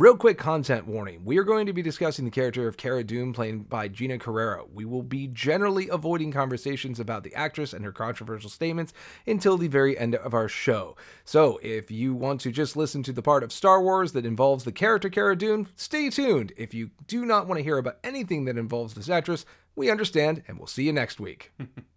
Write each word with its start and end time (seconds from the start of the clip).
Real 0.00 0.16
quick 0.16 0.38
content 0.38 0.86
warning. 0.86 1.26
We 1.26 1.36
are 1.36 1.44
going 1.44 1.66
to 1.66 1.74
be 1.74 1.82
discussing 1.82 2.24
the 2.24 2.30
character 2.30 2.66
of 2.66 2.78
Cara 2.78 3.04
Dune 3.04 3.34
played 3.34 3.68
by 3.68 3.88
Gina 3.88 4.16
Carano. 4.16 4.66
We 4.72 4.86
will 4.86 5.02
be 5.02 5.26
generally 5.26 5.90
avoiding 5.90 6.32
conversations 6.32 6.98
about 6.98 7.22
the 7.22 7.34
actress 7.34 7.74
and 7.74 7.84
her 7.84 7.92
controversial 7.92 8.48
statements 8.48 8.94
until 9.26 9.58
the 9.58 9.68
very 9.68 9.98
end 9.98 10.14
of 10.14 10.32
our 10.32 10.48
show. 10.48 10.96
So, 11.26 11.60
if 11.62 11.90
you 11.90 12.14
want 12.14 12.40
to 12.40 12.50
just 12.50 12.78
listen 12.78 13.02
to 13.02 13.12
the 13.12 13.20
part 13.20 13.42
of 13.42 13.52
Star 13.52 13.82
Wars 13.82 14.12
that 14.12 14.24
involves 14.24 14.64
the 14.64 14.72
character 14.72 15.10
Cara 15.10 15.36
Dune, 15.36 15.68
stay 15.76 16.08
tuned. 16.08 16.54
If 16.56 16.72
you 16.72 16.92
do 17.06 17.26
not 17.26 17.46
want 17.46 17.58
to 17.58 17.62
hear 17.62 17.76
about 17.76 17.98
anything 18.02 18.46
that 18.46 18.56
involves 18.56 18.94
this 18.94 19.10
actress, 19.10 19.44
we 19.76 19.90
understand 19.90 20.42
and 20.48 20.56
we'll 20.56 20.66
see 20.66 20.84
you 20.84 20.94
next 20.94 21.20
week. 21.20 21.52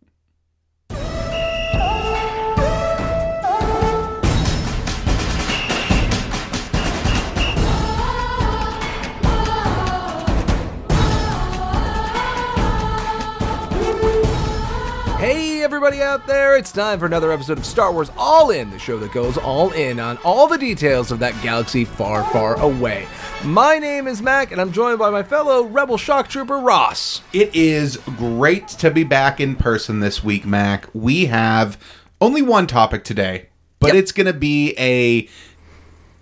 everybody 15.75 16.03
out 16.03 16.27
there, 16.27 16.55
it's 16.55 16.71
time 16.71 16.99
for 16.99 17.07
another 17.07 17.31
episode 17.31 17.57
of 17.57 17.65
Star 17.65 17.91
Wars 17.91 18.11
All 18.15 18.51
In, 18.51 18.69
the 18.69 18.77
show 18.77 18.99
that 18.99 19.11
goes 19.11 19.39
all 19.39 19.71
in 19.71 19.99
on 19.99 20.17
all 20.17 20.45
the 20.47 20.57
details 20.57 21.11
of 21.11 21.17
that 21.17 21.33
galaxy 21.41 21.83
far, 21.83 22.23
far 22.25 22.61
away. 22.61 23.07
My 23.43 23.79
name 23.79 24.07
is 24.07 24.21
Mac, 24.21 24.51
and 24.51 24.61
I'm 24.61 24.71
joined 24.71 24.99
by 24.99 25.09
my 25.09 25.23
fellow 25.23 25.63
Rebel 25.63 25.97
Shock 25.97 26.27
Trooper 26.27 26.59
Ross. 26.59 27.23
It 27.33 27.55
is 27.55 27.97
great 27.97 28.67
to 28.67 28.91
be 28.91 29.03
back 29.03 29.39
in 29.39 29.55
person 29.55 29.99
this 29.99 30.23
week, 30.23 30.45
Mac. 30.45 30.87
We 30.93 31.25
have 31.25 31.79
only 32.21 32.43
one 32.43 32.67
topic 32.67 33.03
today, 33.03 33.47
but 33.79 33.87
Yep. 33.87 33.95
it's 33.95 34.11
going 34.11 34.27
to 34.27 34.33
be 34.33 34.75
a 34.77 35.27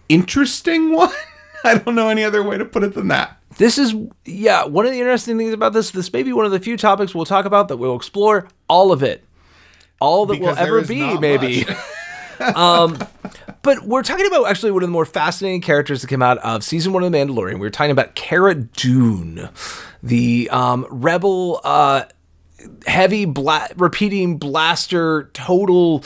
interesting 0.07 0.91
one. 0.95 1.11
I 1.65 1.77
don't 1.77 1.95
know 1.95 2.07
any 2.07 2.23
other 2.23 2.41
way 2.41 2.57
to 2.57 2.63
put 2.63 2.83
it 2.83 2.93
than 2.93 3.09
that. 3.09 3.37
This 3.57 3.77
is, 3.77 3.93
yeah, 4.23 4.63
one 4.63 4.85
of 4.85 4.93
the 4.93 4.99
interesting 4.99 5.37
things 5.37 5.51
about 5.53 5.73
this. 5.73 5.91
This 5.91 6.11
may 6.13 6.23
be 6.23 6.31
one 6.31 6.45
of 6.45 6.51
the 6.53 6.59
few 6.61 6.77
topics 6.77 7.13
we'll 7.13 7.25
talk 7.25 7.43
about 7.43 7.67
that 7.67 7.75
we'll 7.77 7.97
explore 7.97 8.47
all 8.69 8.93
of 8.93 9.03
it. 9.03 9.25
All 10.01 10.25
that 10.25 10.33
Because 10.33 10.57
will 10.57 10.63
ever 10.63 10.81
be, 10.85 11.17
maybe. 11.17 11.65
much. 11.65 11.77
But 13.63 13.83
we're 13.83 14.01
talking 14.01 14.25
about 14.25 14.47
actually 14.47 14.71
one 14.71 14.81
of 14.81 14.89
the 14.89 14.93
more 14.93 15.05
fascinating 15.05 15.61
characters 15.61 16.01
that 16.01 16.07
came 16.07 16.23
out 16.23 16.39
of 16.39 16.63
season 16.63 16.93
one 16.93 17.03
of 17.03 17.11
The 17.11 17.17
Mandalorian. 17.17 17.53
We 17.53 17.59
were 17.59 17.69
talking 17.69 17.91
about 17.91 18.15
Cara 18.15 18.55
Dune, 18.55 19.49
the 20.01 20.49
um, 20.51 20.87
rebel, 20.89 21.61
uh, 21.63 22.05
heavy, 22.87 23.25
bla- 23.25 23.69
repeating 23.75 24.37
blaster, 24.39 25.29
total. 25.33 26.03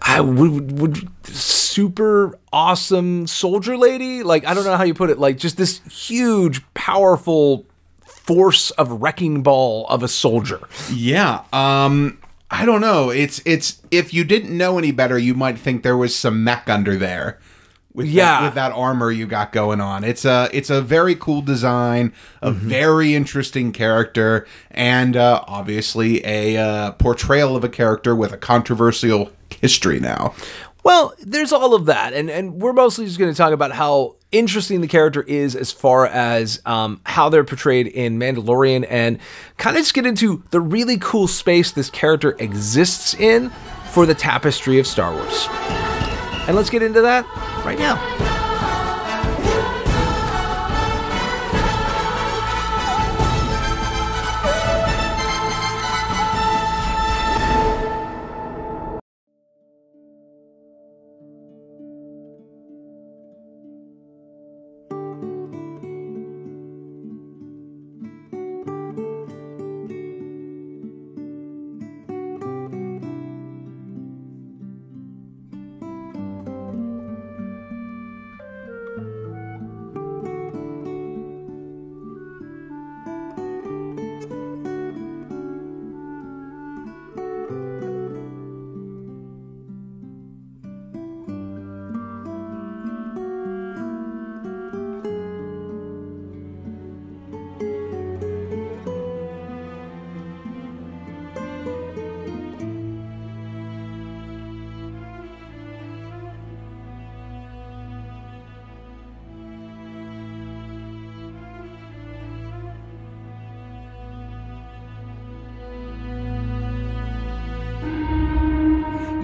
I 0.00 0.20
would, 0.20 0.78
would 0.78 1.08
super 1.24 2.38
awesome 2.52 3.26
soldier 3.26 3.76
lady. 3.76 4.22
Like 4.22 4.46
I 4.46 4.54
don't 4.54 4.64
know 4.64 4.76
how 4.76 4.84
you 4.84 4.94
put 4.94 5.10
it. 5.10 5.18
Like 5.18 5.36
just 5.36 5.56
this 5.56 5.80
huge, 5.90 6.62
powerful 6.74 7.66
force 8.04 8.70
of 8.72 9.02
wrecking 9.02 9.42
ball 9.42 9.86
of 9.88 10.04
a 10.04 10.08
soldier. 10.08 10.60
Yeah. 10.92 11.42
Um 11.52 12.18
I 12.50 12.64
don't 12.66 12.80
know. 12.80 13.10
It's 13.10 13.40
it's 13.44 13.80
if 13.90 14.12
you 14.12 14.24
didn't 14.24 14.56
know 14.56 14.76
any 14.78 14.90
better, 14.92 15.18
you 15.18 15.34
might 15.34 15.58
think 15.58 15.82
there 15.82 15.96
was 15.96 16.14
some 16.16 16.42
mech 16.42 16.68
under 16.68 16.96
there. 16.96 17.38
With 17.92 18.06
Yeah. 18.06 18.24
that, 18.40 18.42
with 18.44 18.54
that 18.54 18.72
armor 18.72 19.10
you 19.10 19.26
got 19.26 19.52
going 19.52 19.80
on. 19.80 20.04
It's 20.04 20.24
a 20.24 20.48
it's 20.52 20.70
a 20.70 20.80
very 20.80 21.14
cool 21.16 21.42
design, 21.42 22.12
a 22.40 22.50
very 22.52 23.14
interesting 23.14 23.72
character, 23.72 24.46
and 24.70 25.16
uh, 25.16 25.42
obviously 25.48 26.24
a 26.24 26.56
uh, 26.56 26.90
portrayal 26.92 27.56
of 27.56 27.64
a 27.64 27.68
character 27.68 28.14
with 28.14 28.32
a 28.32 28.36
controversial 28.36 29.30
history 29.60 29.98
now. 29.98 30.34
Well, 30.82 31.14
there's 31.20 31.52
all 31.52 31.74
of 31.74 31.86
that, 31.86 32.12
and 32.12 32.30
and 32.30 32.54
we're 32.54 32.72
mostly 32.72 33.04
just 33.04 33.18
going 33.18 33.30
to 33.30 33.36
talk 33.36 33.52
about 33.52 33.72
how 33.72 34.16
interesting 34.32 34.80
the 34.80 34.88
character 34.88 35.22
is 35.22 35.56
as 35.56 35.72
far 35.72 36.06
as 36.06 36.62
um, 36.64 37.00
how 37.04 37.28
they're 37.28 37.44
portrayed 37.44 37.86
in 37.86 38.18
Mandalorian, 38.18 38.86
and 38.88 39.18
kind 39.56 39.76
of 39.76 39.82
just 39.82 39.94
get 39.94 40.06
into 40.06 40.42
the 40.50 40.60
really 40.60 40.96
cool 40.98 41.28
space 41.28 41.72
this 41.72 41.90
character 41.90 42.36
exists 42.38 43.14
in 43.14 43.50
for 43.90 44.06
the 44.06 44.14
tapestry 44.14 44.78
of 44.78 44.86
Star 44.86 45.12
Wars. 45.12 45.48
And 46.46 46.56
let's 46.56 46.70
get 46.70 46.82
into 46.82 47.02
that 47.02 47.26
right 47.64 47.78
now. 47.78 48.29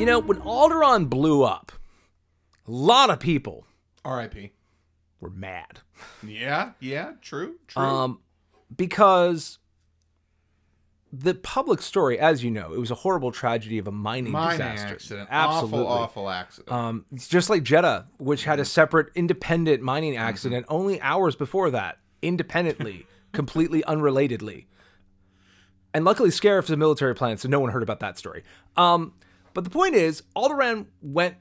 You 0.07 0.13
know, 0.13 0.21
when 0.21 0.41
Alderaan 0.43 1.11
blew 1.11 1.43
up, 1.43 1.73
a 2.65 2.71
lot 2.71 3.11
of 3.11 3.19
people 3.19 3.67
R.I.P. 4.05 4.53
were 5.19 5.31
mad. 5.31 5.81
Yeah, 6.25 6.75
yeah, 6.79 7.15
true, 7.21 7.57
true. 7.67 7.83
Um, 7.83 8.21
because 8.77 9.59
the 11.13 11.35
public 11.35 11.83
story, 11.83 12.21
as 12.21 12.45
you 12.45 12.53
know, 12.53 12.73
it 12.73 12.79
was 12.79 12.93
a 12.93 12.95
horrible 12.95 13.33
tragedy 13.33 13.79
of 13.79 13.89
a 13.89 13.91
mining, 13.91 14.31
Mining 14.31 14.59
disaster. 14.59 14.95
accident. 14.95 15.29
Absolutely. 15.29 15.81
Awful, 15.81 15.89
awful 15.89 16.31
accident. 16.31 16.71
Um, 16.71 17.05
it's 17.13 17.27
just 17.27 17.51
like 17.51 17.65
Jedha, 17.65 18.05
which 18.19 18.45
had 18.45 18.61
a 18.61 18.65
separate 18.65 19.09
independent 19.17 19.83
mining 19.83 20.17
accident 20.17 20.67
only 20.69 21.01
hours 21.01 21.35
before 21.35 21.73
that, 21.73 21.99
independently, 22.23 23.09
completely 23.33 23.83
unrelatedly. 23.83 24.67
And 25.93 26.05
luckily, 26.05 26.31
Scarif 26.31 26.63
is 26.63 26.71
a 26.71 26.77
military 26.77 27.17
plant, 27.17 27.41
so 27.41 27.49
no 27.49 27.59
one 27.59 27.73
heard 27.73 27.83
about 27.83 27.99
that 27.99 28.17
story. 28.19 28.45
Um, 28.77 29.13
but 29.57 29.65
the 29.65 29.71
point 29.71 29.95
is, 29.95 30.23
Alderaan 30.37 30.85
went 31.01 31.37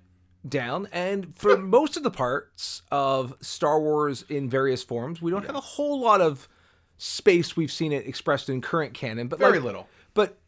down, 0.47 0.87
and 0.93 1.37
for 1.37 1.57
most 1.57 1.97
of 1.97 2.03
the 2.03 2.09
parts 2.09 2.81
of 2.89 3.33
Star 3.41 3.77
Wars 3.77 4.23
in 4.29 4.49
various 4.49 4.83
forms, 4.83 5.21
we 5.21 5.31
don't 5.31 5.45
have 5.45 5.55
a 5.57 5.59
whole 5.59 5.99
lot 5.99 6.21
of 6.21 6.47
space 6.97 7.57
we've 7.57 7.73
seen 7.73 7.91
it 7.91 8.07
expressed 8.07 8.47
in 8.47 8.61
current 8.61 8.93
canon, 8.93 9.27
but 9.27 9.37
Very 9.37 9.59
like- 9.59 9.65
little. 9.65 9.89
But 10.13 10.39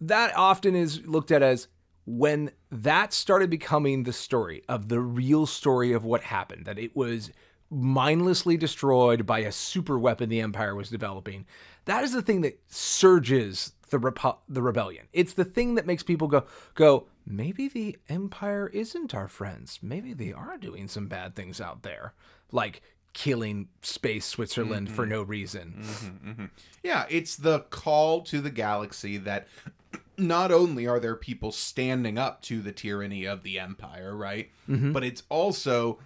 that 0.00 0.36
often 0.36 0.76
is 0.76 1.04
looked 1.04 1.32
at 1.32 1.42
as 1.42 1.66
when 2.06 2.52
that 2.70 3.12
started 3.12 3.50
becoming 3.50 4.04
the 4.04 4.12
story 4.12 4.62
of 4.68 4.88
the 4.88 5.00
real 5.00 5.44
story 5.44 5.92
of 5.92 6.04
what 6.04 6.22
happened, 6.22 6.66
that 6.66 6.78
it 6.78 6.94
was 6.94 7.32
mindlessly 7.68 8.56
destroyed 8.56 9.26
by 9.26 9.40
a 9.40 9.50
super 9.50 9.98
weapon 9.98 10.28
the 10.28 10.40
Empire 10.40 10.76
was 10.76 10.88
developing. 10.88 11.46
That 11.86 12.04
is 12.04 12.12
the 12.12 12.22
thing 12.22 12.42
that 12.42 12.60
surges 12.68 13.72
the 13.92 13.98
repu- 13.98 14.38
the 14.48 14.62
rebellion. 14.62 15.06
It's 15.12 15.34
the 15.34 15.44
thing 15.44 15.76
that 15.76 15.86
makes 15.86 16.02
people 16.02 16.26
go 16.26 16.44
go. 16.74 17.06
Maybe 17.24 17.68
the 17.68 17.98
Empire 18.08 18.68
isn't 18.72 19.14
our 19.14 19.28
friends. 19.28 19.78
Maybe 19.80 20.12
they 20.12 20.32
are 20.32 20.56
doing 20.56 20.88
some 20.88 21.06
bad 21.06 21.36
things 21.36 21.60
out 21.60 21.82
there, 21.82 22.14
like 22.50 22.82
killing 23.12 23.68
space 23.82 24.24
Switzerland 24.26 24.90
for 24.90 25.02
mm-hmm. 25.02 25.12
no 25.12 25.22
reason. 25.22 25.74
Mm-hmm, 25.78 26.30
mm-hmm. 26.30 26.44
Yeah, 26.82 27.04
it's 27.10 27.36
the 27.36 27.60
call 27.60 28.22
to 28.22 28.40
the 28.40 28.50
galaxy 28.50 29.18
that 29.18 29.46
not 30.18 30.50
only 30.50 30.86
are 30.88 30.98
there 30.98 31.14
people 31.14 31.52
standing 31.52 32.18
up 32.18 32.42
to 32.42 32.60
the 32.62 32.72
tyranny 32.72 33.26
of 33.26 33.42
the 33.42 33.58
empire, 33.60 34.16
right? 34.16 34.50
But 34.92 35.04
it's 35.04 35.22
also 35.28 35.98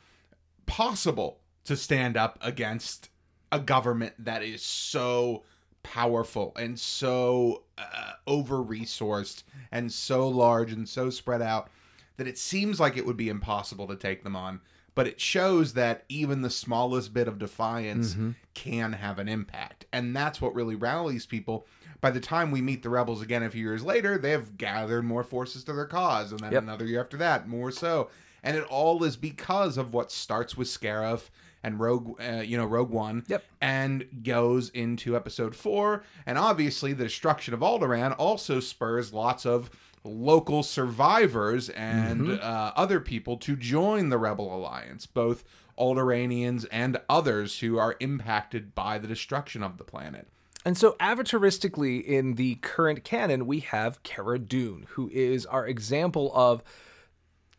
possible 0.67 1.39
to 1.65 1.77
stand 1.77 2.17
up 2.17 2.39
against 2.43 3.09
a 3.53 3.61
government 3.61 4.15
that 4.19 4.43
is 4.43 4.63
so 4.63 5.45
powerful 5.93 6.53
and 6.57 6.79
so 6.79 7.63
uh, 7.79 8.13
over 8.27 8.57
resourced 8.57 9.43
and 9.71 9.91
so 9.93 10.29
large 10.29 10.73
and 10.73 10.89
so 10.89 11.11
spread 11.11 11.41
out 11.43 11.69
that 12.17 12.27
it 12.27 12.39
seems 12.39 12.81
like 12.81 12.97
it 12.97 13.07
would 13.07 13.17
be 13.17 13.29
impossible 13.29 13.87
to 13.87 13.97
take 13.97 14.23
them 14.25 14.35
on. 14.37 14.61
but 14.95 15.07
it 15.07 15.21
shows 15.21 15.75
that 15.75 16.05
even 16.09 16.41
the 16.43 16.49
smallest 16.51 17.13
bit 17.15 17.29
of 17.29 17.39
defiance 17.39 18.15
Mm-hmm. 18.15 18.31
can 18.55 18.95
have 18.95 19.19
an 19.19 19.29
impact. 19.29 19.85
And 19.93 20.17
that's 20.17 20.41
what 20.41 20.55
really 20.55 20.75
rallies 20.75 21.27
people. 21.27 21.67
By 22.01 22.11
the 22.11 22.21
time 22.21 22.51
we 22.51 22.63
meet 22.63 22.83
the 22.83 22.89
rebels 22.89 23.21
again 23.23 23.43
a 23.43 23.51
few 23.51 23.63
years 23.63 23.83
later, 23.85 24.17
they 24.17 24.31
have 24.31 24.57
gathered 24.57 25.03
more 25.05 25.23
forces 25.23 25.65
to 25.65 25.75
their 25.75 25.85
cause, 25.87 26.33
and 26.33 26.41
then 26.41 26.53
Yep. 26.53 26.63
another 26.63 26.87
year 26.87 27.01
after 27.03 27.19
that, 27.19 27.47
more 27.47 27.71
so. 27.71 28.09
And 28.43 28.57
it 28.57 28.65
all 28.65 29.05
is 29.05 29.17
because 29.19 29.77
of 29.77 29.93
what 29.93 30.11
starts 30.11 30.57
with 30.57 30.69
Scarif 30.69 31.29
and 31.67 31.81
Rogue, 31.81 32.21
uh, 32.21 32.37
you 32.43 32.57
know, 32.57 32.65
Rogue 32.65 32.91
One, 32.91 33.25
Yep. 33.27 33.43
and 33.61 34.07
goes 34.23 34.71
into 34.71 35.17
Episode 35.17 35.55
Four. 35.57 36.05
And 36.25 36.39
obviously, 36.39 36.93
the 36.93 37.05
destruction 37.05 37.53
of 37.55 37.61
Alderaan 37.61 38.15
also 38.19 38.61
spurs 38.61 39.13
lots 39.13 39.45
of 39.45 39.69
local 40.05 40.63
survivors 40.63 41.69
and 41.71 42.21
Mm-hmm. 42.29 42.39
uh, 42.41 42.71
other 42.77 43.01
people 43.01 43.37
to 43.39 43.57
join 43.57 44.09
the 44.11 44.19
Rebel 44.19 44.55
Alliance, 44.55 45.05
both 45.07 45.43
Alderanians 45.77 46.65
and 46.71 46.99
others 47.09 47.59
who 47.59 47.77
are 47.79 47.97
impacted 48.01 48.75
by 48.75 48.99
the 48.99 49.09
destruction 49.09 49.63
of 49.65 49.77
the 49.77 49.85
planet. 49.85 50.29
And 50.65 50.79
so, 50.79 50.93
avataristically, 51.01 52.03
in 52.05 52.35
the 52.35 52.55
current 52.57 53.05
canon, 53.05 53.47
we 53.47 53.61
have 53.61 54.03
Cara 54.05 54.39
Dune, 54.39 54.87
who 54.91 55.09
is 55.13 55.45
our 55.47 55.67
example 55.67 56.31
of 56.35 56.63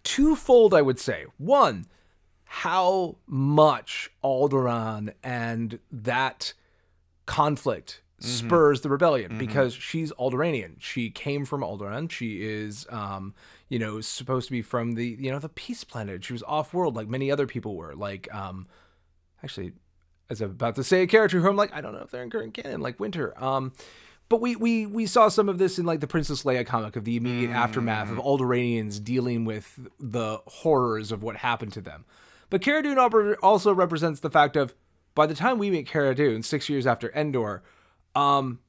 twofold, 0.03 0.73
I 0.73 0.81
would 0.81 0.99
say. 0.99 1.25
One, 1.37 1.85
how 2.47 3.17
much 3.27 4.09
Alderaan 4.23 5.13
and 5.23 5.79
that 5.91 6.53
conflict 7.25 8.01
spurs 8.19 8.81
the 8.81 8.89
rebellion 8.89 9.37
because 9.37 9.73
she's 9.75 10.11
Alderanian. 10.13 10.75
She 10.79 11.11
came 11.11 11.45
from 11.45 11.61
Alderaan. 11.61 12.09
She 12.09 12.41
is, 12.41 12.87
um, 12.89 13.35
you 13.69 13.77
know, 13.77 14.01
supposed 14.01 14.47
to 14.47 14.51
be 14.51 14.63
from 14.63 14.93
the, 14.93 15.17
you 15.19 15.29
know, 15.29 15.37
the 15.39 15.49
Peace 15.49 15.83
Planet. 15.83 16.23
She 16.23 16.33
was 16.33 16.41
off-world 16.43 16.95
like 16.95 17.07
many 17.07 17.29
other 17.29 17.45
people 17.45 17.75
were. 17.75 17.93
Like, 17.93 18.33
um, 18.33 18.67
actually, 19.43 19.73
as 20.29 20.41
I'm 20.41 20.49
about 20.51 20.75
to 20.75 20.83
say 20.83 21.03
a 21.03 21.07
character 21.07 21.39
who 21.39 21.47
I'm 21.47 21.55
like, 21.55 21.73
I 21.73 21.81
don't 21.81 21.93
know 21.93 22.01
if 22.01 22.09
they're 22.09 22.23
in 22.23 22.29
current 22.29 22.53
canon, 22.53 22.81
like 22.81 22.99
Winter. 22.99 23.33
Um, 23.43 23.73
but 24.29 24.41
we 24.41 24.55
we 24.55 24.85
we 24.85 25.05
saw 25.05 25.29
some 25.29 25.47
of 25.47 25.57
this 25.57 25.79
in 25.79 25.85
like 25.85 25.99
the 25.99 26.07
Princess 26.07 26.43
Leia 26.43 26.65
comic 26.65 26.95
of 26.95 27.05
the 27.05 27.15
immediate 27.15 27.51
aftermath 27.51 28.11
of 28.11 28.17
Alderanians 28.17 29.01
dealing 29.01 29.45
with 29.45 29.79
the 29.99 30.39
horrors 30.47 31.11
of 31.11 31.23
what 31.23 31.37
happened 31.37 31.73
to 31.73 31.81
them. 31.81 32.03
But 32.49 32.61
Cara 32.61 32.83
Dune 32.83 32.97
also 33.41 33.73
represents 33.73 34.19
the 34.19 34.29
fact 34.29 34.55
of 34.55 34.73
by 35.15 35.25
the 35.25 35.35
time 35.35 35.57
we 35.57 35.69
meet 35.69 35.87
Cara 35.87 36.15
Dune, 36.15 36.43
six 36.43 36.69
years 36.69 36.85
after 36.85 37.11
Endor, 37.13 37.63
um, 38.15 38.59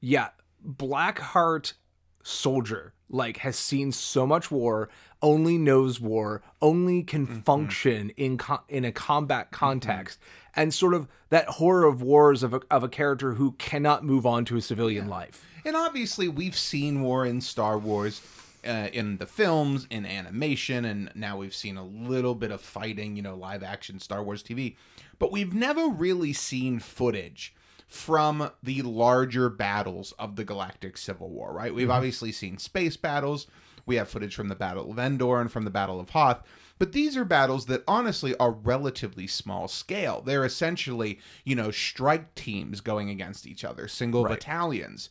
yeah, 0.00 0.30
Blackheart 0.66 1.74
soldier 2.22 2.94
like 3.08 3.38
has 3.38 3.56
seen 3.56 3.92
so 3.92 4.26
much 4.26 4.50
war, 4.50 4.88
only 5.22 5.56
knows 5.56 6.00
war, 6.00 6.42
only 6.60 7.02
can 7.02 7.26
function 7.26 8.10
in 8.10 8.36
co- 8.38 8.62
in 8.68 8.84
a 8.84 8.92
combat 8.92 9.50
context, 9.50 10.18
and 10.56 10.74
sort 10.74 10.94
of 10.94 11.06
that 11.30 11.46
horror 11.46 11.84
of 11.84 12.02
wars 12.02 12.42
of 12.42 12.54
a, 12.54 12.60
of 12.70 12.82
a 12.82 12.88
character 12.88 13.34
who 13.34 13.52
cannot 13.52 14.04
move 14.04 14.26
on 14.26 14.44
to 14.44 14.56
a 14.56 14.60
civilian 14.60 15.08
life. 15.08 15.46
And 15.64 15.76
obviously, 15.76 16.28
we've 16.28 16.58
seen 16.58 17.02
war 17.02 17.24
in 17.24 17.40
Star 17.40 17.78
Wars. 17.78 18.20
Uh, 18.64 18.88
in 18.92 19.18
the 19.18 19.26
films, 19.26 19.86
in 19.90 20.06
animation, 20.06 20.84
and 20.84 21.10
now 21.14 21.36
we've 21.36 21.54
seen 21.54 21.76
a 21.76 21.84
little 21.84 22.34
bit 22.34 22.50
of 22.50 22.60
fighting, 22.60 23.16
you 23.16 23.22
know, 23.22 23.34
live 23.34 23.62
action 23.62 23.98
Star 24.00 24.22
Wars 24.22 24.42
TV. 24.42 24.76
But 25.18 25.30
we've 25.32 25.52
never 25.52 25.88
really 25.88 26.32
seen 26.32 26.78
footage 26.78 27.54
from 27.86 28.50
the 28.62 28.82
larger 28.82 29.48
battles 29.50 30.12
of 30.18 30.36
the 30.36 30.44
Galactic 30.44 30.96
Civil 30.96 31.30
War, 31.30 31.52
right? 31.52 31.74
We've 31.74 31.90
obviously 31.90 32.32
seen 32.32 32.58
space 32.58 32.96
battles. 32.96 33.46
We 33.86 33.96
have 33.96 34.08
footage 34.08 34.34
from 34.34 34.48
the 34.48 34.54
Battle 34.54 34.90
of 34.90 34.98
Endor 34.98 35.40
and 35.40 35.52
from 35.52 35.64
the 35.64 35.70
Battle 35.70 36.00
of 36.00 36.10
Hoth. 36.10 36.42
But 36.78 36.92
these 36.92 37.16
are 37.16 37.24
battles 37.24 37.66
that 37.66 37.84
honestly 37.86 38.34
are 38.38 38.50
relatively 38.50 39.26
small 39.26 39.68
scale. 39.68 40.22
They're 40.22 40.44
essentially, 40.44 41.20
you 41.44 41.54
know, 41.54 41.70
strike 41.70 42.34
teams 42.34 42.80
going 42.80 43.10
against 43.10 43.46
each 43.46 43.62
other, 43.64 43.86
single 43.86 44.24
Right. 44.24 44.38
battalions 44.40 45.10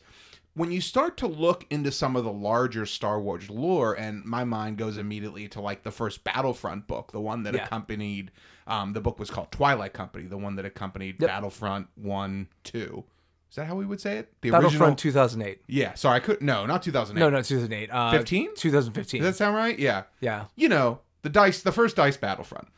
when 0.54 0.70
you 0.70 0.80
start 0.80 1.16
to 1.18 1.26
look 1.26 1.66
into 1.70 1.90
some 1.90 2.16
of 2.16 2.24
the 2.24 2.32
larger 2.32 2.86
Star 2.86 3.20
Wars 3.20 3.50
lore, 3.50 3.94
and 3.94 4.24
my 4.24 4.44
mind 4.44 4.78
goes 4.78 4.96
immediately 4.98 5.48
to 5.48 5.60
like 5.60 5.82
the 5.82 5.90
first 5.90 6.22
Battlefront 6.24 6.86
book, 6.86 7.12
the 7.12 7.20
one 7.20 7.42
that 7.42 7.54
Yeah. 7.54 7.64
accompanied, 7.64 8.30
um, 8.66 8.92
the 8.92 9.00
book 9.00 9.18
was 9.18 9.30
called 9.30 9.50
Twilight 9.50 9.92
Company, 9.92 10.26
the 10.26 10.36
one 10.38 10.56
that 10.56 10.64
accompanied 10.64 11.16
Yep. 11.20 11.28
Battlefront 11.28 11.88
one, 11.96 12.48
two. 12.62 13.04
Is 13.50 13.56
that 13.56 13.66
how 13.66 13.76
we 13.76 13.86
would 13.86 14.00
say 14.00 14.18
it? 14.18 14.32
The 14.40 14.50
Battlefront 14.50 14.98
2008. 14.98 15.62
Yeah, 15.68 15.94
sorry, 15.94 16.16
I 16.16 16.20
could 16.20 16.40
no, 16.42 16.66
not 16.66 16.82
2008. 16.82 17.20
No, 17.20 17.30
no, 17.30 17.42
2008. 17.42 17.88
Uh, 17.92 18.10
15? 18.10 18.54
2015. 18.56 19.22
Does 19.22 19.30
that 19.32 19.36
sound 19.36 19.54
right? 19.56 19.78
Yeah. 19.78 20.04
yeah. 20.20 20.46
You 20.56 20.68
know, 20.68 21.00
the 21.22 21.28
dice, 21.28 21.62
the 21.62 21.70
first 21.72 21.94
dice 21.96 22.16
Battlefront, 22.16 22.68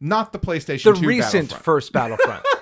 not 0.00 0.32
the 0.32 0.38
PlayStation 0.38 0.94
The 0.94 1.00
2 1.00 1.06
recent 1.06 1.32
Battlefront. 1.50 1.64
first 1.64 1.92
Battlefront. 1.92 2.44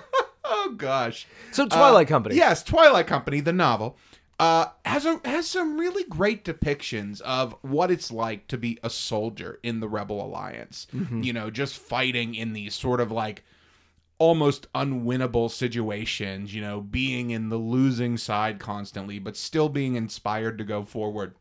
Oh 0.52 0.74
gosh. 0.76 1.26
so 1.52 1.66
Twilight 1.66 2.06
Uh, 2.06 2.08
Company. 2.08 2.34
Yes, 2.34 2.62
Twilight 2.64 3.06
Company, 3.06 3.40
the 3.40 3.52
novel, 3.52 3.96
uh, 4.40 4.70
has 4.86 5.04
a 5.04 5.20
has 5.26 5.46
some 5.46 5.78
really 5.78 6.02
great 6.04 6.46
depictions 6.46 7.20
of 7.20 7.54
what 7.60 7.90
it's 7.90 8.10
like 8.10 8.48
to 8.48 8.56
be 8.56 8.78
a 8.82 8.88
soldier 8.88 9.60
in 9.62 9.80
the 9.80 9.88
Rebel 9.88 10.24
Alliance. 10.24 10.86
Mm-hmm. 10.94 11.22
You 11.22 11.34
know, 11.34 11.50
just 11.50 11.76
fighting 11.76 12.34
in 12.34 12.54
these 12.54 12.74
sort 12.74 13.02
of 13.02 13.12
like 13.12 13.44
almost 14.18 14.72
unwinnable 14.72 15.50
situations. 15.50 16.54
You 16.54 16.62
know, 16.62 16.80
being 16.80 17.30
in 17.30 17.50
the 17.50 17.58
losing 17.58 18.16
side 18.16 18.58
constantly, 18.58 19.18
but 19.18 19.36
still 19.36 19.68
being 19.68 19.94
inspired 19.94 20.56
to 20.56 20.64
go 20.64 20.84
forward. 20.84 21.34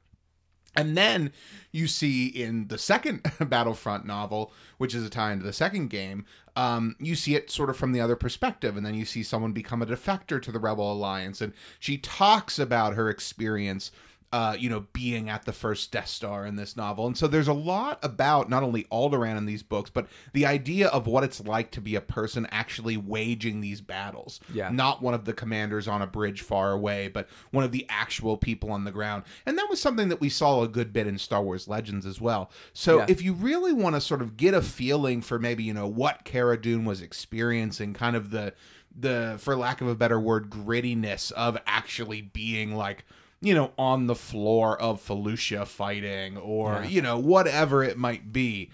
And 0.75 0.95
then 0.95 1.31
you 1.71 1.87
see 1.87 2.27
in 2.27 2.67
the 2.67 2.77
second 2.77 3.21
Battlefront 3.49 4.05
novel, 4.05 4.53
which 4.77 4.93
is 4.93 5.05
a 5.05 5.09
tie 5.09 5.31
into 5.31 5.45
the 5.45 5.53
second 5.53 5.89
game, 5.89 6.25
um, 6.55 6.95
you 6.99 7.15
see 7.15 7.35
it 7.35 7.49
sort 7.49 7.69
of 7.69 7.77
from 7.77 7.91
the 7.91 8.01
other 8.01 8.15
perspective. 8.15 8.77
And 8.77 8.85
then 8.85 8.95
you 8.95 9.05
see 9.05 9.23
someone 9.23 9.51
become 9.51 9.81
a 9.81 9.85
defector 9.85 10.41
to 10.41 10.51
the 10.51 10.59
Rebel 10.59 10.91
Alliance. 10.91 11.41
And 11.41 11.53
she 11.79 11.97
talks 11.97 12.59
about 12.59 12.93
her 12.93 13.09
experience, 13.09 13.91
uh, 14.31 14.55
you 14.59 14.69
know, 14.69 14.85
being 14.93 15.27
at 15.29 15.45
the 15.45 15.51
first 15.51 15.91
Death 15.91 16.07
Star 16.07 16.45
in 16.45 16.55
this 16.55 16.77
novel. 16.77 17.07
And 17.07 17.17
so 17.17 17.27
there's 17.27 17.47
a 17.47 17.53
lot 17.53 17.97
about 18.03 18.47
not 18.49 18.61
only 18.61 18.83
Alderaan 18.85 19.37
in 19.37 19.45
these 19.47 19.63
books, 19.63 19.89
but 19.89 20.07
the 20.33 20.45
idea 20.45 20.87
of 20.89 21.07
what 21.07 21.23
it's 21.23 21.41
like 21.43 21.71
to 21.71 21.81
be 21.81 21.95
a 21.95 22.01
person 22.01 22.47
actually 22.51 22.95
waging 22.95 23.61
these 23.61 23.81
battles. 23.81 24.39
Yeah. 24.53 24.69
Not 24.71 25.01
one 25.01 25.13
of 25.15 25.25
the 25.25 25.33
commanders 25.33 25.87
on 25.87 26.01
a 26.03 26.07
bridge 26.07 26.41
far 26.41 26.71
away, 26.71 27.07
but 27.07 27.27
one 27.49 27.63
of 27.63 27.71
the 27.71 27.85
actual 27.89 28.37
people 28.37 28.71
on 28.71 28.83
the 28.83 28.91
ground. 28.91 29.23
And 29.47 29.57
that 29.57 29.67
was 29.69 29.81
something 29.81 30.09
that 30.09 30.21
we 30.21 30.29
saw 30.29 30.61
a 30.61 30.67
good 30.67 30.93
bit 30.93 31.07
in 31.07 31.17
Star 31.17 31.41
Wars 31.41 31.67
Legends 31.67 32.05
as 32.05 32.21
well. 32.21 32.51
So 32.71 32.99
Yeah. 32.99 33.05
if 33.09 33.23
you 33.23 33.33
really 33.33 33.73
want 33.73 33.95
to 33.95 34.01
sort 34.01 34.21
of 34.21 34.37
get 34.37 34.53
a 34.53 34.61
feeling 34.61 35.21
for 35.21 35.39
maybe, 35.39 35.63
you 35.63 35.73
know, 35.73 35.87
what 35.87 36.23
Cara 36.23 36.61
Dune 36.61 36.85
was 36.85 37.01
experiencing, 37.01 37.93
kind 37.93 38.15
of 38.15 38.29
the 38.31 38.53
the 38.95 39.35
for 39.39 39.55
lack 39.55 39.81
of 39.81 39.87
a 39.87 39.95
better 39.95 40.19
word, 40.19 40.49
grittiness 40.49 41.31
of 41.33 41.57
actually 41.67 42.21
being 42.21 42.75
like 42.75 43.05
you 43.41 43.53
know, 43.53 43.71
on 43.77 44.07
the 44.07 44.15
floor 44.15 44.79
of 44.79 45.01
Felucia 45.05 45.65
fighting 45.65 46.37
or, 46.37 46.81
Yeah. 46.83 46.87
you 46.89 47.01
know, 47.01 47.17
whatever 47.17 47.83
it 47.83 47.97
might 47.97 48.33
be 48.33 48.69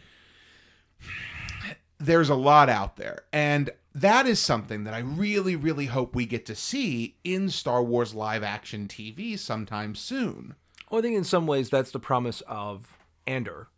there's 1.97 2.29
a 2.29 2.35
lot 2.35 2.69
out 2.69 2.97
there. 2.97 3.23
And 3.31 3.69
that 3.93 4.27
is 4.27 4.39
something 4.39 4.83
that 4.83 4.93
I 4.93 4.99
really, 4.99 5.55
really 5.55 5.85
hope 5.85 6.13
we 6.13 6.25
get 6.25 6.45
to 6.47 6.55
see 6.55 7.15
in 7.23 7.49
Star 7.49 7.81
Wars 7.83 8.13
live 8.13 8.43
action 8.43 8.87
TV 8.87 9.39
sometime 9.39 9.95
soon. 9.95 10.55
Well, 10.89 10.99
I 10.99 11.01
think 11.01 11.15
in 11.15 11.23
some 11.23 11.47
ways 11.47 11.69
that's 11.69 11.91
the 11.91 11.99
promise 11.99 12.41
of 12.41 12.97
Andor, 13.25 13.69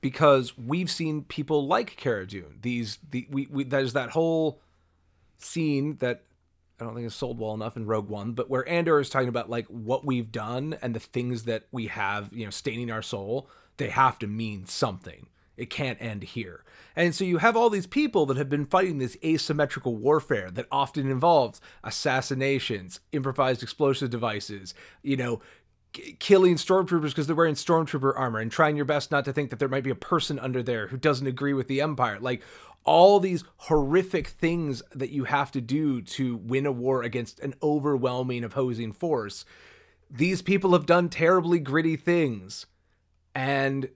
because 0.00 0.56
we've 0.56 0.90
seen 0.90 1.24
people 1.24 1.66
like 1.66 1.96
Cara 1.96 2.26
Dune. 2.26 2.58
These 2.62 2.98
the 3.10 3.26
we, 3.30 3.48
we 3.50 3.64
there's 3.64 3.92
that 3.92 4.10
whole 4.10 4.60
scene 5.38 5.96
that 5.96 6.22
I 6.80 6.84
don't 6.84 6.94
think 6.94 7.06
it's 7.06 7.14
sold 7.14 7.40
well 7.40 7.54
enough 7.54 7.76
in 7.76 7.86
Rogue 7.86 8.08
One, 8.08 8.32
but 8.32 8.48
where 8.48 8.68
Andor 8.68 9.00
is 9.00 9.10
talking 9.10 9.28
about 9.28 9.50
like 9.50 9.66
what 9.66 10.04
we've 10.04 10.30
done 10.30 10.76
and 10.80 10.94
the 10.94 11.00
things 11.00 11.44
that 11.44 11.64
we 11.72 11.88
have, 11.88 12.30
you 12.32 12.44
know, 12.44 12.50
staining 12.50 12.90
our 12.90 13.02
soul. 13.02 13.48
They 13.78 13.88
have 13.88 14.18
to 14.20 14.26
mean 14.26 14.66
something. 14.66 15.28
It 15.56 15.70
can't 15.70 16.00
end 16.00 16.22
here. 16.22 16.64
And 16.94 17.14
so 17.14 17.24
you 17.24 17.38
have 17.38 17.56
all 17.56 17.68
these 17.68 17.86
people 17.86 18.26
that 18.26 18.36
have 18.36 18.48
been 18.48 18.64
fighting 18.64 18.98
this 18.98 19.16
asymmetrical 19.24 19.96
warfare 19.96 20.50
that 20.52 20.66
often 20.70 21.10
involves 21.10 21.60
assassinations, 21.82 23.00
improvised 23.12 23.62
explosive 23.62 24.10
devices, 24.10 24.72
you 25.02 25.16
know, 25.16 25.40
killing 26.18 26.56
stormtroopers 26.56 27.08
because 27.08 27.26
they're 27.26 27.36
wearing 27.36 27.54
stormtrooper 27.54 28.12
armor 28.16 28.38
and 28.38 28.52
trying 28.52 28.76
your 28.76 28.84
best 28.84 29.10
not 29.10 29.24
to 29.24 29.32
think 29.32 29.50
that 29.50 29.58
there 29.58 29.68
might 29.68 29.84
be 29.84 29.90
a 29.90 29.96
person 29.96 30.38
under 30.38 30.62
there 30.62 30.88
who 30.88 30.96
doesn't 30.96 31.26
agree 31.26 31.54
with 31.54 31.66
the 31.66 31.80
empire. 31.80 32.18
Like 32.20 32.42
all 32.88 33.20
these 33.20 33.44
horrific 33.58 34.28
things 34.28 34.82
that 34.94 35.10
you 35.10 35.24
have 35.24 35.52
to 35.52 35.60
do 35.60 36.00
to 36.00 36.36
win 36.36 36.64
a 36.64 36.72
war 36.72 37.02
against 37.02 37.38
an 37.40 37.54
overwhelming 37.62 38.42
opposing 38.42 38.92
force. 38.92 39.44
These 40.10 40.40
people 40.40 40.72
have 40.72 40.86
done 40.86 41.10
terribly 41.10 41.60
gritty 41.60 41.96
things. 41.96 42.64
And 43.34 43.90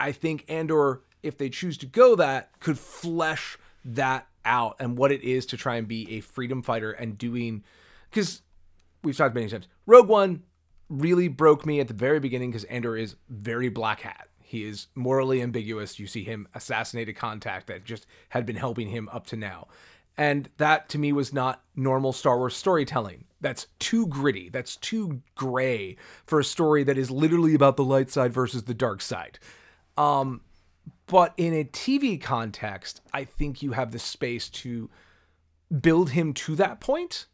I 0.00 0.10
think 0.10 0.44
Andor, 0.48 1.02
if 1.22 1.38
they 1.38 1.48
choose 1.48 1.78
to 1.78 1.86
go 1.86 2.16
that, 2.16 2.58
could 2.58 2.76
flesh 2.76 3.56
that 3.84 4.26
out 4.44 4.76
and 4.80 4.98
what 4.98 5.12
it 5.12 5.22
is 5.22 5.46
to 5.46 5.56
try 5.56 5.76
and 5.76 5.86
be 5.86 6.10
a 6.16 6.20
freedom 6.20 6.60
fighter 6.60 6.90
and 6.90 7.16
doing 7.16 7.62
because 8.10 8.42
we've 9.04 9.16
talked 9.16 9.36
many 9.36 9.48
times. 9.48 9.68
Rogue 9.86 10.08
One 10.08 10.42
really 10.88 11.28
broke 11.28 11.64
me 11.64 11.78
at 11.78 11.86
the 11.86 11.94
very 11.94 12.18
beginning 12.18 12.50
because 12.50 12.64
Andor 12.64 12.96
is 12.96 13.14
very 13.28 13.68
black 13.68 14.00
hat. 14.00 14.28
He 14.54 14.62
is 14.62 14.86
morally 14.94 15.42
ambiguous. 15.42 15.98
You 15.98 16.06
see 16.06 16.22
him 16.22 16.46
assassinate 16.54 17.08
a 17.08 17.12
contact 17.12 17.66
that 17.66 17.84
just 17.84 18.06
had 18.28 18.46
been 18.46 18.54
helping 18.54 18.86
him 18.86 19.08
up 19.12 19.26
to 19.26 19.36
now. 19.36 19.66
And 20.16 20.48
that 20.58 20.88
to 20.90 20.98
me 20.98 21.12
was 21.12 21.32
not 21.32 21.64
normal 21.74 22.12
Star 22.12 22.38
Wars 22.38 22.54
storytelling. 22.54 23.24
That's 23.40 23.66
too 23.80 24.06
gritty. 24.06 24.50
That's 24.50 24.76
too 24.76 25.22
gray 25.34 25.96
for 26.24 26.38
a 26.38 26.44
story 26.44 26.84
that 26.84 26.96
is 26.96 27.10
literally 27.10 27.56
about 27.56 27.76
the 27.76 27.82
light 27.82 28.12
side 28.12 28.32
versus 28.32 28.62
the 28.62 28.74
dark 28.74 29.02
side. 29.02 29.40
Um, 29.96 30.42
but 31.06 31.34
in 31.36 31.52
a 31.52 31.64
TV 31.64 32.20
context, 32.20 33.00
I 33.12 33.24
think 33.24 33.60
you 33.60 33.72
have 33.72 33.90
the 33.90 33.98
space 33.98 34.48
to 34.50 34.88
build 35.80 36.10
him 36.10 36.32
to 36.34 36.54
that 36.54 36.78
point. 36.78 37.26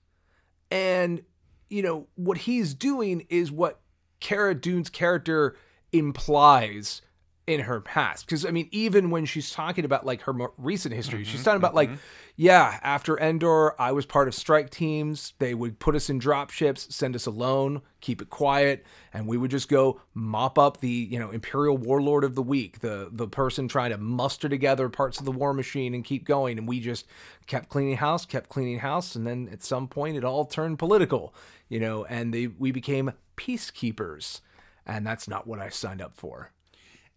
And, 0.70 1.22
you 1.68 1.82
know, 1.82 2.06
what 2.14 2.38
he's 2.38 2.72
doing 2.72 3.26
is 3.28 3.52
what 3.52 3.78
Cara 4.20 4.54
Dune's 4.54 4.88
character 4.88 5.54
implies 5.92 7.02
in 7.50 7.61
her 7.61 7.80
past. 7.80 8.25
Because, 8.25 8.47
I 8.47 8.52
mean, 8.52 8.69
even 8.71 9.11
when 9.11 9.25
she's 9.25 9.50
talking 9.50 9.85
about 9.85 10.07
like 10.07 10.23
her 10.23 10.33
more 10.33 10.52
recent 10.57 10.95
history, 10.95 11.25
she's 11.25 11.40
mm-hmm, 11.40 11.45
talking 11.45 11.57
about 11.57 11.75
like, 11.75 11.88
mm-hmm. 11.88 11.99
yeah, 12.37 12.78
after 12.83 13.19
Endor, 13.19 13.80
I 13.80 13.90
was 13.90 14.07
part 14.07 14.28
of 14.28 14.35
strike 14.35 14.71
teams. 14.71 15.35
They 15.40 15.52
would 15.52 15.80
put 15.80 15.97
us 15.97 16.09
in 16.09 16.19
drop 16.19 16.50
ships, 16.50 16.95
send 16.95 17.16
us 17.16 17.26
alone, 17.26 17.83
keep 18.00 18.23
it 18.23 18.30
quiet, 18.30 18.87
and 19.12 19.26
we 19.26 19.37
would 19.37 19.50
just 19.50 19.69
go 19.69 20.00
mop 20.14 20.59
up 20.59 20.78
the, 20.78 20.88
you 20.88 21.19
know, 21.19 21.30
Imperial 21.30 21.76
Warlord 21.76 22.23
of 22.23 22.37
the 22.37 22.42
week, 22.42 22.80
the 22.80 23.09
the 23.11 23.26
person 23.26 23.66
trying 23.66 23.90
to 23.90 23.99
muster 23.99 24.49
together 24.49 24.88
parts 24.88 25.19
of 25.19 25.25
the 25.25 25.33
war 25.33 25.52
machine 25.52 25.92
and 25.92 26.04
keep 26.04 26.25
going. 26.25 26.57
And 26.57 26.69
we 26.69 26.78
just 26.78 27.07
kept 27.49 27.69
cleaning 27.69 27.97
house, 27.97 28.25
kept 28.25 28.49
cleaning 28.49 28.78
house, 28.78 29.16
and 29.16 29.26
then 29.26 29.49
at 29.52 29.64
some 29.64 29.88
point 29.88 30.16
it 30.16 30.25
all 30.25 30.45
turned 30.45 30.78
political, 30.78 31.35
you 31.69 31.80
know, 31.80 32.04
and 32.04 32.33
they 32.33 32.47
we 32.47 32.71
became 32.71 33.12
peacekeepers. 33.37 34.40
And 34.87 35.07
that's 35.07 35.28
not 35.28 35.47
what 35.47 35.59
I 35.59 35.69
signed 35.69 36.00
up 36.00 36.14
for. 36.14 36.52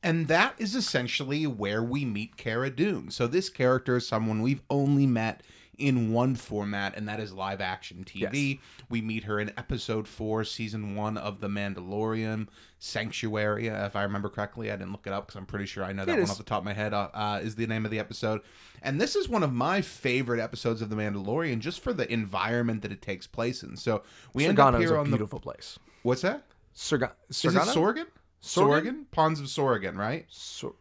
And 0.03 0.27
that 0.27 0.55
is 0.57 0.75
essentially 0.75 1.47
where 1.47 1.81
we 1.81 2.03
meet 2.05 2.35
Cara 2.37 2.69
Dune. 2.69 3.09
So 3.09 3.25
this 3.25 3.49
character 3.49 3.95
is 3.95 4.07
someone 4.07 4.41
we've 4.41 4.61
only 4.69 5.07
met 5.07 5.41
in 5.77 6.11
one 6.13 6.35
format, 6.35 6.95
and 6.95 7.07
that 7.07 7.19
is 7.19 7.33
live 7.33 7.59
action 7.59 8.03
TV. 8.05 8.49
Yes. 8.51 8.57
We 8.89 9.01
meet 9.01 9.23
her 9.23 9.39
in 9.39 9.51
episode 9.57 10.07
four, 10.07 10.43
season 10.43 10.95
one 10.95 11.17
of 11.17 11.39
The 11.39 11.47
Mandalorian, 11.47 12.47
Sanctuary, 12.77 13.67
if 13.67 13.95
I 13.95 14.03
remember 14.03 14.29
correctly. 14.29 14.69
I 14.71 14.75
didn't 14.75 14.91
look 14.91 15.07
it 15.07 15.13
up 15.13 15.25
because 15.27 15.39
I'm 15.39 15.47
pretty 15.47 15.65
sure 15.65 15.83
I 15.83 15.91
know 15.93 16.05
that 16.05 16.11
It 16.11 16.15
one 16.15 16.23
is. 16.23 16.29
off 16.31 16.37
the 16.37 16.43
top 16.43 16.59
of 16.59 16.65
my 16.65 16.73
head. 16.73 16.93
Uh, 16.93 17.09
uh, 17.13 17.39
is 17.41 17.55
the 17.55 17.65
name 17.65 17.85
of 17.85 17.91
the 17.91 17.97
episode, 17.99 18.41
and 18.83 19.01
this 19.01 19.15
is 19.15 19.27
one 19.27 19.41
of 19.41 19.51
my 19.51 19.81
favorite 19.81 20.39
episodes 20.39 20.81
of 20.81 20.89
The 20.89 20.95
Mandalorian, 20.95 21.59
just 21.59 21.79
for 21.79 21.91
the 21.91 22.11
environment 22.11 22.81
that 22.83 22.91
it 22.91 23.01
takes 23.01 23.25
place 23.25 23.63
in. 23.63 23.75
So 23.77 24.03
we 24.33 24.45
end 24.45 24.59
up 24.59 24.75
here 24.77 24.93
a 24.95 24.99
on 24.99 25.05
the 25.05 25.17
beautiful 25.17 25.39
place. 25.39 25.79
what's 26.03 26.21
that? 26.21 26.43
Sorga- 26.75 27.11
Is 27.29 27.43
it 27.45 27.51
Sorgan? 27.53 28.05
Sorgan? 28.43 29.05
Ponds 29.11 29.39
of 29.39 29.47
Sorgan, 29.47 29.95
right? 29.95 30.25
Sor- 30.29 30.75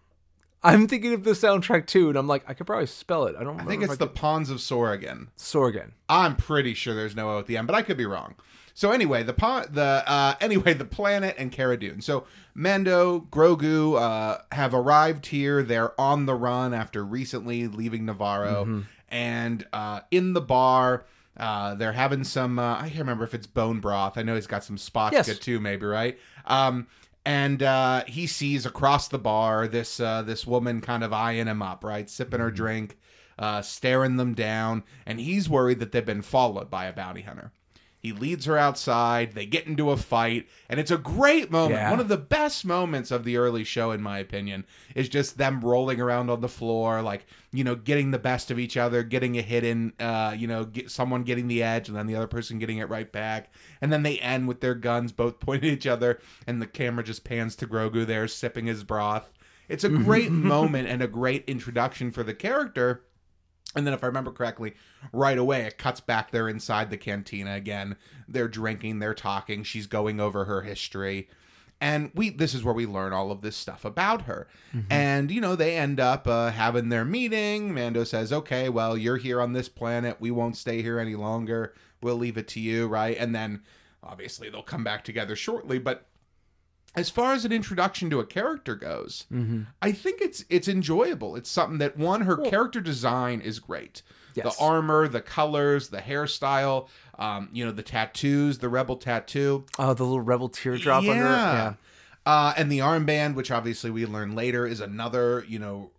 I'm 0.64 0.86
thinking 0.86 1.12
of 1.12 1.24
the 1.24 1.32
soundtrack 1.32 1.86
too, 1.86 2.08
and 2.08 2.16
I'm 2.16 2.28
like, 2.28 2.44
I 2.46 2.54
could 2.54 2.66
probably 2.66 2.86
spell 2.86 3.24
it. 3.26 3.34
I 3.38 3.42
don't. 3.42 3.56
Know. 3.56 3.62
I 3.64 3.66
think 3.66 3.82
it's 3.82 3.96
the 3.96 4.06
Ponds 4.06 4.48
of 4.50 4.58
Sorgan. 4.58 5.28
Sorgan. 5.36 5.92
I'm 6.08 6.36
pretty 6.36 6.74
sure 6.74 6.94
there's 6.94 7.16
no 7.16 7.30
O 7.30 7.38
at 7.38 7.46
the 7.46 7.56
end, 7.56 7.66
but 7.66 7.74
I 7.74 7.82
could 7.82 7.96
be 7.96 8.06
wrong. 8.06 8.34
So 8.74 8.90
anyway, 8.90 9.22
the 9.22 9.32
pon- 9.34 9.66
the 9.70 10.02
uh, 10.06 10.34
anyway 10.40 10.74
the 10.74 10.84
planet 10.84 11.34
and 11.38 11.50
Cara 11.52 11.76
Dune. 11.78 12.00
So 12.00 12.26
Mando, 12.54 13.20
Grogu 13.30 14.00
uh, 14.00 14.38
have 14.52 14.72
arrived 14.72 15.26
here. 15.26 15.62
They're 15.62 15.98
on 16.00 16.26
the 16.26 16.34
run 16.34 16.72
after 16.74 17.04
recently 17.04 17.66
leaving 17.68 18.04
Navarro, 18.06 18.84
and 19.08 19.66
uh, 19.72 20.00
in 20.10 20.32
the 20.32 20.40
bar. 20.40 21.04
Uh, 21.34 21.74
they're 21.74 21.92
having 21.94 22.22
some. 22.24 22.58
Uh, 22.58 22.76
I 22.76 22.82
can't 22.88 22.98
remember 22.98 23.24
if 23.24 23.32
it's 23.32 23.46
bone 23.46 23.80
broth. 23.80 24.18
I 24.18 24.22
know 24.22 24.34
he's 24.34 24.46
got 24.46 24.64
some 24.64 24.76
spots 24.76 25.14
Yes. 25.14 25.38
too, 25.38 25.60
maybe 25.60 25.86
right. 25.86 26.18
Um, 26.44 26.86
and 27.24 27.62
uh, 27.62 28.04
he 28.06 28.26
sees 28.26 28.66
across 28.66 29.08
the 29.08 29.18
bar 29.18 29.68
this 29.68 30.00
uh, 30.00 30.22
this 30.22 30.46
woman 30.46 30.80
kind 30.80 31.04
of 31.04 31.12
eyeing 31.12 31.46
him 31.46 31.62
up, 31.62 31.84
right, 31.84 32.08
sipping 32.08 32.40
her 32.40 32.50
drink, 32.50 32.98
uh, 33.38 33.62
staring 33.62 34.16
them 34.16 34.34
down, 34.34 34.82
and 35.06 35.20
he's 35.20 35.48
worried 35.48 35.78
that 35.80 35.92
they've 35.92 36.04
been 36.04 36.22
followed 36.22 36.70
by 36.70 36.86
a 36.86 36.92
bounty 36.92 37.22
hunter. 37.22 37.52
He 38.02 38.10
leads 38.10 38.46
her 38.46 38.58
outside. 38.58 39.34
They 39.34 39.46
get 39.46 39.68
into 39.68 39.92
a 39.92 39.96
fight, 39.96 40.48
and 40.68 40.80
it's 40.80 40.90
a 40.90 40.98
great 40.98 41.52
moment. 41.52 41.80
Yeah. 41.80 41.90
One 41.90 42.00
of 42.00 42.08
the 42.08 42.16
best 42.16 42.64
moments 42.64 43.12
of 43.12 43.22
the 43.22 43.36
early 43.36 43.62
show, 43.62 43.92
in 43.92 44.02
my 44.02 44.18
opinion, 44.18 44.64
is 44.96 45.08
just 45.08 45.38
them 45.38 45.60
rolling 45.60 46.00
around 46.00 46.28
on 46.28 46.40
the 46.40 46.48
floor, 46.48 47.00
like 47.00 47.26
you 47.52 47.62
know, 47.62 47.76
getting 47.76 48.10
the 48.10 48.18
best 48.18 48.50
of 48.50 48.58
each 48.58 48.76
other, 48.76 49.04
getting 49.04 49.38
a 49.38 49.42
hit 49.42 49.62
in, 49.62 49.92
uh, 50.00 50.34
you 50.36 50.48
know, 50.48 50.64
get 50.64 50.90
someone 50.90 51.22
getting 51.22 51.46
the 51.46 51.62
edge, 51.62 51.88
and 51.88 51.96
then 51.96 52.08
the 52.08 52.16
other 52.16 52.26
person 52.26 52.58
getting 52.58 52.78
it 52.78 52.88
right 52.88 53.12
back, 53.12 53.52
and 53.80 53.92
then 53.92 54.02
they 54.02 54.18
end 54.18 54.48
with 54.48 54.60
their 54.60 54.74
guns 54.74 55.12
both 55.12 55.38
pointed 55.40 55.68
at 55.68 55.72
each 55.72 55.86
other, 55.86 56.18
and 56.44 56.60
the 56.60 56.66
camera 56.66 57.04
just 57.04 57.22
pans 57.22 57.54
to 57.54 57.68
Grogu 57.68 58.04
there 58.04 58.26
sipping 58.26 58.66
his 58.66 58.82
broth. 58.82 59.30
It's 59.68 59.84
a 59.84 59.88
great 59.88 60.30
moment 60.32 60.88
and 60.88 61.02
a 61.02 61.06
great 61.08 61.44
introduction 61.48 62.10
for 62.10 62.24
the 62.24 62.34
character. 62.34 63.04
And 63.74 63.86
then, 63.86 63.94
if 63.94 64.04
I 64.04 64.06
remember 64.06 64.32
correctly, 64.32 64.74
right 65.12 65.38
away 65.38 65.62
it 65.62 65.78
cuts 65.78 66.00
back 66.00 66.30
there 66.30 66.48
inside 66.48 66.90
the 66.90 66.98
cantina 66.98 67.54
again. 67.54 67.96
They're 68.28 68.48
drinking, 68.48 68.98
they're 68.98 69.14
talking. 69.14 69.62
She's 69.62 69.86
going 69.86 70.20
over 70.20 70.44
her 70.44 70.62
history, 70.62 71.28
and 71.80 72.10
we. 72.14 72.30
This 72.30 72.52
is 72.54 72.62
where 72.62 72.74
we 72.74 72.86
learn 72.86 73.12
all 73.12 73.30
of 73.32 73.40
this 73.40 73.56
stuff 73.56 73.84
about 73.84 74.22
her. 74.22 74.46
And 74.90 75.30
you 75.30 75.40
know, 75.40 75.56
they 75.56 75.76
end 75.76 76.00
up 76.00 76.28
uh, 76.28 76.50
having 76.50 76.90
their 76.90 77.04
meeting. 77.04 77.72
Mando 77.74 78.04
says, 78.04 78.32
"Okay, 78.32 78.68
well, 78.68 78.96
you're 78.96 79.16
here 79.16 79.40
on 79.40 79.52
this 79.52 79.68
planet. 79.68 80.20
We 80.20 80.30
won't 80.30 80.56
stay 80.56 80.82
here 80.82 80.98
any 80.98 81.14
longer. 81.14 81.74
We'll 82.02 82.16
leave 82.16 82.36
it 82.36 82.48
to 82.48 82.60
you, 82.60 82.88
right?" 82.88 83.16
And 83.18 83.34
then, 83.34 83.62
obviously, 84.02 84.50
they'll 84.50 84.62
come 84.62 84.84
back 84.84 85.02
together 85.02 85.34
shortly. 85.34 85.78
But 85.78 86.06
as 86.94 87.08
far 87.08 87.32
as 87.32 87.44
an 87.44 87.52
introduction 87.52 88.10
to 88.10 88.20
a 88.20 88.26
character 88.26 88.74
goes, 88.74 89.26
I 89.80 89.92
think 89.92 90.20
it's 90.20 90.44
it's 90.50 90.68
enjoyable. 90.68 91.36
It's 91.36 91.50
something 91.50 91.78
that 91.78 91.96
one, 91.96 92.22
her 92.22 92.36
character 92.36 92.80
design 92.80 93.40
is 93.40 93.58
great. 93.58 94.02
Yes. 94.34 94.56
The 94.56 94.62
armor, 94.62 95.08
the 95.08 95.20
colors, 95.20 95.88
the 95.88 95.98
hairstyle, 95.98 96.88
um, 97.18 97.50
you 97.52 97.64
know, 97.66 97.72
the 97.72 97.82
tattoos, 97.82 98.58
the 98.58 98.68
rebel 98.68 98.96
tattoo. 98.96 99.66
Oh, 99.78 99.92
the 99.94 100.04
little 100.04 100.20
rebel 100.20 100.48
teardrop 100.48 101.04
under 101.04 101.26
it. 101.26 101.28
Yeah. 101.28 101.74
Uh, 102.24 102.54
and 102.56 102.70
the 102.70 102.78
armband, 102.78 103.34
which 103.34 103.50
obviously 103.50 103.90
we 103.90 104.06
learn 104.06 104.34
later, 104.34 104.66
is 104.66 104.80
another, 104.80 105.44
you 105.48 105.58
know, 105.58 105.90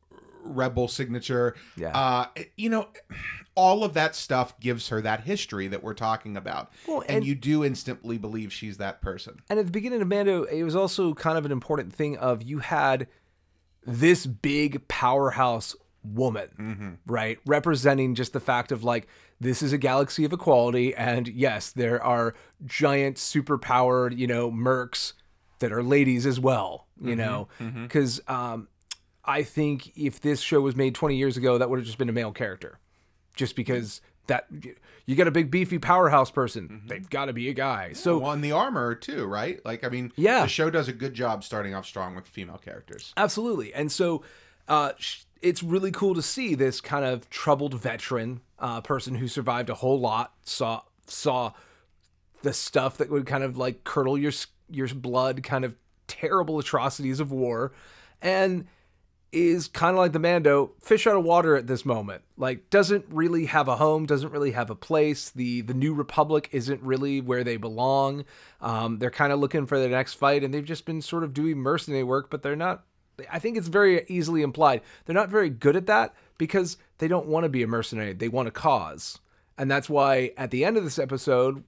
rebel 0.43 0.88
signature. 0.88 1.55
Yeah. 1.77 1.97
Uh, 1.97 2.25
you 2.57 2.69
know, 2.69 2.89
all 3.55 3.83
of 3.83 3.93
that 3.93 4.15
stuff 4.15 4.59
gives 4.59 4.89
her 4.89 5.01
that 5.01 5.21
history 5.21 5.67
that 5.69 5.81
we're 5.83 5.93
talking 5.93 6.35
about. 6.38 6.71
Well, 6.88 7.01
and, 7.01 7.17
and- 7.17 7.25
you 7.25 7.35
do 7.35 7.63
instantly 7.63 8.17
believe 8.17 8.51
she's 8.51 8.77
that 8.77 9.01
person. 9.01 9.41
And 9.50 9.59
at 9.59 9.65
the 9.65 9.71
beginning 9.71 10.01
of 10.01 10.07
Mando, 10.07 10.43
it 10.43 10.63
was 10.63 10.75
also 10.75 11.13
kind 11.13 11.38
of 11.38 11.45
an 11.45 11.51
important 11.51 11.93
thing 11.93 12.17
of 12.17 12.43
you 12.43 12.59
had 12.59 13.07
this 13.85 14.25
big 14.25 14.88
powerhouse 14.88 15.75
woman, 16.03 17.00
right? 17.05 17.38
Representing 17.45 18.15
just 18.15 18.33
the 18.33 18.39
fact 18.39 18.71
of 18.71 18.83
like, 18.83 19.07
this 19.39 19.62
is 19.62 19.73
a 19.73 19.77
galaxy 19.77 20.25
of 20.25 20.33
equality. 20.33 20.95
And 20.95 21.27
yes, 21.27 21.71
there 21.71 22.01
are 22.03 22.33
giant, 22.65 23.17
superpowered, 23.17 24.17
you 24.17 24.27
know, 24.27 24.51
mercs 24.51 25.13
that 25.59 25.71
are 25.71 25.83
ladies 25.83 26.25
as 26.25 26.39
well, 26.39 26.88
you 27.01 27.15
know? 27.15 27.47
Because 27.59 28.21
um, 28.27 28.67
I 29.25 29.43
think 29.43 29.97
if 29.97 30.19
this 30.21 30.41
show 30.41 30.61
was 30.61 30.75
made 30.75 30.95
20 30.95 31.15
years 31.15 31.37
ago, 31.37 31.57
that 31.57 31.69
would 31.69 31.79
have 31.79 31.85
just 31.85 31.97
been 31.97 32.09
a 32.09 32.13
male 32.13 32.31
character. 32.31 32.79
Just 33.35 33.55
because 33.55 34.01
that 34.27 34.47
you 35.05 35.15
got 35.15 35.27
a 35.27 35.31
big 35.31 35.49
beefy 35.51 35.79
powerhouse 35.79 36.31
person, 36.31 36.83
they've 36.87 37.09
got 37.09 37.25
to 37.25 37.33
be 37.33 37.49
a 37.49 37.53
guy. 37.53 37.93
So 37.93 38.19
well, 38.19 38.37
the 38.37 38.51
armor 38.51 38.95
too, 38.95 39.25
right? 39.25 39.59
Like, 39.65 39.83
I 39.83 39.89
mean, 39.89 40.11
Yeah. 40.15 40.41
the 40.43 40.47
show 40.47 40.69
does 40.69 40.87
a 40.87 40.93
good 40.93 41.13
job 41.13 41.43
starting 41.43 41.73
off 41.75 41.85
strong 41.85 42.15
with 42.15 42.27
female 42.27 42.57
characters. 42.57 43.13
Absolutely. 43.17 43.73
And 43.73 43.91
so 43.91 44.23
uh, 44.67 44.93
it's 45.41 45.61
really 45.63 45.91
cool 45.91 46.13
to 46.15 46.21
see 46.21 46.55
this 46.55 46.79
kind 46.79 47.03
of 47.03 47.29
troubled 47.29 47.73
veteran 47.73 48.41
uh, 48.59 48.79
person 48.81 49.15
who 49.15 49.27
survived 49.27 49.69
a 49.69 49.75
whole 49.75 49.99
lot, 49.99 50.33
saw 50.43 50.81
saw 51.07 51.51
the 52.43 52.53
stuff 52.53 52.97
that 52.97 53.09
would 53.09 53.25
kind 53.25 53.43
of 53.43 53.57
like 53.57 53.83
curdle 53.83 54.17
your 54.17 54.31
your 54.69 54.87
blood, 54.87 55.43
kind 55.43 55.65
of 55.65 55.75
terrible 56.07 56.59
atrocities 56.59 57.19
of 57.19 57.31
war, 57.31 57.73
and 58.21 58.65
is 59.33 59.67
kind 59.67 59.91
of 59.91 59.97
like 59.97 60.11
the 60.11 60.19
Mando, 60.19 60.71
fish 60.79 61.07
out 61.07 61.15
of 61.15 61.23
water 61.23 61.55
at 61.55 61.67
this 61.67 61.85
moment. 61.85 62.21
Like 62.37 62.69
doesn't 62.69 63.05
really 63.09 63.45
have 63.45 63.67
a 63.67 63.77
home, 63.77 64.05
doesn't 64.05 64.31
really 64.31 64.51
have 64.51 64.69
a 64.69 64.75
place. 64.75 65.29
The 65.29 65.61
the 65.61 65.73
New 65.73 65.93
Republic 65.93 66.49
isn't 66.51 66.81
really 66.81 67.19
where 67.21 67.43
they 67.43 67.57
belong. 67.57 68.25
Um, 68.61 68.99
they're 68.99 69.11
kind 69.11 69.33
of 69.33 69.39
looking 69.39 69.65
for 69.65 69.79
the 69.79 69.89
next 69.89 70.13
fight, 70.13 70.43
and 70.43 70.53
they've 70.53 70.63
just 70.63 70.85
been 70.85 71.01
sort 71.01 71.23
of 71.23 71.33
doing 71.33 71.57
mercenary 71.57 72.03
work, 72.03 72.29
but 72.29 72.43
they're 72.43 72.55
not. 72.55 72.83
I 73.31 73.39
think 73.39 73.57
it's 73.57 73.67
very 73.67 74.05
easily 74.07 74.41
implied 74.41 74.81
they're 75.05 75.13
not 75.13 75.29
very 75.29 75.49
good 75.49 75.75
at 75.75 75.85
that 75.85 76.15
because 76.39 76.77
they 76.97 77.07
don't 77.07 77.27
want 77.27 77.43
to 77.43 77.49
be 77.49 77.61
a 77.61 77.67
mercenary. 77.67 78.13
They 78.13 78.29
want 78.29 78.47
a 78.47 78.51
cause, 78.51 79.19
and 79.57 79.69
that's 79.69 79.89
why 79.89 80.31
at 80.37 80.51
the 80.51 80.65
end 80.65 80.77
of 80.77 80.83
this 80.83 80.99
episode, 80.99 81.63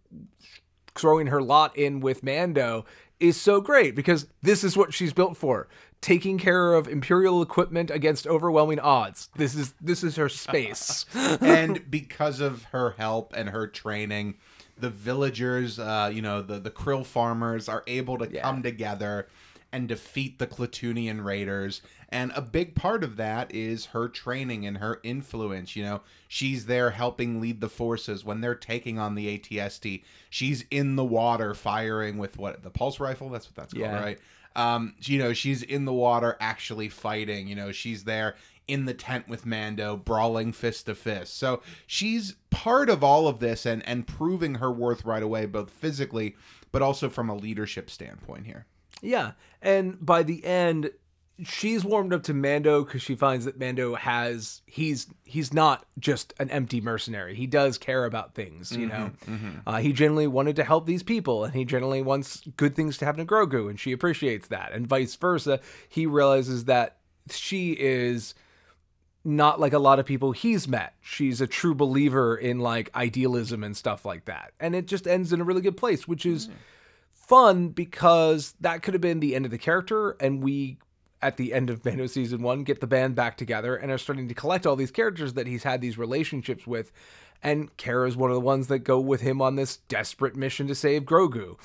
throwing 0.96 1.28
her 1.28 1.42
lot 1.42 1.78
in 1.78 2.00
with 2.00 2.24
Mando 2.24 2.86
is 3.20 3.40
so 3.40 3.62
great 3.62 3.96
because 3.96 4.28
this 4.42 4.64
is 4.64 4.76
what 4.76 4.94
she's 4.94 5.14
built 5.14 5.38
for. 5.38 5.68
Taking 6.02 6.38
care 6.38 6.74
of 6.74 6.88
imperial 6.88 7.42
equipment 7.42 7.90
against 7.90 8.28
overwhelming 8.28 8.80
odds. 8.80 9.30
This 9.36 9.56
is 9.56 9.74
this 9.82 10.04
is 10.04 10.18
her 10.18 10.30
space. 10.30 11.06
and 11.14 11.90
because 11.90 12.40
of 12.40 12.66
her 12.66 12.92
help 12.92 13.34
and 13.36 13.50
her 13.50 13.68
training, 13.68 14.36
the 14.78 14.90
villagers, 14.90 15.80
uh, 15.80 16.12
you 16.14 16.22
know, 16.22 16.42
the 16.42 16.60
the 16.60 16.70
krill 16.70 17.06
farmers 17.06 17.68
are 17.68 17.84
able 17.88 18.18
to 18.20 18.28
come 18.28 18.62
together 18.62 19.28
and 19.76 19.90
defeat 19.90 20.40
the 20.40 20.48
Klatooinian 20.48 21.24
raiders. 21.24 21.82
And 22.08 22.32
a 22.34 22.42
big 22.42 22.76
part 22.76 23.04
of 23.04 23.18
that 23.18 23.54
is 23.54 23.88
her 23.88 24.08
training 24.08 24.66
and 24.66 24.78
her 24.78 25.02
influence. 25.04 25.76
You 25.76 25.84
know, 25.84 26.02
she's 26.30 26.66
there 26.66 26.92
helping 26.92 27.42
lead 27.42 27.60
the 27.60 27.68
forces 27.70 28.24
when 28.24 28.40
they're 28.40 28.56
taking 28.56 28.98
on 29.00 29.16
the 29.16 29.38
ATST. 29.38 30.04
She's 30.30 30.64
in 30.72 30.96
the 30.96 31.04
water 31.04 31.54
firing 31.54 32.18
with 32.18 32.38
what 32.38 32.64
the 32.64 32.70
pulse 32.70 33.00
rifle. 33.02 33.30
That's 33.30 33.48
what 33.48 33.56
that's 33.56 33.74
called, 33.74 33.84
Yeah. 33.86 34.02
right? 34.02 34.20
Um, 34.56 34.96
you 35.02 35.20
know, 35.20 35.34
she's 35.34 35.62
in 35.62 35.84
the 35.84 35.92
water 35.94 36.38
actually 36.40 36.88
fighting. 36.88 37.50
You 37.50 37.56
know, 37.56 37.74
she's 37.74 38.06
there 38.06 38.36
in 38.70 38.86
the 38.86 38.94
tent 38.94 39.28
with 39.28 39.46
Mando, 39.46 39.98
brawling 39.98 40.54
fist 40.54 40.86
to 40.86 40.96
fist. 40.96 41.38
So 41.38 41.62
she's 41.86 42.36
part 42.50 42.90
of 42.90 43.04
all 43.04 43.28
of 43.28 43.40
this 43.40 43.66
and 43.66 43.86
and 43.86 44.08
proving 44.08 44.56
her 44.56 44.72
worth 44.72 45.04
right 45.04 45.22
away, 45.22 45.46
both 45.48 45.70
physically 45.70 46.36
but 46.72 46.82
also 46.82 47.10
from 47.10 47.30
a 47.30 47.36
leadership 47.36 47.90
standpoint 47.90 48.46
here. 48.46 48.66
Yeah, 49.06 49.32
and 49.62 50.04
by 50.04 50.24
the 50.24 50.44
end, 50.46 50.92
she's 51.44 51.84
warmed 51.84 52.14
up 52.14 52.24
to 52.24 52.34
Mando 52.34 52.84
because 52.84 53.02
she 53.02 53.16
finds 53.16 53.46
that 53.46 53.60
Mando 53.60 53.96
has 53.96 54.62
he's 54.66 55.08
he's 55.24 55.54
not 55.54 55.86
just 56.00 56.34
an 56.40 56.50
empty 56.50 56.82
mercenary. 56.82 57.36
He 57.36 57.48
does 57.48 57.78
care 57.78 58.06
about 58.06 58.36
things, 58.36 58.72
you 58.72 58.88
mm-hmm, 58.88 58.98
know. 58.98 59.12
Mm-hmm. 59.26 59.50
Uh, 59.68 59.78
he 59.78 59.94
generally 59.94 60.28
wanted 60.28 60.56
to 60.58 60.64
help 60.64 60.86
these 60.86 61.04
people, 61.04 61.44
and 61.44 61.54
he 61.54 61.66
generally 61.66 62.02
wants 62.02 62.42
good 62.58 62.76
things 62.76 62.98
to 62.98 63.06
happen 63.06 63.26
to 63.26 63.32
Grogu, 63.32 63.70
and 63.70 63.80
she 63.80 63.92
appreciates 63.92 64.48
that, 64.48 64.72
and 64.72 64.88
vice 64.88 65.16
versa. 65.16 65.60
He 65.90 66.06
realizes 66.06 66.66
that 66.66 66.98
she 67.30 67.72
is 67.74 68.34
not 69.26 69.60
like 69.60 69.74
a 69.74 69.80
lot 69.80 70.00
of 70.00 70.06
people 70.06 70.32
he's 70.32 70.68
met. 70.68 70.94
She's 71.02 71.42
a 71.42 71.48
true 71.48 71.74
believer 71.74 72.38
in 72.38 72.60
like 72.60 72.96
idealism 72.96 73.64
and 73.64 73.76
stuff 73.76 74.06
like 74.06 74.26
that. 74.26 74.54
And 74.60 74.76
it 74.76 74.86
just 74.86 75.08
ends 75.08 75.34
in 75.34 75.42
a 75.42 75.44
really 75.44 75.62
good 75.62 75.76
place, 75.76 76.08
which 76.08 76.28
is 76.28 76.48
mm. 76.48 76.52
Fun 77.28 77.70
because 77.70 78.54
that 78.60 78.84
could 78.84 78.94
have 78.94 79.02
been 79.02 79.20
the 79.20 79.36
end 79.36 79.46
of 79.46 79.52
the 79.52 79.58
character 79.58 80.12
and 80.20 80.44
we 80.44 80.78
at 81.22 81.38
the 81.38 81.54
end 81.54 81.72
of 81.72 81.84
Mando 81.84 82.06
season 82.06 82.44
1 82.44 82.64
get 82.64 82.82
the 82.82 82.88
band 82.88 83.16
back 83.16 83.36
together 83.36 83.76
and 83.76 83.92
are 83.92 83.98
starting 83.98 84.28
to 84.28 84.36
collect 84.36 84.68
all 84.68 84.76
these 84.76 84.92
characters 84.92 85.34
that 85.34 85.48
he's 85.48 85.64
had 85.64 85.82
these 85.82 85.98
relationships 85.98 86.68
with 86.68 86.92
and 87.42 87.76
Cara's 87.78 88.16
one 88.16 88.30
of 88.30 88.36
the 88.36 88.42
ones 88.42 88.68
that 88.68 88.80
go 88.80 89.00
with 89.00 89.22
him 89.22 89.42
on 89.42 89.56
this 89.56 89.78
desperate 89.78 90.36
mission 90.36 90.68
to 90.68 90.76
save 90.76 91.04
Grogu. 91.04 91.58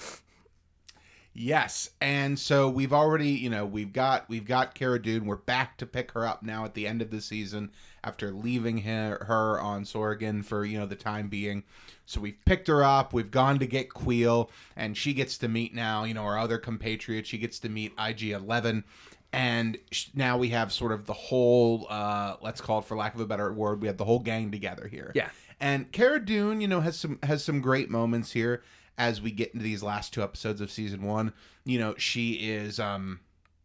Yes, 1.43 1.89
and 2.03 2.39
so 2.39 2.69
we've 2.69 2.93
already, 2.93 3.31
you 3.31 3.49
know, 3.49 3.65
we've 3.65 3.95
got 3.95 4.29
we've 4.29 4.45
got 4.45 4.75
Cara 4.75 5.01
Dune. 5.01 5.25
We're 5.25 5.37
back 5.37 5.79
to 5.79 5.87
pick 5.87 6.11
her 6.13 6.27
up 6.27 6.43
now 6.43 6.67
at 6.67 6.75
the 6.75 6.87
end 6.87 7.01
of 7.01 7.11
the 7.11 7.23
season 7.23 7.71
after 8.05 8.31
leaving 8.31 8.83
her, 8.83 9.25
her 9.27 9.59
on 9.59 9.85
Sorgan 9.85 10.45
for 10.45 10.67
you 10.67 10.79
know 10.79 10.85
the 10.85 10.97
time 10.97 11.29
being. 11.29 11.63
So 12.05 12.21
we've 12.21 12.37
picked 12.45 12.69
her 12.69 12.85
up. 12.85 13.15
We've 13.15 13.31
gone 13.31 13.59
to 13.59 13.67
get 13.67 13.89
Kuiil, 13.89 14.51
and 14.77 14.99
she 14.99 15.15
gets 15.15 15.39
to 15.39 15.49
meet 15.49 15.75
now, 15.75 16.05
you 16.05 16.13
know, 16.13 16.25
our 16.25 16.39
other 16.39 16.59
compatriot. 16.59 17.27
She 17.27 17.39
gets 17.39 17.59
to 17.61 17.71
meet 17.71 17.95
IG 17.99 18.33
Eleven, 18.33 18.85
and 19.33 19.79
now 20.13 20.37
we 20.37 20.51
have 20.51 20.75
sort 20.75 20.93
of 20.93 21.07
the 21.07 21.15
whole, 21.15 21.87
uh, 21.89 22.37
let's 22.43 22.61
call 22.61 22.81
it 22.81 22.85
for 22.85 22.99
lack 22.99 23.15
of 23.15 23.21
a 23.23 23.27
better 23.27 23.51
word, 23.51 23.81
we 23.81 23.87
have 23.87 23.97
the 23.97 24.05
whole 24.05 24.19
gang 24.19 24.51
together 24.51 24.89
here. 24.89 25.11
Yeah. 25.15 25.31
And 25.59 25.91
Cara 25.91 26.23
Dune, 26.23 26.61
you 26.61 26.69
know, 26.69 26.83
has 26.83 26.99
some 26.99 27.19
has 27.23 27.43
some 27.43 27.63
great 27.63 27.89
moments 27.89 28.33
here 28.33 28.63
as 29.01 29.21
we 29.23 29.31
get 29.31 29.53
into 29.55 29.65
these 29.65 29.83
last 29.83 30.13
two 30.13 30.23
episodes 30.23 30.61
of 30.61 30.71
season 30.71 31.03
one. 31.03 31.33
You 31.65 31.79
know, 31.79 31.95
she 31.97 32.33
is 32.35 32.79
um 32.79 33.21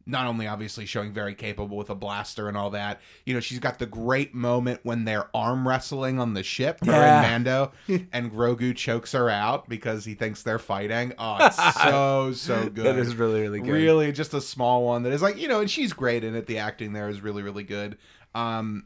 not 0.07 0.27
only 0.27 0.45
obviously 0.45 0.85
showing 0.85 1.11
very 1.11 1.33
capable 1.33 1.75
with 1.77 1.89
a 1.89 1.95
blaster 1.95 2.47
and 2.47 2.55
all 2.55 2.69
that, 2.69 3.01
you 3.25 3.33
know, 3.33 3.39
she's 3.39 3.57
got 3.57 3.79
the 3.79 3.87
great 3.87 4.35
moment 4.35 4.79
when 4.83 5.03
they're 5.03 5.27
arm 5.35 5.67
wrestling 5.67 6.19
on 6.19 6.35
the 6.35 6.43
ship, 6.43 6.77
her 6.85 6.91
Yeah. 6.91 7.23
and 7.23 7.43
Mando, 7.45 7.71
and 8.13 8.31
Grogu 8.31 8.75
chokes 8.75 9.13
her 9.13 9.31
out 9.31 9.67
because 9.67 10.05
he 10.05 10.13
thinks 10.13 10.43
they're 10.43 10.59
fighting. 10.59 11.13
Oh, 11.17 11.37
it's 11.41 11.73
so, 11.83 12.31
so 12.33 12.69
good. 12.69 12.85
That 12.85 12.97
is 12.97 13.15
really 13.15 13.41
really 13.41 13.59
good. 13.59 13.71
Really, 13.71 14.11
just 14.11 14.33
a 14.35 14.41
small 14.41 14.85
one 14.85 15.03
that 15.03 15.11
is 15.13 15.21
like 15.23 15.37
you 15.37 15.47
know, 15.47 15.59
and 15.59 15.69
she's 15.69 15.91
great 15.91 16.23
in 16.23 16.35
it. 16.35 16.45
The 16.45 16.59
acting 16.59 16.93
there 16.93 17.09
is 17.09 17.21
really, 17.21 17.41
really 17.43 17.63
good. 17.63 17.97
Um, 18.35 18.85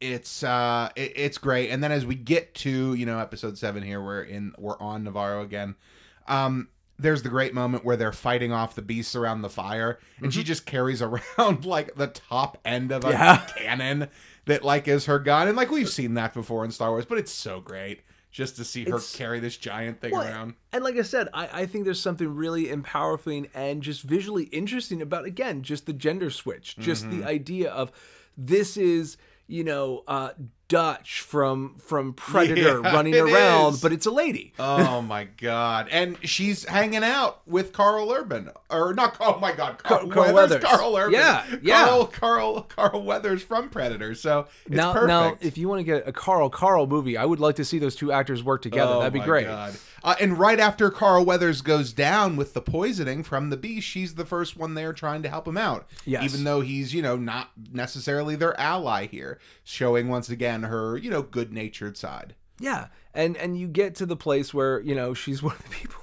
it's 0.00 0.42
uh, 0.42 0.90
it, 0.96 1.12
it's 1.16 1.38
great. 1.38 1.70
And 1.70 1.82
then 1.82 1.92
as 1.92 2.04
we 2.06 2.14
get 2.14 2.54
to 2.56 2.94
you 2.94 3.06
know 3.06 3.18
episode 3.18 3.56
seven 3.58 3.82
here, 3.82 4.02
we're 4.02 4.22
in 4.22 4.52
we're 4.58 4.78
on 4.78 5.04
Navarro 5.04 5.42
again. 5.42 5.74
Um, 6.26 6.68
there's 6.98 7.22
the 7.22 7.28
great 7.28 7.52
moment 7.54 7.84
where 7.84 7.96
they're 7.96 8.12
fighting 8.12 8.52
off 8.52 8.74
the 8.74 8.82
beasts 8.82 9.14
around 9.14 9.42
the 9.42 9.50
fire, 9.50 9.98
and 10.20 10.32
she 10.32 10.42
just 10.42 10.64
carries 10.66 11.02
around 11.38 11.64
like 11.64 11.94
the 11.94 12.06
top 12.08 12.58
end 12.64 12.90
of 12.92 13.04
a 13.04 13.10
Yeah. 13.10 13.46
cannon 13.56 14.08
that 14.46 14.64
like 14.64 14.88
is 14.88 15.06
her 15.06 15.18
gun, 15.18 15.48
and 15.48 15.56
like 15.56 15.70
we've 15.70 15.88
seen 15.88 16.14
that 16.14 16.32
before 16.34 16.64
in 16.64 16.70
Star 16.70 16.90
Wars, 16.90 17.04
but 17.04 17.18
it's 17.18 17.32
so 17.32 17.60
great 17.60 18.00
just 18.30 18.56
to 18.56 18.64
see 18.64 18.82
her 18.84 18.96
It's- 18.96 19.16
carry 19.16 19.40
this 19.40 19.56
giant 19.56 20.00
thing 20.00 20.12
Well, 20.12 20.22
around. 20.26 20.54
And 20.72 20.84
like 20.84 20.96
I 20.96 21.02
said, 21.02 21.28
I, 21.32 21.62
I 21.62 21.66
think 21.66 21.84
there's 21.84 22.00
something 22.00 22.34
really 22.34 22.68
empowering 22.70 23.48
and 23.54 23.82
just 23.82 24.02
visually 24.02 24.44
interesting 24.44 25.00
about 25.00 25.24
again 25.24 25.62
just 25.62 25.86
the 25.86 25.92
gender 25.94 26.30
switch, 26.30 26.76
just 26.78 27.04
Mm-hmm. 27.06 27.20
the 27.20 27.26
idea 27.26 27.70
of 27.70 27.92
this 28.36 28.76
is 28.76 29.16
you 29.46 29.64
know 29.64 30.02
uh, 30.06 30.30
Dutch 30.68 31.20
from 31.20 31.76
from 31.78 32.12
Predator 32.12 32.80
Yeah, 32.82 32.92
running 32.92 33.14
around, 33.14 33.74
is. 33.74 33.80
but 33.80 33.92
it's 33.92 34.06
a 34.06 34.10
lady. 34.10 34.52
Oh 34.58 35.00
my 35.00 35.24
god! 35.24 35.88
And 35.90 36.18
she's 36.28 36.64
hanging 36.64 37.04
out 37.04 37.40
with 37.46 37.72
Karl 37.72 38.10
Urban, 38.10 38.50
or 38.68 38.92
not? 38.92 39.16
Oh 39.20 39.38
my 39.38 39.52
god, 39.52 39.78
Carl, 39.78 40.08
Carl 40.08 40.34
Weathers, 40.34 40.60
Weathers. 40.62 40.64
Karl 40.64 40.96
Urban. 40.96 41.12
Yeah, 41.14 41.44
yeah. 41.62 41.84
Carl, 41.84 42.06
Carl, 42.06 42.62
Carl 42.62 43.02
Weathers 43.04 43.42
from 43.42 43.68
Predator. 43.68 44.14
So 44.16 44.46
it's 44.66 44.74
now, 44.74 44.92
perfect. 44.92 45.08
now, 45.08 45.36
if 45.40 45.56
you 45.56 45.68
want 45.68 45.80
to 45.80 45.84
get 45.84 46.08
a 46.08 46.12
Carl 46.12 46.50
Carl 46.50 46.86
movie, 46.86 47.16
I 47.16 47.24
would 47.24 47.38
like 47.40 47.56
to 47.56 47.64
see 47.64 47.78
those 47.78 47.94
two 47.94 48.10
actors 48.10 48.42
work 48.42 48.62
together. 48.62 48.94
Oh 48.94 48.98
That'd 48.98 49.12
be 49.12 49.20
my 49.20 49.24
great. 49.26 49.46
God. 49.46 49.76
Uh, 50.04 50.14
and 50.20 50.38
right 50.38 50.60
after 50.60 50.88
Carl 50.88 51.24
Weathers 51.24 51.62
goes 51.62 51.92
down 51.92 52.36
with 52.36 52.54
the 52.54 52.60
poisoning 52.60 53.24
from 53.24 53.50
the 53.50 53.56
beast, 53.56 53.88
she's 53.88 54.14
the 54.14 54.24
first 54.24 54.56
one 54.56 54.74
there 54.74 54.92
trying 54.92 55.20
to 55.22 55.28
help 55.28 55.48
him 55.48 55.56
out. 55.56 55.88
Yes. 56.04 56.22
Even 56.22 56.44
though 56.44 56.60
he's, 56.60 56.94
you 56.94 57.02
know, 57.02 57.16
not 57.16 57.50
necessarily 57.72 58.36
their 58.36 58.58
ally 58.60 59.06
here, 59.08 59.40
showing 59.64 60.08
once 60.08 60.28
again 60.28 60.55
her, 60.64 60.96
you 60.96 61.10
know, 61.10 61.22
good 61.22 61.52
natured 61.52 61.96
side. 61.96 62.34
Yeah, 62.58 62.86
and 63.14 63.36
and 63.36 63.58
you 63.58 63.68
get 63.68 63.94
to 63.96 64.06
the 64.06 64.16
place 64.16 64.54
where 64.54 64.80
you 64.80 64.94
know 64.94 65.12
she's 65.14 65.42
one 65.42 65.56
of 65.56 65.62
the 65.62 65.68
people 65.70 66.00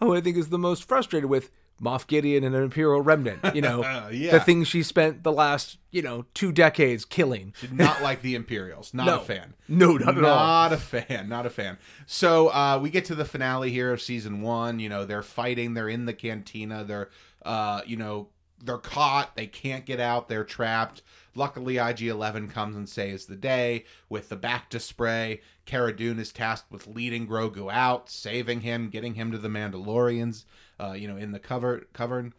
who 0.00 0.14
I 0.14 0.20
think 0.20 0.36
is 0.36 0.48
the 0.50 0.58
most 0.58 0.84
frustrated 0.84 1.28
with 1.28 1.50
Moff 1.82 2.06
Gideon 2.06 2.42
and 2.44 2.54
an 2.54 2.62
Imperial 2.62 3.02
remnant. 3.02 3.54
You 3.54 3.60
know, 3.60 3.82
Yeah. 4.12 4.30
the 4.32 4.40
things 4.40 4.66
she 4.68 4.82
spent 4.82 5.24
the 5.24 5.32
last 5.32 5.78
you 5.90 6.00
know 6.02 6.24
two 6.32 6.52
decades 6.52 7.04
killing. 7.04 7.52
Did 7.60 7.72
not 7.72 8.02
like 8.02 8.22
the 8.22 8.34
Imperials. 8.34 8.94
Not 8.94 9.06
No. 9.06 9.16
a 9.16 9.20
fan. 9.24 9.54
No, 9.68 9.96
not 9.96 10.16
at 10.16 10.24
all. 10.24 10.36
Not 10.36 10.72
a 10.72 10.76
fan. 10.76 11.28
Not 11.28 11.44
a 11.44 11.50
fan. 11.50 11.76
So 12.06 12.48
uh, 12.48 12.78
we 12.80 12.88
get 12.88 13.04
to 13.06 13.14
the 13.14 13.24
finale 13.24 13.70
here 13.72 13.92
of 13.92 14.00
season 14.00 14.40
one. 14.42 14.78
You 14.80 14.88
know, 14.88 15.04
they're 15.04 15.22
fighting. 15.22 15.74
They're 15.74 15.88
in 15.88 16.06
the 16.06 16.14
cantina. 16.14 16.84
They're, 16.84 17.10
uh, 17.44 17.80
you 17.84 17.96
know, 17.96 18.28
they're 18.64 18.78
caught. 18.78 19.36
They 19.36 19.46
can't 19.48 19.84
get 19.84 20.00
out. 20.00 20.28
They're 20.28 20.44
trapped. 20.44 21.02
Luckily, 21.36 21.78
IG 21.78 22.02
Eleven 22.02 22.48
comes 22.48 22.76
and 22.76 22.88
saves 22.88 23.26
the 23.26 23.36
day 23.36 23.84
with 24.08 24.28
the 24.28 24.36
back 24.36 24.70
to 24.70 24.80
spray. 24.80 25.40
Cara 25.64 25.94
Dune 25.94 26.18
is 26.18 26.32
tasked 26.32 26.70
with 26.70 26.86
leading 26.86 27.26
Grogu 27.26 27.70
out, 27.72 28.08
saving 28.10 28.62
him, 28.62 28.88
getting 28.88 29.14
him 29.14 29.30
to 29.32 29.38
the 29.38 29.48
Mandalorians. 29.48 30.44
Uh, 30.78 30.92
you 30.92 31.08
know, 31.08 31.16
in 31.16 31.32
the 31.32 31.38
cover 31.38 31.86
cavern. 31.94 32.34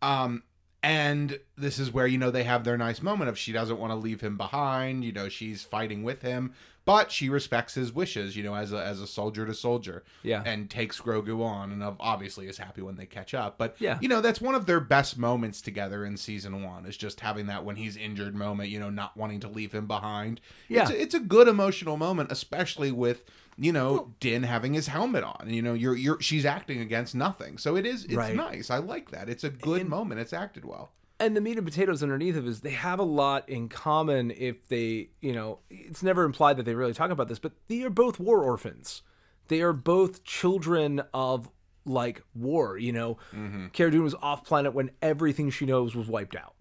Um, 0.00 0.42
and 0.82 1.38
this 1.56 1.78
is 1.78 1.92
where 1.92 2.06
you 2.06 2.18
know 2.18 2.30
they 2.30 2.42
have 2.42 2.64
their 2.64 2.76
nice 2.76 3.02
moment 3.02 3.28
of 3.28 3.38
she 3.38 3.52
doesn't 3.52 3.78
want 3.78 3.92
to 3.92 3.96
leave 3.96 4.20
him 4.20 4.36
behind. 4.36 5.04
You 5.04 5.12
know, 5.12 5.28
she's 5.28 5.62
fighting 5.62 6.02
with 6.02 6.22
him, 6.22 6.54
but 6.84 7.12
she 7.12 7.28
respects 7.28 7.74
his 7.74 7.92
wishes. 7.92 8.36
You 8.36 8.42
know, 8.42 8.54
as 8.54 8.72
a 8.72 8.82
as 8.84 9.00
a 9.00 9.06
soldier 9.06 9.46
to 9.46 9.54
soldier, 9.54 10.02
Yeah. 10.22 10.42
and 10.44 10.68
takes 10.70 11.00
Grogu 11.00 11.42
on, 11.44 11.72
and 11.72 11.82
obviously 12.00 12.48
is 12.48 12.58
happy 12.58 12.82
when 12.82 12.96
they 12.96 13.06
catch 13.06 13.34
up. 13.34 13.58
But 13.58 13.76
Yeah. 13.78 13.98
you 14.00 14.08
know, 14.08 14.20
that's 14.20 14.40
one 14.40 14.54
of 14.54 14.66
their 14.66 14.80
best 14.80 15.18
moments 15.18 15.60
together 15.60 16.04
in 16.04 16.16
season 16.16 16.62
one 16.62 16.86
is 16.86 16.96
just 16.96 17.20
having 17.20 17.46
that 17.46 17.64
when 17.64 17.76
he's 17.76 17.96
injured 17.96 18.34
moment. 18.34 18.70
You 18.70 18.80
know, 18.80 18.90
not 18.90 19.16
wanting 19.16 19.40
to 19.40 19.48
leave 19.48 19.72
him 19.72 19.86
behind. 19.86 20.40
Yeah. 20.68 20.82
it's 20.82 20.90
a, 20.90 21.02
it's 21.02 21.14
a 21.14 21.20
good 21.20 21.48
emotional 21.48 21.96
moment, 21.96 22.32
especially 22.32 22.92
with. 22.92 23.24
You 23.58 23.70
know, 23.70 24.14
Din 24.18 24.44
having 24.44 24.72
his 24.72 24.86
helmet 24.86 25.22
on. 25.24 25.50
You 25.50 25.60
know, 25.60 25.74
you're 25.74 25.94
you're 25.94 26.18
she's 26.22 26.46
acting 26.46 26.80
against 26.80 27.14
nothing. 27.14 27.58
So 27.58 27.76
it 27.76 27.84
is 27.84 28.04
it's 28.06 28.14
Right. 28.14 28.34
nice. 28.34 28.70
I 28.70 28.78
like 28.78 29.10
that. 29.10 29.28
It's 29.28 29.44
a 29.44 29.50
good 29.50 29.86
moment. 29.86 30.22
It's 30.22 30.32
acted 30.32 30.64
well. 30.64 30.90
And 31.22 31.36
the 31.36 31.40
meat 31.40 31.56
and 31.56 31.66
potatoes 31.66 32.02
underneath 32.02 32.36
of 32.36 32.46
is 32.46 32.60
they 32.60 32.70
have 32.70 32.98
a 32.98 33.04
lot 33.04 33.48
in 33.48 33.68
common 33.68 34.30
if 34.32 34.68
they 34.68 35.10
you 35.20 35.32
know 35.32 35.60
it's 35.70 36.02
never 36.02 36.24
implied 36.24 36.56
that 36.56 36.64
they 36.64 36.74
really 36.74 36.92
talk 36.92 37.10
about 37.10 37.28
this 37.28 37.38
but 37.38 37.52
they 37.68 37.82
are 37.82 37.90
both 37.90 38.18
war 38.18 38.42
orphans. 38.42 39.02
They 39.48 39.60
are 39.60 39.72
both 39.72 40.24
children 40.24 41.02
of 41.12 41.48
like 41.84 42.22
war 42.34 42.76
you 42.78 42.92
know? 42.92 43.18
Mm-hmm. 43.32 43.68
Cara 43.68 43.90
Dune 43.90 44.04
was 44.04 44.14
off 44.16 44.44
planet 44.44 44.74
when 44.74 44.90
everything 45.00 45.50
she 45.50 45.66
knows 45.66 45.94
was 45.94 46.08
wiped 46.08 46.36
out 46.36 46.54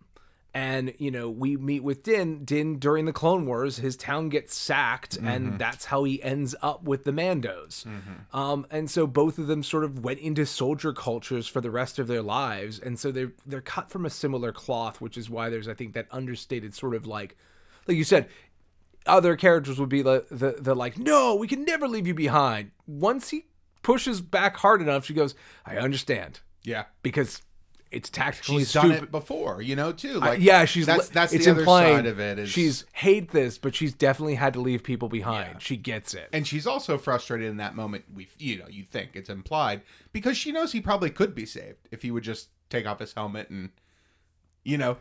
and 0.53 0.93
you 0.97 1.09
know 1.11 1.29
we 1.29 1.55
meet 1.55 1.81
with 1.81 2.03
Din 2.03 2.43
Din 2.43 2.77
during 2.77 3.05
the 3.05 3.13
Clone 3.13 3.45
Wars 3.45 3.77
his 3.77 3.95
town 3.95 4.29
gets 4.29 4.55
sacked 4.55 5.17
and 5.17 5.57
that's 5.57 5.85
how 5.85 6.03
he 6.03 6.21
ends 6.21 6.55
up 6.61 6.83
with 6.83 7.05
the 7.05 7.11
Mandos. 7.11 7.85
Um, 8.33 8.65
and 8.69 8.89
so 8.91 9.07
both 9.07 9.37
of 9.37 9.47
them 9.47 9.63
sort 9.63 9.83
of 9.83 10.03
went 10.03 10.19
into 10.19 10.45
soldier 10.45 10.91
cultures 10.93 11.47
for 11.47 11.61
the 11.61 11.71
rest 11.71 11.99
of 11.99 12.07
their 12.07 12.21
lives 12.21 12.79
and 12.79 12.99
so 12.99 13.11
they're 13.11 13.31
they're 13.45 13.61
cut 13.61 13.89
from 13.89 14.05
a 14.05 14.09
similar 14.09 14.51
cloth 14.51 14.99
which 14.99 15.17
is 15.17 15.29
why 15.29 15.49
there's 15.49 15.67
I 15.69 15.73
think 15.73 15.93
that 15.93 16.07
understated 16.11 16.75
sort 16.75 16.95
of 16.95 17.07
like 17.07 17.37
like 17.87 17.95
you 17.97 18.03
said 18.03 18.27
other 19.05 19.35
characters 19.35 19.79
would 19.79 19.89
be 19.89 20.03
like 20.03 20.27
the, 20.29 20.55
the 20.59 20.75
like 20.75 20.97
no 20.97 21.33
we 21.35 21.47
can 21.47 21.63
never 21.63 21.87
leave 21.87 22.07
you 22.07 22.13
behind. 22.13 22.71
Once 22.85 23.29
he 23.29 23.45
pushes 23.83 24.19
back 24.21 24.57
hard 24.57 24.81
enough 24.81 25.05
she 25.05 25.13
goes 25.13 25.33
I 25.65 25.77
understand. 25.77 26.41
Yeah. 26.63 26.85
because 27.03 27.41
it's 27.91 28.09
tactically 28.09 28.59
she's 28.59 28.69
stupid. 28.69 28.87
done 28.89 29.03
it 29.03 29.11
before, 29.11 29.61
you 29.61 29.75
know, 29.75 29.91
too. 29.91 30.19
I- 30.21 30.29
Like 30.29 30.39
yeah, 30.41 30.65
she's 30.65 30.85
that's 30.85 31.09
that's 31.09 31.33
it's 31.33 31.45
the 31.45 31.51
other 31.51 31.59
implying 31.61 31.97
side 31.97 32.05
of 32.05 32.19
it. 32.19 32.39
Is, 32.39 32.49
she's 32.49 32.85
hate 32.93 33.31
this, 33.31 33.57
but 33.57 33.75
she's 33.75 33.93
definitely 33.93 34.35
had 34.35 34.53
to 34.53 34.61
leave 34.61 34.81
people 34.83 35.09
behind. 35.09 35.49
Yeah. 35.53 35.59
She 35.59 35.75
gets 35.77 36.13
it. 36.13 36.29
and 36.31 36.47
she's 36.47 36.65
also 36.65 36.97
frustrated 36.97 37.49
in 37.49 37.57
that 37.57 37.75
moment. 37.75 38.05
We, 38.15 38.27
you 38.39 38.57
know, 38.59 38.67
you 38.69 38.83
think 38.83 39.11
it's 39.15 39.29
implied 39.29 39.81
because 40.13 40.37
she 40.37 40.51
knows 40.51 40.71
he 40.71 40.79
probably 40.81 41.09
could 41.09 41.35
be 41.35 41.45
saved 41.45 41.87
if 41.91 42.01
he 42.01 42.11
would 42.11 42.23
just 42.23 42.47
take 42.69 42.87
off 42.87 42.99
his 42.99 43.11
helmet 43.13 43.49
and, 43.49 43.69
you 44.63 44.77
know, 44.77 44.97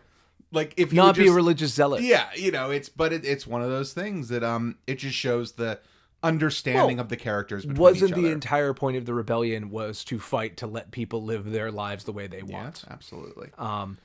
like 0.53 0.74
if 0.76 0.90
he 0.90 0.96
Not 0.96 1.14
be 1.14 1.22
just, 1.22 1.33
a 1.33 1.37
religious 1.37 1.72
zealot. 1.72 2.03
Yeah, 2.03 2.26
you 2.35 2.50
know, 2.50 2.70
it's 2.70 2.88
but 2.88 3.12
it, 3.12 3.24
it's 3.24 3.46
one 3.46 3.62
of 3.62 3.70
those 3.70 3.92
things 3.92 4.29
that 4.31 4.42
um, 4.42 4.79
it 4.88 4.96
just 4.96 5.14
shows 5.16 5.53
the 5.53 5.79
understanding 6.22 6.96
Well, 6.96 7.04
of 7.04 7.09
the 7.09 7.16
characters. 7.16 7.64
Between 7.64 7.80
Wasn't 7.80 8.14
the 8.14 8.30
entire 8.30 8.74
point 8.74 8.96
of 8.96 9.06
the 9.06 9.14
rebellion 9.14 9.70
was 9.70 10.04
to 10.04 10.18
fight 10.18 10.56
to 10.59 10.66
let 10.66 10.90
people 10.90 11.24
live 11.24 11.50
their 11.50 11.70
lives 11.70 12.04
the 12.04 12.12
way 12.12 12.26
they 12.26 12.42
Yeah, 12.46 12.62
want? 12.62 12.85
absolutely. 12.90 13.50
Um, 13.59 13.98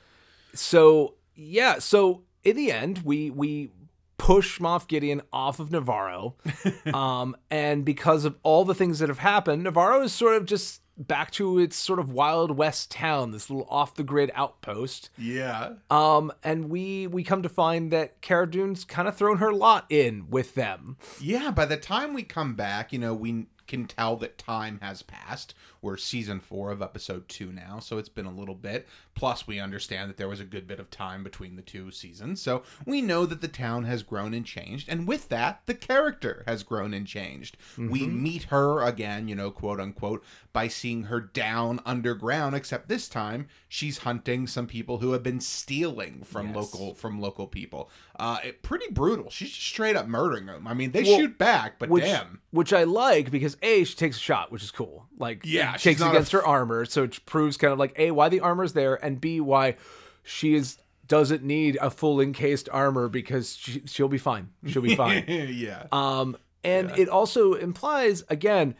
so 0.53 1.15
yeah, 1.35 1.79
so 1.79 2.23
in 2.43 2.55
the 2.55 2.71
end, 2.71 3.01
we 3.03 3.29
we 3.29 3.71
push 4.17 4.59
Moff 4.59 4.87
Gideon 4.87 5.21
off 5.33 5.59
of 5.59 5.71
Navarro, 5.71 6.35
um, 6.93 7.35
and 7.49 7.83
because 7.85 8.25
of 8.25 8.35
all 8.43 8.65
the 8.65 8.75
things 8.75 8.99
that 8.99 9.09
have 9.09 9.19
happened, 9.19 9.63
Navarro 9.63 10.01
is 10.03 10.13
sort 10.13 10.35
of 10.35 10.45
just 10.45 10.81
back 10.97 11.29
to 11.29 11.59
its 11.59 11.75
sort 11.75 11.99
of 11.99 12.09
wild 12.11 12.51
west 12.57 12.89
town, 12.89 13.31
this 13.31 13.49
little 13.49 13.67
off 13.69 13.95
the 13.95 14.03
grid 14.03 14.31
outpost. 14.33 15.09
yeah, 15.17 15.73
Um, 15.91 16.31
and 16.43 16.69
we 16.69 17.07
we 17.07 17.23
come 17.23 17.43
to 17.43 17.49
find 17.49 17.91
that 17.91 18.21
Cara 18.21 18.49
Dune's 18.49 18.85
kind 18.85 19.07
of 19.07 19.15
thrown 19.17 19.37
her 19.39 19.51
lot 19.53 19.85
in 19.89 20.29
with 20.29 20.55
them. 20.55 20.97
yeah. 21.21 21.51
By 21.51 21.65
the 21.65 21.77
time 21.77 22.13
we 22.13 22.23
come 22.23 22.55
back, 22.55 22.93
you 22.93 22.99
know, 22.99 23.13
we 23.13 23.47
can 23.67 23.85
tell 23.87 24.15
that 24.17 24.37
time 24.37 24.79
has 24.81 25.01
passed. 25.01 25.53
We're 25.85 25.97
season 25.97 26.39
four 26.39 26.71
of 26.71 26.81
episode 26.81 27.29
two 27.29 27.51
now, 27.51 27.77
so 27.77 27.99
it's 27.99 28.09
been 28.09 28.25
a 28.25 28.31
little 28.31 28.55
bit. 28.55 28.87
Plus, 29.13 29.45
we 29.45 29.59
understand 29.59 30.09
that 30.09 30.17
there 30.17 30.27
was 30.27 30.39
a 30.39 30.43
good 30.43 30.65
bit 30.67 30.79
of 30.79 30.89
time 30.89 31.23
between 31.23 31.55
the 31.57 31.61
two 31.61 31.91
seasons, 31.91 32.41
so 32.41 32.63
we 32.87 33.03
know 33.03 33.27
that 33.27 33.39
the 33.41 33.47
town 33.47 33.83
has 33.83 34.01
grown 34.01 34.33
and 34.33 34.47
changed, 34.47 34.89
and 34.89 35.07
with 35.07 35.29
that, 35.29 35.61
the 35.67 35.75
character 35.75 36.43
has 36.47 36.63
grown 36.63 36.91
and 36.91 37.05
changed. 37.05 37.55
We 37.77 38.07
meet 38.07 38.45
her 38.45 38.81
again, 38.81 39.27
you 39.27 39.35
know, 39.35 39.51
quote 39.51 39.79
unquote, 39.79 40.23
by 40.51 40.69
seeing 40.69 41.03
her 41.03 41.19
down 41.21 41.79
underground. 41.85 42.55
Except 42.55 42.89
this 42.89 43.07
time, 43.07 43.47
she's 43.69 43.99
hunting 43.99 44.47
some 44.47 44.65
people 44.65 44.97
who 44.97 45.11
have 45.11 45.21
been 45.21 45.39
stealing 45.39 46.23
from 46.23 46.47
Yes. 46.47 46.55
local 46.55 46.95
from 46.95 47.21
local 47.21 47.45
people. 47.45 47.91
Uh, 48.17 48.39
it, 48.43 48.63
pretty 48.63 48.87
brutal. 48.91 49.29
She's 49.29 49.49
just 49.49 49.61
straight 49.67 49.95
up 49.95 50.07
murdering 50.07 50.47
them. 50.47 50.67
I 50.67 50.73
mean, 50.73 50.91
they 50.93 51.03
Well, 51.03 51.17
shoot 51.19 51.37
back, 51.37 51.77
but 51.77 51.89
which 51.89 52.05
damn. 52.05 52.39
which 52.49 52.73
I 52.73 52.85
like 52.85 53.29
because 53.29 53.55
a 53.61 53.83
she 53.83 53.95
takes 53.95 54.17
a 54.17 54.19
shot, 54.21 54.51
which 54.51 54.63
is 54.63 54.71
cool. 54.71 55.05
Like 55.19 55.41
Yeah, 55.43 55.74
takes 55.81 55.99
not 55.99 56.11
against 56.11 56.33
a- 56.33 56.37
her 56.37 56.45
armor, 56.45 56.85
so 56.85 57.03
it 57.03 57.25
proves 57.25 57.57
kind 57.57 57.73
of 57.73 57.79
like 57.79 57.93
a 57.97 58.11
why 58.11 58.29
the 58.29 58.39
armor's 58.39 58.73
there, 58.73 58.95
and 59.03 59.19
b 59.21 59.39
why 59.39 59.75
she 60.23 60.55
is 60.55 60.77
doesn't 61.07 61.43
need 61.43 61.77
a 61.81 61.89
full 61.91 62.19
encased 62.19 62.67
armor 62.71 63.07
because 63.07 63.55
she, 63.55 63.81
she'll 63.85 64.07
be 64.07 64.17
fine. 64.17 64.49
She'll 64.65 64.81
be 64.81 64.95
fine. 64.95 65.23
yeah. 65.27 65.85
Um, 65.91 66.35
and 66.63 66.89
it 66.97 67.09
also 67.09 67.53
implies 67.53 68.23
again 68.27 68.73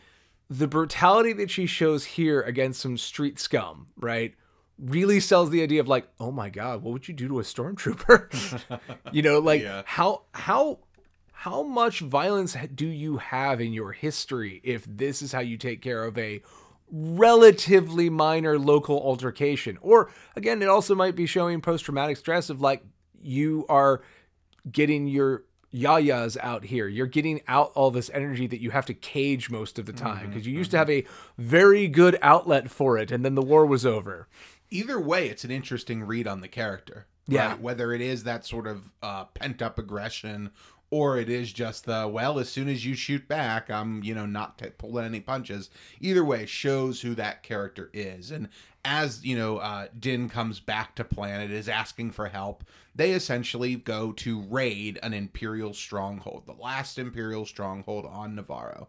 the 0.50 0.68
brutality 0.68 1.34
that 1.34 1.52
she 1.52 1.66
shows 1.68 2.04
here 2.06 2.42
against 2.42 2.82
some 2.82 2.98
street 2.98 3.40
scum, 3.40 3.88
right? 3.98 4.34
Really 4.80 5.20
sells 5.20 5.52
the 5.52 5.62
idea 5.62 5.80
of 5.82 5.88
like, 5.88 6.08
oh 6.20 6.32
my 6.32 6.50
god, 6.50 6.82
what 6.82 6.94
would 6.94 7.08
you 7.08 7.14
do 7.14 7.28
to 7.28 7.40
a 7.40 7.44
stormtrooper? 7.44 8.60
you 9.12 9.22
know, 9.22 9.40
like 9.40 9.62
Yeah. 9.62 9.84
how 9.86 10.24
how 10.34 10.80
how 11.32 11.62
much 11.62 12.00
violence 12.00 12.58
do 12.74 12.88
you 12.88 13.18
have 13.18 13.62
in 13.62 13.72
your 13.72 13.92
history 13.92 14.62
if 14.64 14.84
this 14.86 15.22
is 15.22 15.32
how 15.32 15.42
you 15.42 15.58
take 15.58 15.82
care 15.82 16.04
of 16.04 16.18
a 16.18 16.42
relatively 16.92 18.10
minor 18.10 18.58
local 18.58 19.00
altercation? 19.00 19.78
Or 19.82 20.12
again, 20.36 20.62
it 20.62 20.70
also 20.70 20.96
might 20.96 21.16
be 21.16 21.26
showing 21.26 21.62
post 21.62 21.86
traumatic 21.86 22.18
stress 22.18 22.50
of 22.50 22.62
like 22.62 22.84
you 23.22 23.66
are 23.70 24.02
getting 24.72 25.08
your 25.08 25.44
yayas 25.74 26.38
out 26.42 26.64
here. 26.66 26.88
You're 26.88 27.08
getting 27.08 27.42
out 27.48 27.72
all 27.76 27.92
this 27.92 28.10
energy 28.14 28.48
that 28.48 28.62
you 28.62 28.72
have 28.72 28.86
to 28.86 28.94
cage 28.94 29.50
most 29.50 29.78
of 29.78 29.86
the 29.86 29.94
time 29.94 30.30
because 30.30 30.48
you 30.48 30.58
used 30.58 30.72
to 30.72 30.78
have 30.78 30.90
a 30.90 31.06
very 31.38 31.88
good 31.88 32.18
outlet 32.22 32.72
for 32.72 32.98
it 32.98 33.12
and 33.12 33.26
then 33.26 33.36
the 33.36 33.42
war 33.42 33.66
was 33.66 33.86
over. 33.86 34.28
Either 34.70 35.00
way, 35.00 35.28
it's 35.28 35.44
an 35.44 35.52
interesting 35.52 36.04
read 36.04 36.28
on 36.28 36.42
the 36.42 36.48
character. 36.48 37.08
Yeah. 37.28 37.50
right? 37.50 37.62
Whether 37.62 37.92
it 37.92 38.02
is 38.02 38.24
that 38.24 38.46
sort 38.46 38.68
of 38.68 38.92
uh, 39.02 39.26
pent 39.26 39.62
up 39.62 39.80
aggression 39.80 40.52
or 40.92 41.18
it 41.18 41.30
is 41.30 41.52
just 41.52 41.86
the, 41.86 42.08
well, 42.12 42.40
as 42.40 42.50
soon 42.50 42.70
as 42.70 42.86
you 42.86 42.96
shoot 42.96 43.28
back, 43.28 43.70
I'm, 43.70 44.04
you 44.04 44.14
know, 44.14 44.26
not 44.26 44.58
t- 44.58 44.70
pulling 44.78 45.06
any 45.06 45.20
punches. 45.20 45.70
Either 46.00 46.24
way, 46.24 46.46
shows 46.46 47.02
who 47.02 47.16
that 47.16 47.44
character 47.44 47.90
is. 47.94 48.32
And 48.32 48.50
as, 48.84 49.26
you 49.26 49.38
know, 49.38 49.58
uh, 49.58 49.88
Din 50.00 50.30
comes 50.30 50.60
back 50.60 50.96
to 50.96 51.04
planet, 51.04 51.52
is 51.52 51.68
asking 51.68 52.12
for 52.12 52.28
help, 52.28 52.64
they 52.94 53.12
essentially 53.12 53.76
go 53.76 54.12
to 54.14 54.42
raid 54.42 55.00
an 55.02 55.14
Imperial 55.14 55.74
stronghold, 55.74 56.44
the 56.46 56.54
last 56.54 57.00
Imperial 57.00 57.46
stronghold 57.46 58.06
on 58.06 58.36
Navarro. 58.36 58.88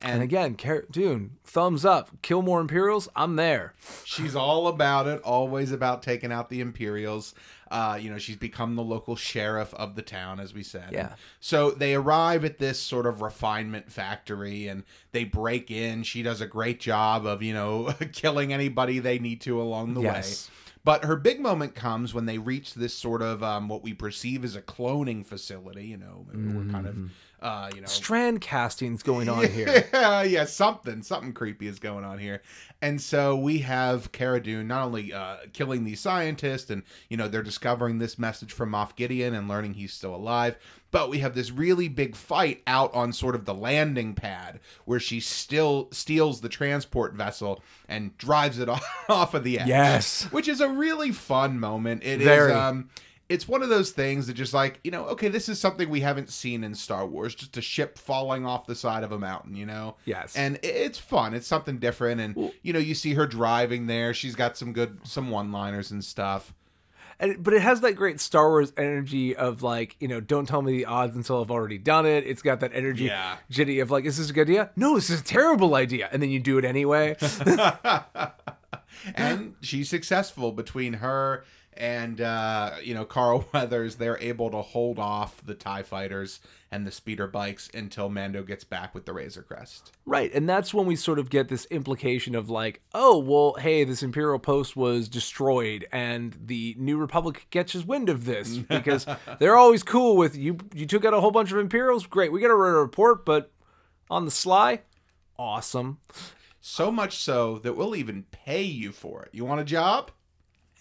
And 0.00 0.22
again, 0.22 0.54
Cara 0.54 0.82
Dune, 0.90 1.38
thumbs 1.44 1.84
up. 1.84 2.10
Kill 2.20 2.42
more 2.42 2.60
Imperials. 2.60 3.08
I'm 3.16 3.36
there. 3.36 3.72
She's 4.04 4.36
all 4.36 4.68
about 4.68 5.06
it, 5.06 5.22
always 5.22 5.72
about 5.72 6.02
taking 6.02 6.30
out 6.30 6.50
the 6.50 6.60
Imperials. 6.60 7.34
Uh, 7.74 7.96
you 7.96 8.08
know, 8.08 8.18
she's 8.18 8.36
become 8.36 8.76
the 8.76 8.82
local 8.84 9.16
sheriff 9.16 9.74
of 9.74 9.96
the 9.96 10.02
town, 10.02 10.38
as 10.38 10.54
we 10.54 10.62
said. 10.62 10.90
Yeah. 10.92 11.14
So 11.40 11.72
they 11.72 11.94
arrive 11.94 12.44
at 12.44 12.58
this 12.58 12.78
sort 12.80 13.04
of 13.04 13.20
refinement 13.20 13.90
factory 13.90 14.68
and 14.68 14.84
they 15.10 15.24
break 15.24 15.70
in. 15.72 16.04
She 16.04 16.22
does 16.22 16.40
a 16.40 16.46
great 16.46 16.78
job 16.78 17.26
of, 17.26 17.42
you 17.42 17.52
know, 17.52 17.92
killing 18.12 18.52
anybody 18.52 19.00
they 19.00 19.18
need 19.18 19.40
to 19.42 19.60
along 19.60 19.94
the 19.94 20.02
Yes. 20.02 20.48
way. 20.48 20.54
But 20.84 21.04
her 21.06 21.16
big 21.16 21.40
moment 21.40 21.74
comes 21.74 22.12
when 22.14 22.26
they 22.26 22.36
reach 22.38 22.74
this 22.74 22.92
sort 22.94 23.22
of 23.22 23.42
um, 23.42 23.68
what 23.68 23.82
we 23.82 23.92
perceive 23.94 24.44
as 24.44 24.54
a 24.54 24.60
cloning 24.62 25.24
facility. 25.26 25.86
You 25.86 25.96
know, 25.96 26.26
we're 26.32 26.70
kind 26.70 26.86
of, 26.86 26.96
uh, 27.44 27.70
you 27.74 27.82
know, 27.82 27.86
Strand 27.86 28.40
casting's 28.40 29.02
going 29.02 29.28
on 29.28 29.46
here. 29.50 29.86
yeah, 29.92 30.22
yeah, 30.22 30.44
something, 30.46 31.02
something 31.02 31.34
creepy 31.34 31.66
is 31.66 31.78
going 31.78 32.02
on 32.02 32.18
here. 32.18 32.40
And 32.80 32.98
so 32.98 33.36
we 33.36 33.58
have 33.58 34.12
Cara 34.12 34.42
Dune 34.42 34.66
not 34.66 34.86
only 34.86 35.12
uh, 35.12 35.36
killing 35.52 35.84
these 35.84 36.00
scientists, 36.00 36.70
and 36.70 36.82
you 37.10 37.18
know 37.18 37.28
they're 37.28 37.42
discovering 37.42 37.98
this 37.98 38.18
message 38.18 38.50
from 38.50 38.70
Moff 38.72 38.96
Gideon 38.96 39.34
and 39.34 39.46
learning 39.46 39.74
he's 39.74 39.92
still 39.92 40.14
alive, 40.14 40.56
but 40.90 41.10
we 41.10 41.18
have 41.18 41.34
this 41.34 41.50
really 41.50 41.86
big 41.86 42.16
fight 42.16 42.62
out 42.66 42.94
on 42.94 43.12
sort 43.12 43.34
of 43.34 43.44
the 43.44 43.54
landing 43.54 44.14
pad 44.14 44.58
where 44.86 45.00
she 45.00 45.20
still 45.20 45.88
steals 45.92 46.40
the 46.40 46.48
transport 46.48 47.12
vessel 47.12 47.62
and 47.90 48.16
drives 48.16 48.58
it 48.58 48.70
off 49.10 49.34
of 49.34 49.44
the 49.44 49.58
edge. 49.58 49.68
Yes. 49.68 50.24
which 50.30 50.48
is 50.48 50.62
a 50.62 50.68
really 50.70 51.12
fun 51.12 51.60
moment. 51.60 52.04
It 52.04 52.22
is. 52.22 52.26
Very. 52.26 52.52
Um, 52.52 52.88
it's 53.34 53.48
one 53.48 53.62
of 53.62 53.68
those 53.68 53.90
things 53.90 54.26
that 54.26 54.34
just 54.34 54.54
like 54.54 54.78
you 54.84 54.90
know 54.90 55.04
okay 55.06 55.28
this 55.28 55.48
is 55.48 55.58
something 55.60 55.90
we 55.90 56.00
haven't 56.00 56.30
seen 56.30 56.62
in 56.64 56.74
star 56.74 57.04
wars 57.06 57.34
just 57.34 57.56
a 57.56 57.60
ship 57.62 57.98
falling 57.98 58.46
off 58.46 58.66
the 58.66 58.74
side 58.74 59.02
of 59.04 59.12
a 59.12 59.18
mountain 59.18 59.54
you 59.56 59.66
know 59.66 59.96
Yes. 60.04 60.36
and 60.36 60.58
it's 60.62 60.98
fun 60.98 61.34
it's 61.34 61.46
something 61.46 61.78
different 61.78 62.20
and 62.20 62.52
you 62.62 62.72
know 62.72 62.78
you 62.78 62.94
see 62.94 63.14
her 63.14 63.26
driving 63.26 63.86
there 63.86 64.14
she's 64.14 64.34
got 64.34 64.56
some 64.56 64.72
good 64.72 64.98
some 65.04 65.30
one 65.30 65.50
liners 65.52 65.90
and 65.90 66.04
stuff 66.04 66.54
And, 67.20 67.42
but 67.44 67.54
it 67.54 67.62
has 67.62 67.80
that 67.82 67.92
great 67.94 68.18
Star 68.20 68.48
Wars 68.48 68.72
energy 68.76 69.36
of 69.36 69.62
like, 69.62 69.94
you 70.00 70.08
know, 70.08 70.20
don't 70.20 70.46
tell 70.48 70.62
me 70.62 70.72
the 70.78 70.84
odds 70.86 71.14
until 71.14 71.40
I've 71.40 71.50
already 71.50 71.78
done 71.78 72.06
it. 72.06 72.26
It's 72.26 72.42
got 72.42 72.58
that 72.58 72.72
energy, 72.74 73.04
Yeah. 73.04 73.36
jitty 73.52 73.80
of 73.80 73.88
like, 73.92 74.04
is 74.04 74.16
this 74.18 74.30
a 74.30 74.32
good 74.32 74.48
idea? 74.50 74.70
No, 74.74 74.96
this 74.96 75.10
is 75.10 75.20
a 75.20 75.24
terrible 75.24 75.76
idea. 75.76 76.08
And 76.10 76.20
then 76.20 76.30
you 76.30 76.40
do 76.40 76.58
it 76.58 76.64
anyway. 76.64 77.14
and 79.14 79.54
she's 79.60 79.88
successful 79.88 80.52
between 80.52 80.94
her 80.94 81.44
and 81.76 82.20
uh, 82.20 82.76
you 82.82 82.94
know 82.94 83.04
Carl 83.04 83.46
Weathers. 83.52 83.96
They're 83.96 84.18
able 84.18 84.50
to 84.50 84.62
hold 84.62 84.98
off 84.98 85.44
the 85.44 85.54
Tie 85.54 85.82
fighters 85.82 86.40
and 86.70 86.86
the 86.86 86.90
speeder 86.90 87.28
bikes 87.28 87.70
until 87.72 88.08
Mando 88.08 88.42
gets 88.42 88.64
back 88.64 88.94
with 88.94 89.06
the 89.06 89.12
Razor 89.12 89.42
Crest. 89.42 89.92
right. 90.06 90.32
And 90.34 90.48
that's 90.48 90.74
when 90.74 90.86
we 90.86 90.96
sort 90.96 91.20
of 91.20 91.30
get 91.30 91.48
this 91.48 91.66
implication 91.70 92.34
of 92.34 92.50
like, 92.50 92.82
oh, 92.92 93.16
well, 93.16 93.54
hey, 93.60 93.84
this 93.84 94.02
Imperial 94.02 94.40
post 94.40 94.74
was 94.74 95.08
destroyed 95.08 95.86
and 95.92 96.36
the 96.46 96.74
New 96.76 96.96
Republic 96.96 97.46
gets 97.50 97.64
catches 97.64 97.86
wind 97.86 98.08
of 98.08 98.24
this 98.24 98.58
because 98.68 99.06
they're 99.38 99.56
always 99.56 99.82
cool 99.82 100.16
with 100.16 100.36
you. 100.36 100.58
You 100.74 100.86
took 100.86 101.04
out 101.04 101.14
a 101.14 101.20
whole 101.20 101.30
bunch 101.30 101.50
of 101.52 101.58
Imperials. 101.58 102.06
Great. 102.06 102.32
We 102.32 102.40
got 102.40 102.48
to 102.48 102.54
write 102.54 102.70
a 102.70 102.78
report, 102.78 103.24
but 103.24 103.50
on 104.10 104.24
the 104.24 104.30
sly, 104.30 104.82
awesome. 105.38 105.98
So 106.60 106.90
much 106.90 107.18
so 107.18 107.58
that 107.58 107.76
we'll 107.76 107.96
even 107.96 108.24
pay 108.30 108.62
you 108.62 108.92
for 108.92 109.22
it. 109.22 109.30
You 109.32 109.44
want 109.44 109.60
a 109.60 109.64
job? 109.64 110.10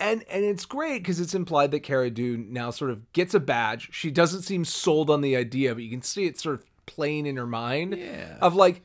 And 0.03 0.23
and 0.29 0.43
it's 0.45 0.65
great 0.65 0.99
because 0.99 1.19
it's 1.19 1.33
implied 1.33 1.71
that 1.71 1.79
Cara 1.81 2.09
Dune 2.09 2.51
now 2.53 2.69
sort 2.71 2.91
of 2.91 3.11
gets 3.13 3.33
a 3.33 3.39
badge. 3.39 3.89
She 3.91 4.11
doesn't 4.11 4.43
seem 4.43 4.65
sold 4.65 5.09
on 5.09 5.21
the 5.21 5.35
idea, 5.35 5.73
but 5.73 5.83
you 5.83 5.89
can 5.89 6.01
see 6.01 6.25
it 6.25 6.39
sort 6.39 6.55
of 6.55 6.65
playing 6.85 7.25
in 7.25 7.37
her 7.37 7.47
mind 7.47 7.95
Yeah. 7.97 8.37
of 8.41 8.53
like, 8.55 8.81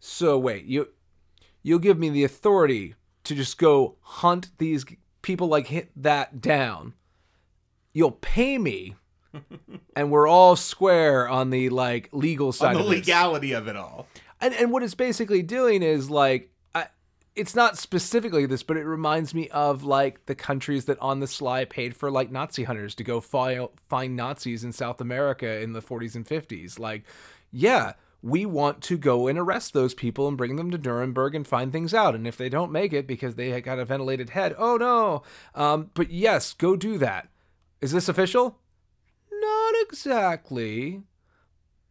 so 0.00 0.38
wait, 0.38 0.64
you 0.64 0.88
you'll 1.62 1.78
give 1.78 1.98
me 1.98 2.08
the 2.08 2.24
authority 2.24 2.94
to 3.24 3.34
just 3.34 3.58
go 3.58 3.96
hunt 4.00 4.50
these 4.58 4.84
people 5.22 5.48
like 5.48 5.66
hit 5.66 5.90
that 5.96 6.40
down. 6.40 6.94
You'll 7.92 8.12
pay 8.12 8.58
me, 8.58 8.96
and 9.96 10.10
we're 10.10 10.28
all 10.28 10.56
square 10.56 11.28
on 11.28 11.50
the 11.50 11.68
like 11.68 12.08
legal 12.12 12.52
side 12.52 12.76
On 12.76 12.82
the 12.82 12.88
of 12.88 12.90
this 12.90 12.98
legality 13.06 13.52
of 13.52 13.68
it 13.68 13.76
all. 13.76 14.06
and 14.40 14.54
and 14.54 14.70
what 14.72 14.82
it's 14.82 14.94
basically 14.94 15.42
doing 15.42 15.82
is 15.82 16.10
like 16.10 16.50
it's 17.38 17.54
not 17.54 17.78
specifically 17.78 18.46
this, 18.46 18.64
but 18.64 18.76
it 18.76 18.84
reminds 18.84 19.32
me 19.32 19.48
of 19.50 19.84
like 19.84 20.26
the 20.26 20.34
countries 20.34 20.86
that 20.86 20.98
on 20.98 21.20
the 21.20 21.28
sly 21.28 21.64
paid 21.64 21.94
for 21.94 22.10
like 22.10 22.32
Nazi 22.32 22.64
hunters 22.64 22.96
to 22.96 23.04
go 23.04 23.20
find 23.20 24.16
Nazis 24.16 24.64
in 24.64 24.72
South 24.72 25.00
America 25.00 25.60
in 25.60 25.72
the 25.72 25.80
40s 25.80 26.16
and 26.16 26.26
50s. 26.26 26.80
Like, 26.80 27.04
yeah, 27.52 27.92
we 28.22 28.44
want 28.44 28.82
to 28.82 28.98
go 28.98 29.28
and 29.28 29.38
arrest 29.38 29.72
those 29.72 29.94
people 29.94 30.26
and 30.26 30.36
bring 30.36 30.56
them 30.56 30.72
to 30.72 30.78
Nuremberg 30.78 31.36
and 31.36 31.46
find 31.46 31.70
things 31.70 31.94
out. 31.94 32.16
And 32.16 32.26
if 32.26 32.36
they 32.36 32.48
don't 32.48 32.72
make 32.72 32.92
it 32.92 33.06
because 33.06 33.36
they 33.36 33.60
got 33.60 33.78
a 33.78 33.84
ventilated 33.84 34.30
head, 34.30 34.56
oh 34.58 34.76
no. 34.76 35.22
Um, 35.54 35.90
but 35.94 36.10
yes, 36.10 36.52
go 36.54 36.74
do 36.74 36.98
that. 36.98 37.28
Is 37.80 37.92
this 37.92 38.08
official? 38.08 38.58
Not 39.30 39.74
exactly, 39.82 41.02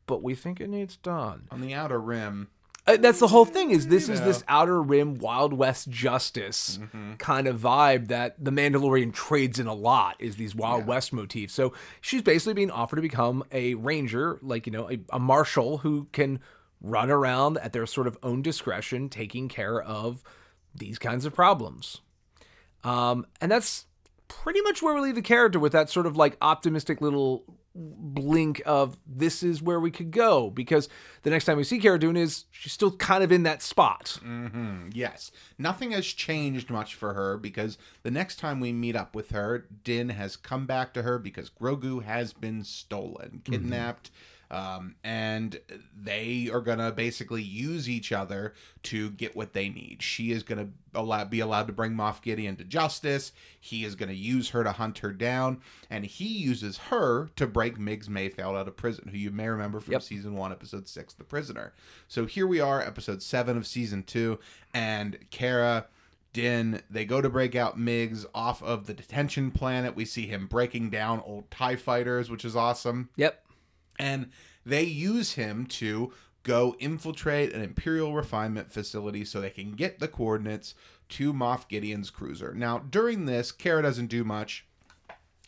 but 0.06 0.22
we 0.22 0.36
think 0.36 0.60
it 0.60 0.70
needs 0.70 0.98
done. 0.98 1.48
On 1.52 1.62
the 1.62 1.74
outer 1.74 2.02
rim, 2.02 2.50
that's 2.96 3.20
the 3.20 3.28
whole 3.28 3.46
thing 3.46 3.72
is 3.72 3.88
this 3.88 4.08
is 4.08 4.22
know. 4.22 4.26
this 4.26 4.44
outer 4.48 4.82
rim 4.82 5.16
wild 5.16 5.54
west 5.54 5.90
justice 5.90 6.80
kind 7.18 7.48
of 7.48 7.60
vibe 7.60 8.08
that 8.08 8.42
the 8.44 8.52
mandalorian 8.52 9.14
trades 9.14 9.60
in 9.60 9.68
a 9.68 9.74
lot 9.74 10.16
is 10.20 10.38
these 10.38 10.56
wild 10.56 10.88
west 10.88 11.12
motifs. 11.12 11.54
So 11.54 11.74
she's 12.00 12.22
basically 12.22 12.54
being 12.54 12.72
offered 12.72 12.96
to 12.96 13.02
become 13.02 13.44
a 13.52 13.74
ranger 13.76 14.40
like 14.42 14.66
you 14.66 14.72
know 14.72 14.90
a, 14.90 15.00
a 15.12 15.20
marshal 15.20 15.80
who 15.80 16.08
can 16.14 16.40
run 16.82 17.10
around 17.10 17.58
at 17.58 17.74
their 17.74 17.86
sort 17.86 18.08
of 18.08 18.18
own 18.24 18.42
discretion 18.42 19.10
taking 19.10 19.50
care 19.50 19.82
of 19.82 20.24
these 20.74 20.98
kinds 20.98 21.26
of 21.26 21.34
problems. 21.34 22.02
Um, 22.84 23.26
and 23.42 23.52
that's 23.52 23.86
pretty 24.28 24.62
much 24.62 24.82
where 24.82 24.94
we 24.94 25.02
leave 25.02 25.16
the 25.16 25.22
character 25.22 25.60
with 25.60 25.72
that 25.72 25.90
sort 25.90 26.06
of 26.06 26.16
like 26.16 26.38
optimistic 26.42 27.02
little 27.02 27.44
blink 27.78 28.62
of 28.66 28.98
this 29.06 29.44
is 29.44 29.62
where 29.62 29.80
we 29.80 29.92
could 29.92 30.12
go 30.12 30.50
because 30.50 30.90
the 31.24 31.30
next 31.30 31.46
time 31.46 31.58
we 31.58 31.64
see 31.64 31.80
Cara 31.80 32.00
Dune 32.00 32.18
is 32.18 32.46
she's 32.52 32.74
still 32.74 32.92
kind 32.92 33.24
of 33.24 33.32
in 33.32 33.44
that 33.44 33.62
spot. 33.62 34.20
Mm, 34.26 34.92
yes. 34.94 35.32
Nothing 35.58 35.92
has 35.92 36.06
changed 36.06 36.70
much 36.70 36.96
for 36.96 37.14
her 37.14 37.38
because 37.38 37.78
the 38.04 38.12
next 38.12 38.38
time 38.38 38.60
we 38.60 38.74
meet 38.74 38.96
up 38.96 39.16
with 39.16 39.30
her, 39.30 39.68
Din 39.84 40.10
has 40.10 40.36
come 40.36 40.66
back 40.66 40.94
to 40.94 41.04
her 41.04 41.20
because 41.20 41.50
Grogu 41.50 42.04
has 42.04 42.34
been 42.34 42.64
stolen, 42.64 43.42
kidnapped. 43.46 44.12
Um, 44.50 44.96
and 45.04 45.60
they 45.96 46.50
are 46.54 46.62
gonna 46.62 46.92
basically 46.92 47.42
use 47.44 47.90
each 47.90 48.12
other 48.12 48.54
to 48.84 49.10
get 49.12 49.36
what 49.36 49.54
they 49.54 49.68
need. 49.68 50.02
She 50.02 50.32
is 50.32 50.44
gonna 50.44 50.70
allow, 50.94 51.26
be 51.26 51.42
allowed 51.42 51.68
to 51.68 51.74
bring 51.74 51.92
Moff 51.94 52.22
Gideon 52.22 52.56
to 52.58 52.64
justice. 52.64 53.34
He 53.60 53.84
is 53.84 53.96
gonna 53.96 54.14
use 54.14 54.50
her 54.52 54.64
to 54.64 54.72
hunt 54.72 55.00
her 55.00 55.12
down, 55.12 55.62
and 55.90 56.06
he 56.06 56.28
uses 56.28 56.78
her 56.78 57.30
to 57.36 57.46
break 57.46 57.78
Migs 57.78 58.08
Mayfeld 58.08 58.58
out 58.58 58.68
of 58.68 58.78
prison, 58.78 59.10
who 59.10 59.18
you 59.18 59.32
may 59.32 59.50
remember 59.50 59.80
from 59.82 59.94
Yep. 59.94 60.02
season 60.04 60.36
one, 60.36 60.52
episode 60.54 60.88
six, 60.88 61.14
The 61.14 61.26
Prisoner. 61.26 61.74
So 62.08 62.26
here 62.26 62.48
we 62.48 62.60
are, 62.62 62.82
episode 62.82 63.22
seven 63.22 63.58
of 63.58 63.68
season 63.68 64.04
two, 64.04 64.40
and 64.74 65.18
Cara. 65.30 65.88
Din, 66.34 66.84
they 66.88 67.04
go 67.04 67.20
to 67.20 67.30
break 67.30 67.56
out 67.56 67.80
Migs 67.80 68.24
off 68.36 68.62
of 68.62 68.86
the 68.86 68.94
detention 68.94 69.50
planet. 69.50 69.96
We 69.96 70.06
see 70.06 70.28
him 70.28 70.46
breaking 70.46 70.92
down 70.92 71.20
old 71.26 71.50
TIE 71.50 71.76
fighters, 71.78 72.30
which 72.30 72.46
is 72.46 72.56
awesome 72.56 73.10
Yep. 73.16 73.44
And 74.00 74.30
they 74.66 74.84
use 74.84 75.34
him 75.34 75.66
to 75.68 76.14
go 76.44 76.76
infiltrate 76.80 77.54
an 77.54 77.62
imperial 77.62 78.14
refinement 78.14 78.72
facility 78.72 79.26
so 79.26 79.42
they 79.42 79.50
can 79.50 79.72
get 79.74 80.00
the 80.00 80.08
coordinates 80.08 80.76
to 81.10 81.34
Moff 81.34 81.68
Gideon's 81.68 82.10
cruiser. 82.10 82.54
Now, 82.54 82.80
during 82.80 83.26
this, 83.26 83.52
Cara 83.52 83.82
doesn't 83.82 84.08
do 84.08 84.24
much. 84.24 84.66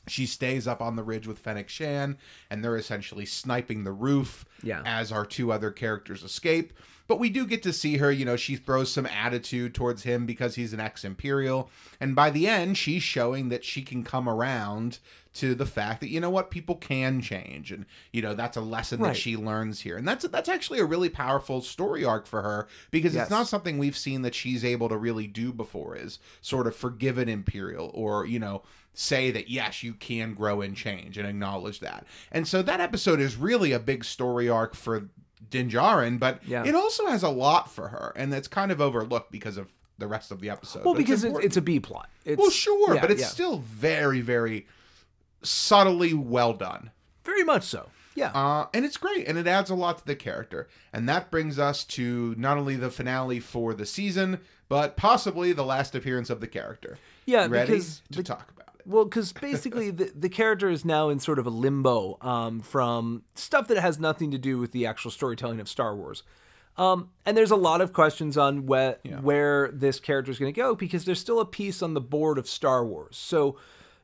She 0.07 0.25
stays 0.25 0.67
up 0.67 0.81
on 0.81 0.95
the 0.95 1.03
ridge 1.03 1.27
with 1.27 1.37
Fennec 1.39 1.69
Shand, 1.69 2.17
and 2.49 2.63
they're 2.63 2.77
essentially 2.77 3.25
sniping 3.25 3.83
the 3.83 3.91
roof 3.91 4.43
Yeah. 4.63 4.81
as 4.85 5.11
our 5.11 5.25
two 5.25 5.51
other 5.51 5.69
characters 5.71 6.23
escape. 6.23 6.73
But 7.07 7.19
we 7.19 7.29
do 7.29 7.45
get 7.45 7.63
to 7.63 7.73
see 7.73 7.97
her, 7.97 8.11
you 8.11 8.25
know, 8.25 8.35
she 8.35 8.55
throws 8.55 8.91
some 8.91 9.05
attitude 9.05 9.73
towards 9.75 10.03
him 10.03 10.25
because 10.25 10.55
he's 10.55 10.73
an 10.73 10.79
ex 10.79 11.03
Imperial. 11.03 11.69
And 11.99 12.15
by 12.15 12.29
the 12.29 12.47
end, 12.47 12.77
she's 12.77 13.03
showing 13.03 13.49
that 13.49 13.63
she 13.63 13.81
can 13.83 14.03
come 14.03 14.27
around 14.29 14.99
to 15.35 15.53
the 15.53 15.65
fact 15.65 15.99
that, 15.99 16.09
you 16.09 16.19
know 16.19 16.29
what, 16.29 16.49
people 16.49 16.75
can 16.75 17.21
change. 17.21 17.71
And, 17.71 17.85
you 18.11 18.21
know, 18.21 18.33
that's 18.33 18.57
a 18.57 18.61
lesson 18.61 18.99
Right. 18.99 19.09
that 19.09 19.17
she 19.17 19.37
learns 19.37 19.79
here. 19.81 19.95
And 19.95 20.07
that's 20.07 20.27
that's 20.27 20.49
actually 20.49 20.79
a 20.79 20.85
really 20.85 21.09
powerful 21.09 21.61
story 21.61 22.03
arc 22.03 22.25
for 22.25 22.41
her 22.41 22.67
because 22.91 23.13
Yes. 23.13 23.23
it's 23.23 23.31
not 23.31 23.47
something 23.47 23.77
we've 23.77 23.97
seen 23.97 24.23
that 24.23 24.33
she's 24.33 24.65
able 24.65 24.89
to 24.89 24.97
really 24.97 25.27
do 25.27 25.53
before 25.53 25.95
is 25.95 26.17
sort 26.41 26.65
of 26.65 26.75
forgive 26.75 27.17
an 27.19 27.29
Imperial 27.29 27.91
or, 27.93 28.25
you 28.25 28.39
know, 28.39 28.63
say 28.95 29.29
that 29.31 29.49
yes 29.49 29.83
you 29.83 29.93
can 29.93 30.33
grow 30.33 30.61
and 30.61 30.75
change 30.75 31.17
and 31.17 31.27
acknowledge 31.27 31.79
that 31.79 32.05
and 32.31 32.45
so 32.47 32.61
that 32.63 32.81
episode 32.81 33.19
is 33.19 33.37
really 33.37 33.71
a 33.71 33.79
big 33.79 34.03
story 34.03 34.49
arc 34.49 34.73
for 34.75 35.09
Din 35.51 35.69
Djarin, 35.69 36.19
but 36.19 36.41
Yeah. 36.45 36.65
it 36.65 36.73
also 36.75 37.05
has 37.05 37.21
a 37.23 37.29
lot 37.29 37.71
for 37.71 37.89
her 37.89 38.11
and 38.15 38.33
that's 38.33 38.47
kind 38.47 38.71
of 38.71 38.81
overlooked 38.81 39.31
because 39.31 39.57
of 39.57 39.67
the 39.99 40.07
rest 40.07 40.31
of 40.31 40.41
the 40.41 40.49
episode 40.49 40.83
Well, 40.83 40.95
But 40.95 40.99
because 40.99 41.23
it's, 41.23 41.39
it's 41.39 41.57
a 41.57 41.61
B 41.61 41.79
plot. 41.79 42.09
It's, 42.25 42.39
well 42.39 42.49
sure 42.49 42.95
yeah, 42.95 43.01
but 43.01 43.11
it's 43.11 43.21
yeah. 43.21 43.27
still 43.27 43.59
very 43.59 44.21
very 44.21 44.65
subtly 45.43 46.13
well 46.13 46.53
done 46.53 46.91
very 47.23 47.43
much 47.43 47.63
so. 47.63 47.89
Yeah. 48.15 48.31
uh, 48.33 48.65
and 48.73 48.83
it's 48.83 48.97
great, 48.97 49.27
and 49.27 49.37
it 49.37 49.47
adds 49.47 49.69
a 49.69 49.75
lot 49.75 49.99
to 49.99 50.05
the 50.05 50.15
character. 50.15 50.67
And 50.91 51.07
that 51.07 51.31
brings 51.31 51.57
us 51.59 51.85
to 51.85 52.33
not 52.37 52.57
only 52.57 52.75
the 52.75 52.89
finale 52.89 53.39
for 53.39 53.73
the 53.73 53.85
season, 53.85 54.39
but 54.67 54.97
possibly 54.97 55.53
the 55.53 55.63
last 55.63 55.95
appearance 55.95 56.29
of 56.29 56.41
the 56.41 56.47
character. 56.47 56.97
yeah, 57.25 57.47
Ready 57.47 57.71
because 57.73 58.01
to 58.11 58.17
the- 58.17 58.23
talk 58.23 58.49
about 58.51 58.73
it? 58.75 58.81
Well, 58.85 59.05
because 59.05 59.31
basically 59.49 59.91
the, 59.91 60.11
the 60.15 60.27
character 60.27 60.69
is 60.69 60.83
now 60.83 61.09
in 61.09 61.19
sort 61.19 61.39
of 61.39 61.45
a 61.45 61.49
limbo 61.51 62.17
um, 62.21 62.59
from 62.61 63.23
stuff 63.35 63.67
that 63.67 63.77
has 63.77 63.99
nothing 63.99 64.31
to 64.31 64.37
do 64.37 64.57
with 64.57 64.71
the 64.73 64.85
actual 64.85 65.11
storytelling 65.11 65.59
of 65.61 65.69
Star 65.69 65.95
Wars. 65.95 66.23
Um, 66.77 67.09
and 67.25 67.37
there's 67.37 67.51
a 67.51 67.55
lot 67.57 67.79
of 67.79 67.93
questions 67.93 68.37
on 68.37 68.65
where, 68.65 68.97
where 69.21 69.69
this 69.71 69.99
character 69.99 70.31
is 70.31 70.39
going 70.39 70.51
to 70.53 70.59
go 70.59 70.75
because 70.75 71.05
there's 71.05 71.19
still 71.19 71.39
a 71.39 71.45
piece 71.45 71.81
on 71.81 71.93
the 71.93 72.01
board 72.01 72.37
of 72.37 72.47
Star 72.49 72.83
Wars. 72.85 73.15
So 73.17 73.57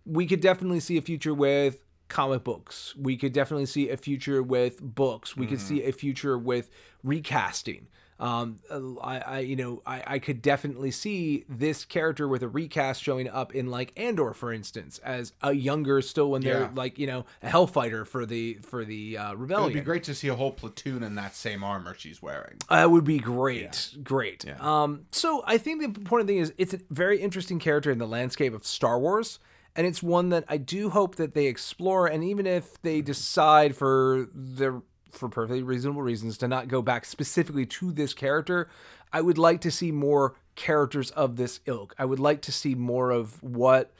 we 0.05 0.25
could 0.25 0.41
definitely 0.41 0.79
see 0.79 0.97
a 0.97 1.01
future 1.01 1.33
with 1.33 1.83
comic 2.07 2.43
books. 2.43 2.95
We 2.95 3.17
could 3.17 3.33
definitely 3.33 3.65
see 3.65 3.89
a 3.89 3.97
future 3.97 4.43
with 4.43 4.79
books. 4.81 5.35
We 5.35 5.47
could 5.47 5.59
see 5.61 5.83
a 5.83 5.91
future 5.91 6.37
with 6.37 6.69
recasting. 7.03 7.87
Um, 8.17 8.59
I, 9.03 9.19
I, 9.19 9.39
you 9.39 9.57
know, 9.57 9.81
I, 9.85 10.01
I 10.07 10.19
could 10.19 10.41
definitely 10.41 10.91
see 10.91 11.43
this 11.49 11.83
character 11.83 12.29
with 12.29 12.43
a 12.43 12.47
recast 12.47 13.03
showing 13.03 13.27
up 13.27 13.53
in 13.53 13.67
like 13.67 13.91
Andor, 13.97 14.33
for 14.33 14.53
instance, 14.53 14.99
as 14.99 15.33
a 15.41 15.51
younger, 15.51 16.01
still 16.01 16.31
when 16.31 16.41
they're 16.41 16.61
Yeah. 16.61 16.69
like, 16.75 16.97
you 16.97 17.07
know, 17.07 17.25
a 17.43 17.49
Hellfighter 17.49 18.07
for 18.07 18.25
the 18.25 18.59
for 18.61 18.85
the 18.85 19.17
uh, 19.17 19.25
It 19.25 19.29
would 19.31 19.39
rebellion. 19.41 19.73
be 19.73 19.81
great 19.81 20.03
to 20.05 20.15
see 20.15 20.29
a 20.29 20.35
whole 20.35 20.53
platoon 20.53 21.03
in 21.03 21.15
that 21.15 21.35
same 21.35 21.61
armor 21.61 21.93
she's 21.97 22.21
wearing. 22.21 22.55
That 22.69 22.89
would 22.89 23.03
be 23.03 23.19
great. 23.19 23.89
Great. 24.01 24.45
Yeah. 24.45 24.55
Um, 24.61 25.07
so 25.11 25.43
I 25.45 25.57
think 25.57 25.79
the 25.81 25.87
important 25.87 26.29
thing 26.29 26.37
is 26.37 26.53
it's 26.57 26.73
a 26.73 26.79
very 26.89 27.19
interesting 27.19 27.59
character 27.59 27.91
in 27.91 27.97
the 27.97 28.07
landscape 28.07 28.53
of 28.53 28.65
Star 28.65 28.97
Wars. 28.97 29.39
And 29.75 29.85
it's 29.85 30.01
one 30.01 30.29
that 30.29 30.45
I 30.47 30.57
do 30.57 30.89
hope 30.89 31.15
that 31.15 31.33
they 31.33 31.47
explore. 31.47 32.07
And 32.07 32.23
even 32.23 32.47
if 32.47 32.81
they 32.81 33.01
decide 33.01 33.75
for 33.75 34.27
the 34.33 34.81
for 35.11 35.29
perfectly 35.29 35.63
reasonable 35.63 36.01
reasons 36.01 36.37
to 36.37 36.47
not 36.47 36.67
go 36.67 36.81
back 36.81 37.05
specifically 37.05 37.65
to 37.65 37.91
this 37.91 38.13
character, 38.13 38.69
I 39.13 39.21
would 39.21 39.37
like 39.37 39.61
to 39.61 39.71
see 39.71 39.91
more 39.91 40.35
characters 40.55 41.11
of 41.11 41.37
this 41.37 41.59
ilk. 41.65 41.95
I 41.97 42.05
would 42.05 42.19
like 42.19 42.41
to 42.43 42.51
see 42.51 42.75
more 42.75 43.11
of 43.11 43.41
what 43.41 43.91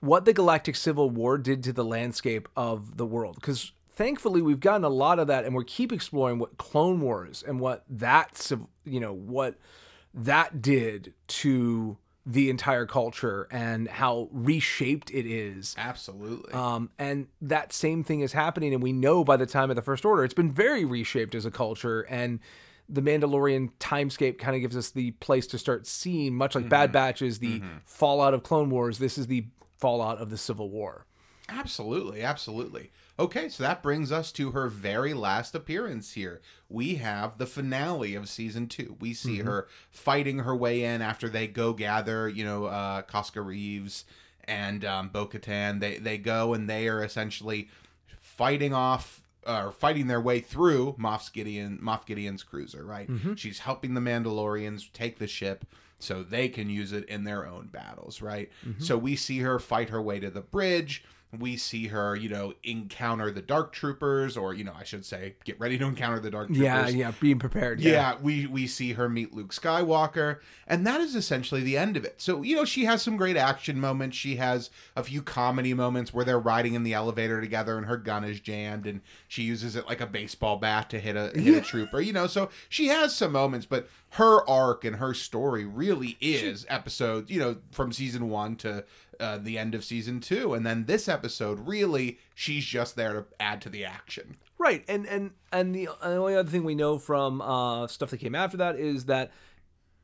what 0.00 0.24
the 0.24 0.32
Galactic 0.32 0.76
Civil 0.76 1.10
War 1.10 1.38
did 1.38 1.64
to 1.64 1.72
the 1.72 1.84
landscape 1.84 2.48
of 2.56 2.96
the 2.96 3.06
world. 3.06 3.34
Because 3.36 3.72
thankfully, 3.94 4.40
we've 4.40 4.60
gotten 4.60 4.84
a 4.84 4.88
lot 4.88 5.18
of 5.18 5.26
that, 5.26 5.44
and 5.44 5.54
we 5.54 5.64
keep 5.64 5.92
exploring 5.92 6.38
what 6.38 6.56
Clone 6.56 7.00
Wars 7.00 7.42
and 7.46 7.58
what 7.58 7.84
that, 7.88 8.50
you 8.84 9.00
know, 9.00 9.12
what 9.12 9.56
that 10.14 10.62
did 10.62 11.14
to 11.26 11.96
the 12.28 12.50
entire 12.50 12.84
culture 12.84 13.48
and 13.50 13.88
how 13.88 14.28
reshaped 14.30 15.10
it 15.10 15.26
is. 15.26 15.74
Absolutely. 15.78 16.52
Um, 16.52 16.90
and 16.98 17.26
that 17.40 17.72
same 17.72 18.04
thing 18.04 18.20
is 18.20 18.34
happening, 18.34 18.74
and 18.74 18.82
we 18.82 18.92
know 18.92 19.24
by 19.24 19.38
the 19.38 19.46
time 19.46 19.70
of 19.70 19.76
the 19.76 19.82
First 19.82 20.04
Order, 20.04 20.24
it's 20.24 20.34
been 20.34 20.52
very 20.52 20.84
reshaped 20.84 21.34
as 21.34 21.46
a 21.46 21.50
culture. 21.50 22.02
And 22.02 22.40
the 22.86 23.00
Mandalorian 23.00 23.70
timescape 23.80 24.38
kind 24.38 24.54
of 24.54 24.60
gives 24.60 24.76
us 24.76 24.90
the 24.90 25.12
place 25.12 25.46
to 25.48 25.58
start 25.58 25.86
seeing, 25.86 26.34
much 26.34 26.54
like 26.54 26.68
Bad 26.68 26.92
Batch 26.92 27.22
is 27.22 27.38
the 27.38 27.62
fallout 27.86 28.34
of 28.34 28.42
Clone 28.42 28.68
Wars. 28.68 28.98
This 28.98 29.16
is 29.16 29.26
the 29.26 29.46
fallout 29.78 30.18
of 30.18 30.28
the 30.28 30.36
Civil 30.36 30.68
War. 30.68 31.06
Absolutely, 31.48 32.20
absolutely. 32.22 32.90
Okay, 33.20 33.48
so 33.48 33.64
that 33.64 33.82
brings 33.82 34.12
us 34.12 34.30
to 34.32 34.52
her 34.52 34.68
very 34.68 35.12
last 35.12 35.54
appearance 35.54 36.12
here. 36.12 36.40
We 36.68 36.96
have 36.96 37.38
the 37.38 37.46
finale 37.46 38.14
of 38.14 38.28
season 38.28 38.68
two. 38.68 38.96
We 39.00 39.12
see 39.12 39.38
her 39.38 39.66
fighting 39.90 40.40
her 40.40 40.54
way 40.54 40.84
in 40.84 41.02
after 41.02 41.28
they 41.28 41.48
go 41.48 41.72
gather, 41.72 42.28
you 42.28 42.44
know, 42.44 42.66
uh, 42.66 43.02
Reeves 43.34 44.04
and 44.44 44.84
um, 44.84 45.08
Bo 45.08 45.26
Katan. 45.26 45.80
They, 45.80 45.98
they 45.98 46.16
go 46.16 46.54
and 46.54 46.70
they 46.70 46.86
are 46.86 47.02
essentially 47.02 47.68
fighting 48.18 48.72
off. 48.72 49.22
Or 49.46 49.72
fighting 49.72 50.08
their 50.08 50.20
way 50.20 50.40
through 50.40 50.96
Moff 50.98 51.32
Gideon, 51.32 51.78
Moff 51.82 52.04
Gideon's 52.04 52.42
cruiser, 52.42 52.84
right? 52.84 53.08
She's 53.34 53.60
helping 53.60 53.94
the 53.94 54.00
Mandalorians 54.00 54.92
take 54.92 55.18
the 55.18 55.26
ship 55.26 55.64
so 55.98 56.22
they 56.22 56.50
can 56.50 56.68
use 56.68 56.92
it 56.92 57.04
in 57.08 57.24
their 57.24 57.46
own 57.46 57.68
battles, 57.68 58.20
right? 58.20 58.50
So 58.78 58.98
we 58.98 59.16
see 59.16 59.38
her 59.38 59.58
fight 59.58 59.88
her 59.88 60.02
way 60.02 60.20
to 60.20 60.28
the 60.30 60.42
bridge. 60.42 61.02
We 61.36 61.58
see 61.58 61.88
her, 61.88 62.16
you 62.16 62.28
know, 62.30 62.54
encounter 62.64 63.30
the 63.30 63.42
Dark 63.42 63.72
Troopers, 63.72 64.36
or 64.36 64.54
you 64.54 64.64
know, 64.64 64.72
I 64.78 64.84
should 64.84 65.04
say, 65.04 65.34
get 65.44 65.60
ready 65.60 65.76
to 65.76 65.84
encounter 65.84 66.20
the 66.20 66.30
Dark 66.30 66.46
Troopers. 66.46 66.62
Yeah, 66.62 66.88
yeah, 66.88 67.12
being 67.20 67.38
prepared. 67.38 67.80
Yeah, 67.80 67.92
Yeah. 67.92 68.16
we 68.22 68.46
we 68.46 68.66
see 68.66 68.94
her 68.94 69.08
meet 69.10 69.34
Luke 69.34 69.52
Skywalker, 69.52 70.38
and 70.66 70.86
that 70.86 71.02
is 71.02 71.14
essentially 71.14 71.62
the 71.62 71.76
end 71.76 71.98
of 71.98 72.04
it. 72.06 72.14
So 72.22 72.42
you 72.42 72.56
know, 72.56 72.64
she 72.64 72.86
has 72.86 73.02
some 73.02 73.16
great 73.18 73.36
action 73.36 73.78
moments. 73.78 74.16
She 74.16 74.36
has 74.36 74.70
a 74.96 75.02
few 75.04 75.20
comedy 75.20 75.74
moments 75.74 76.14
where 76.14 76.24
they're 76.24 76.38
riding 76.38 76.72
in 76.72 76.82
the 76.82 76.94
elevator 76.94 77.40
together, 77.42 77.76
and 77.76 77.86
her 77.86 77.98
gun 77.98 78.24
is 78.24 78.40
jammed, 78.40 78.86
and 78.86 79.02
she 79.26 79.42
uses 79.42 79.76
it 79.76 79.86
like 79.86 80.00
a 80.00 80.06
baseball 80.06 80.56
bat 80.56 80.88
to 80.90 80.98
hit 80.98 81.14
a 81.14 81.38
hit 81.38 81.54
a 81.56 81.60
trooper. 81.60 82.00
You 82.00 82.14
know, 82.14 82.26
so 82.26 82.48
she 82.70 82.86
has 82.86 83.14
some 83.14 83.32
moments, 83.32 83.66
but 83.66 83.86
her 84.12 84.48
arc 84.48 84.82
and 84.86 84.96
her 84.96 85.12
story 85.12 85.66
really 85.66 86.16
is 86.22 86.64
episodes. 86.70 87.30
You 87.30 87.40
know, 87.40 87.56
from 87.70 87.92
season 87.92 88.30
one 88.30 88.56
to. 88.56 88.84
Uh, 89.20 89.36
the 89.36 89.58
end 89.58 89.74
of 89.74 89.84
season 89.84 90.20
two, 90.20 90.54
and 90.54 90.64
then 90.64 90.84
this 90.84 91.08
episode, 91.08 91.66
really, 91.66 92.18
she's 92.36 92.64
just 92.64 92.94
there 92.94 93.12
to 93.14 93.24
add 93.40 93.60
to 93.62 93.68
the 93.68 93.84
action. 93.84 94.36
Right, 94.58 94.84
and 94.88 95.06
and 95.06 95.32
and 95.50 95.74
the, 95.74 95.88
and 96.02 96.12
the 96.12 96.16
only 96.16 96.36
other 96.36 96.48
thing 96.50 96.62
we 96.64 96.76
know 96.76 96.98
from 96.98 97.40
uh, 97.40 97.88
stuff 97.88 98.10
that 98.10 98.18
came 98.18 98.34
after 98.36 98.56
that 98.58 98.76
is 98.76 99.06
that, 99.06 99.32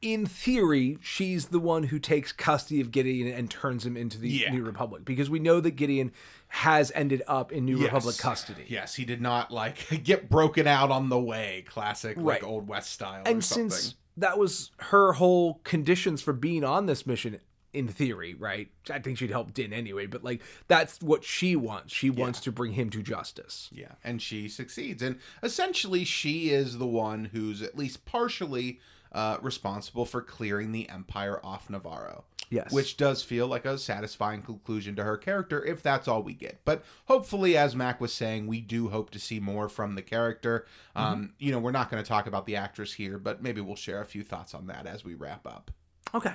in 0.02 0.26
theory, 0.26 0.98
she's 1.00 1.46
the 1.46 1.60
one 1.60 1.84
who 1.84 1.98
takes 2.00 2.32
custody 2.32 2.80
of 2.80 2.90
Gideon 2.90 3.28
and 3.32 3.48
turns 3.48 3.86
him 3.86 3.96
into 3.96 4.18
the 4.18 4.28
Yeah. 4.28 4.50
New 4.52 4.64
Republic 4.64 5.04
because 5.04 5.30
we 5.30 5.38
know 5.38 5.60
that 5.60 5.72
Gideon 5.76 6.10
has 6.48 6.90
ended 6.94 7.22
up 7.28 7.52
in 7.52 7.64
New 7.64 7.76
Yes. 7.78 7.84
Republic 7.86 8.18
custody. 8.18 8.64
Yes, 8.68 8.96
he 8.96 9.04
did 9.04 9.20
not 9.20 9.50
like 9.50 10.02
get 10.04 10.28
broken 10.28 10.66
out 10.66 10.90
on 10.90 11.08
the 11.08 11.18
way. 11.20 11.64
Classic, 11.68 12.16
Right. 12.16 12.42
like 12.42 12.44
old 12.44 12.66
west 12.68 12.92
style. 12.92 13.22
or 13.24 13.28
and 13.30 13.44
something. 13.44 13.70
since 13.70 13.94
that 14.16 14.38
was 14.38 14.72
her 14.78 15.12
whole 15.14 15.60
conditions 15.64 16.20
for 16.20 16.32
being 16.32 16.64
on 16.64 16.86
this 16.86 17.06
mission 17.06 17.38
in 17.74 17.88
theory 17.88 18.34
right 18.34 18.68
i 18.90 18.98
think 18.98 19.18
she'd 19.18 19.30
help 19.30 19.52
din 19.52 19.72
anyway 19.72 20.06
but 20.06 20.22
like 20.24 20.40
that's 20.68 21.00
what 21.00 21.24
she 21.24 21.56
wants 21.56 21.92
she 21.92 22.08
wants 22.10 22.40
to 22.40 22.52
bring 22.52 22.72
him 22.72 22.88
to 22.90 23.02
justice 23.02 23.68
yeah, 23.72 23.92
and 24.04 24.22
she 24.22 24.48
succeeds, 24.48 25.02
and 25.02 25.18
essentially 25.42 26.04
she 26.04 26.50
is 26.50 26.78
the 26.78 26.86
one 26.86 27.26
who's 27.26 27.60
at 27.62 27.76
least 27.76 28.04
partially 28.04 28.80
uh, 29.12 29.38
responsible 29.42 30.04
for 30.04 30.20
clearing 30.20 30.72
the 30.72 30.88
Empire 30.88 31.40
off 31.44 31.70
Navarro. 31.70 32.24
yes 32.50 32.72
Which 32.72 32.96
does 32.96 33.22
feel 33.22 33.46
like 33.46 33.64
a 33.64 33.78
satisfying 33.78 34.42
conclusion 34.42 34.96
to 34.96 35.04
her 35.04 35.16
character 35.16 35.64
if 35.64 35.82
that's 35.82 36.08
all 36.08 36.22
we 36.22 36.34
get. 36.34 36.60
But 36.64 36.84
hopefully, 37.06 37.56
as 37.56 37.76
Mac 37.76 38.00
was 38.00 38.12
saying, 38.12 38.46
we 38.48 38.60
do 38.60 38.88
hope 38.88 39.10
to 39.10 39.18
see 39.20 39.38
more 39.40 39.68
from 39.68 39.94
the 39.94 40.02
character. 40.02 40.66
Um, 40.96 41.34
You 41.38 41.52
know, 41.52 41.58
we're 41.60 41.70
not 41.70 41.90
going 41.90 42.02
to 42.02 42.08
talk 42.08 42.26
about 42.26 42.46
the 42.46 42.56
actress 42.56 42.92
here, 42.94 43.18
but 43.18 43.42
maybe 43.42 43.60
we'll 43.60 43.76
share 43.76 44.00
a 44.00 44.06
few 44.06 44.24
thoughts 44.24 44.52
on 44.52 44.66
that 44.66 44.86
as 44.86 45.04
we 45.04 45.14
wrap 45.14 45.46
up. 45.46 45.70
okay 46.12 46.34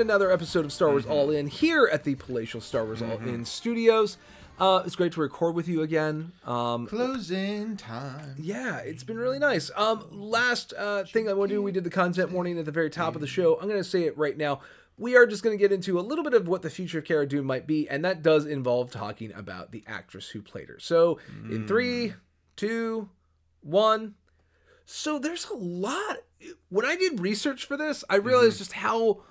another 0.00 0.30
episode 0.30 0.64
of 0.64 0.72
Star 0.72 0.90
Wars 0.90 1.06
All 1.06 1.30
In 1.30 1.46
here 1.46 1.88
at 1.92 2.04
the 2.04 2.14
Palatial 2.14 2.60
Star 2.60 2.84
Wars 2.84 3.02
All 3.02 3.18
In 3.18 3.44
Studios. 3.44 4.16
Uh, 4.58 4.82
it's 4.86 4.94
great 4.96 5.12
to 5.12 5.20
record 5.20 5.54
with 5.54 5.66
you 5.66 5.82
again. 5.82 6.32
Um, 6.44 6.86
Closing 6.86 7.76
time. 7.76 8.36
yeah, 8.38 8.78
it's 8.78 9.02
been 9.02 9.18
really 9.18 9.38
nice. 9.38 9.70
Um, 9.76 10.06
last 10.10 10.72
uh, 10.78 11.04
thing 11.04 11.28
I 11.28 11.32
want 11.32 11.48
to 11.50 11.56
do, 11.56 11.62
we 11.62 11.72
did 11.72 11.84
the 11.84 11.90
content 11.90 12.30
warning 12.30 12.58
at 12.58 12.64
the 12.64 12.72
very 12.72 12.90
top 12.90 13.14
of 13.14 13.20
the 13.20 13.26
show. 13.26 13.54
I'm 13.60 13.68
going 13.68 13.80
to 13.80 13.88
say 13.88 14.04
it 14.04 14.16
right 14.16 14.36
now. 14.36 14.60
We 14.98 15.16
are 15.16 15.26
just 15.26 15.42
going 15.42 15.56
to 15.56 15.60
get 15.60 15.72
into 15.72 15.98
a 15.98 16.02
little 16.02 16.22
bit 16.22 16.34
of 16.34 16.46
what 16.46 16.62
the 16.62 16.70
future 16.70 16.98
of 16.98 17.04
Cara 17.04 17.26
Dune 17.26 17.44
might 17.44 17.66
be, 17.66 17.88
and 17.88 18.04
that 18.04 18.22
does 18.22 18.44
involve 18.46 18.90
talking 18.90 19.32
about 19.32 19.72
the 19.72 19.82
actress 19.86 20.28
who 20.28 20.42
played 20.42 20.68
her. 20.68 20.78
So, 20.78 21.18
in 21.50 21.66
three, 21.66 22.14
two, 22.56 23.08
one. 23.62 24.14
So, 24.84 25.18
there's 25.18 25.46
a 25.48 25.54
lot. 25.54 26.18
When 26.68 26.84
I 26.84 26.94
did 26.96 27.20
research 27.20 27.64
for 27.64 27.76
this, 27.76 28.04
I 28.10 28.16
realized 28.16 28.58
just 28.58 28.72
how 28.74 29.22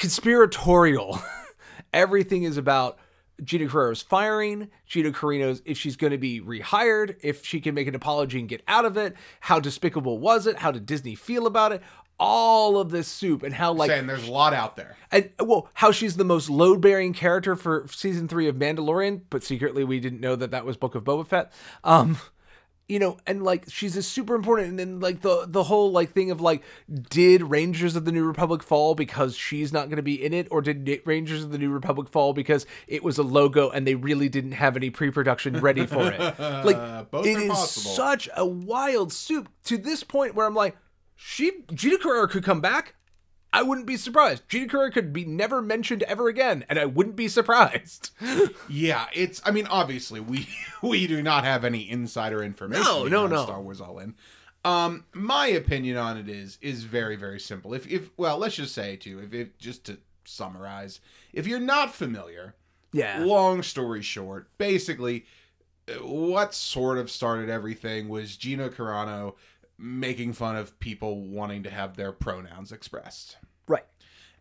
conspiratorial 0.00 1.20
everything 1.92 2.44
is 2.44 2.56
about 2.56 2.98
Gina 3.44 3.66
Carano's 3.66 4.00
firing, 4.00 4.70
Gina 4.86 5.12
Carano's 5.12 5.60
if 5.66 5.76
she's 5.76 5.96
going 5.96 6.12
to 6.12 6.18
be 6.18 6.40
rehired, 6.40 7.16
if 7.22 7.44
she 7.44 7.60
can 7.60 7.74
make 7.74 7.86
an 7.86 7.94
apology 7.94 8.40
and 8.40 8.48
get 8.48 8.62
out 8.66 8.86
of 8.86 8.96
it, 8.96 9.14
how 9.40 9.60
despicable 9.60 10.16
was 10.18 10.46
it, 10.46 10.56
how 10.56 10.70
did 10.70 10.86
Disney 10.86 11.14
feel 11.14 11.46
about 11.46 11.72
it, 11.72 11.82
all 12.18 12.78
of 12.78 12.90
this 12.90 13.08
soup, 13.08 13.42
and 13.42 13.52
how 13.54 13.74
like 13.74 13.90
Saying 13.90 14.06
there's 14.06 14.26
a 14.26 14.32
lot 14.32 14.54
out 14.54 14.74
there. 14.74 14.96
and 15.12 15.30
well, 15.38 15.68
how 15.74 15.92
she's 15.92 16.16
the 16.16 16.24
most 16.24 16.48
load 16.48 16.80
bearing 16.80 17.12
character 17.12 17.54
for 17.54 17.86
season 17.90 18.26
three 18.26 18.48
of 18.48 18.56
Mandalorian, 18.56 19.20
but 19.28 19.42
secretly 19.42 19.84
we 19.84 20.00
didn't 20.00 20.20
know 20.20 20.34
that 20.34 20.50
that 20.50 20.64
was 20.64 20.78
Book 20.78 20.94
of 20.94 21.04
Boba 21.04 21.26
Fett. 21.26 21.52
Um, 21.84 22.16
you 22.90 22.98
know, 22.98 23.18
and 23.24 23.44
like 23.44 23.64
she's 23.68 23.96
a 23.96 24.02
super 24.02 24.34
important, 24.34 24.68
and 24.70 24.78
then 24.78 24.98
like 24.98 25.20
the 25.20 25.44
the 25.46 25.62
whole 25.62 25.92
like 25.92 26.12
thing 26.12 26.32
of 26.32 26.40
like, 26.40 26.64
did 27.08 27.42
Rangers 27.44 27.94
of 27.94 28.04
the 28.04 28.10
New 28.10 28.24
Republic 28.24 28.64
fall 28.64 28.96
because 28.96 29.36
she's 29.36 29.72
not 29.72 29.86
going 29.88 29.96
to 29.96 30.02
be 30.02 30.22
in 30.22 30.34
it, 30.34 30.48
or 30.50 30.60
did 30.60 31.00
Rangers 31.04 31.44
of 31.44 31.52
the 31.52 31.58
New 31.58 31.70
Republic 31.70 32.08
fall 32.08 32.32
because 32.32 32.66
it 32.88 33.04
was 33.04 33.16
a 33.16 33.22
logo 33.22 33.70
and 33.70 33.86
they 33.86 33.94
really 33.94 34.28
didn't 34.28 34.52
have 34.52 34.76
any 34.76 34.90
pre 34.90 35.10
production 35.10 35.60
ready 35.60 35.86
for 35.86 36.10
it? 36.10 36.20
Like, 36.50 37.10
both 37.10 37.26
it 37.26 37.38
is 37.38 37.48
possible. 37.48 37.92
such 37.92 38.28
a 38.36 38.44
wild 38.44 39.12
soup 39.12 39.48
to 39.64 39.78
this 39.78 40.02
point 40.02 40.34
where 40.34 40.46
I'm 40.46 40.54
like, 40.54 40.76
she 41.14 41.52
Gina 41.72 41.96
Carano 41.96 42.28
could 42.28 42.44
come 42.44 42.60
back. 42.60 42.94
I 43.52 43.62
wouldn't 43.62 43.86
be 43.86 43.96
surprised. 43.96 44.48
Gina 44.48 44.68
Carano 44.68 44.92
could 44.92 45.12
be 45.12 45.24
never 45.24 45.60
mentioned 45.60 46.04
ever 46.04 46.28
again, 46.28 46.64
and 46.68 46.78
I 46.78 46.84
wouldn't 46.84 47.16
be 47.16 47.28
surprised. 47.28 48.10
Yeah, 48.68 49.06
it's. 49.12 49.42
I 49.44 49.50
mean, 49.50 49.66
obviously, 49.66 50.20
we 50.20 50.48
we 50.82 51.06
do 51.08 51.22
not 51.22 51.44
have 51.44 51.64
any 51.64 51.90
insider 51.90 52.42
information. 52.42 52.84
No, 52.84 53.06
no, 53.06 53.26
no. 53.26 53.42
Star 53.44 53.60
Wars 53.60 53.80
All 53.80 53.98
In. 53.98 54.14
Um, 54.64 55.04
my 55.12 55.46
opinion 55.48 55.96
on 55.96 56.16
it 56.16 56.28
is 56.28 56.58
is 56.62 56.84
very 56.84 57.16
very 57.16 57.40
simple. 57.40 57.74
If 57.74 57.86
if 57.88 58.10
well, 58.16 58.38
let's 58.38 58.54
just 58.56 58.74
say 58.74 58.94
too. 58.96 59.18
If 59.18 59.34
it 59.34 59.58
just 59.58 59.84
to 59.86 59.98
summarize, 60.24 61.00
if 61.32 61.46
you're 61.48 61.58
not 61.58 61.92
familiar, 61.94 62.54
Yeah. 62.92 63.24
long 63.24 63.62
story 63.64 64.02
short, 64.02 64.48
basically, 64.58 65.24
uh, 65.88 65.94
what 66.06 66.54
sort 66.54 66.98
of 66.98 67.10
started 67.10 67.50
everything 67.50 68.08
was 68.08 68.36
Gina 68.36 68.68
Carano 68.68 69.34
making 69.82 70.34
fun 70.34 70.56
of 70.56 70.78
people 70.78 71.22
wanting 71.22 71.62
to 71.62 71.70
have 71.70 71.96
their 71.96 72.12
pronouns 72.12 72.70
expressed. 72.70 73.38
Right. 73.66 73.84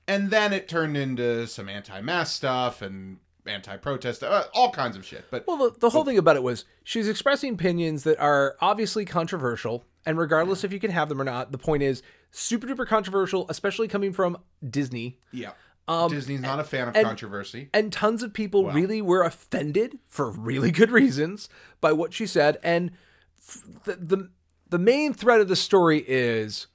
And 0.07 0.29
then 0.31 0.51
it 0.53 0.67
turned 0.67 0.97
into 0.97 1.47
some 1.47 1.69
anti-mask 1.69 2.35
stuff 2.35 2.81
and 2.81 3.17
anti-protest, 3.45 4.21
uh, 4.23 4.43
all 4.53 4.71
kinds 4.71 4.97
of 4.97 5.05
shit. 5.05 5.25
But 5.31 5.45
Well, 5.47 5.57
the, 5.57 5.79
the 5.79 5.89
whole 5.91 6.03
thing 6.03 6.17
about 6.17 6.35
it 6.35 6.43
was 6.43 6.65
she's 6.83 7.07
expressing 7.07 7.53
opinions 7.53 8.03
that 8.03 8.19
are 8.19 8.57
obviously 8.59 9.05
controversial, 9.05 9.85
and 10.05 10.17
regardless 10.17 10.63
if 10.63 10.73
you 10.73 10.79
can 10.79 10.91
have 10.91 11.09
them 11.09 11.21
or 11.21 11.23
not, 11.23 11.51
the 11.51 11.57
point 11.57 11.83
is 11.83 12.03
super 12.31 12.67
duper 12.67 12.85
controversial, 12.85 13.45
especially 13.49 13.87
coming 13.87 14.11
from 14.13 14.37
Disney. 14.67 15.19
yeah, 15.31 15.51
Um, 15.87 16.11
Disney's 16.11 16.41
not 16.41 16.59
a 16.59 16.63
fan 16.63 16.89
of 16.89 16.95
and- 16.95 17.05
controversy. 17.05 17.69
And 17.73 17.91
tons 17.93 18.21
of 18.23 18.33
people 18.33 18.69
really 18.71 19.01
were 19.01 19.23
offended 19.23 19.99
for 20.07 20.29
really 20.29 20.71
good 20.71 20.91
reasons 20.91 21.49
by 21.81 21.91
what 21.93 22.13
she 22.13 22.27
said. 22.27 22.57
And 22.61 22.91
f- 23.37 23.63
the, 23.85 23.95
the 23.95 24.29
the 24.69 24.79
main 24.79 25.13
thread 25.13 25.41
of 25.41 25.47
the 25.47 25.55
story 25.55 26.03
is 26.07 26.67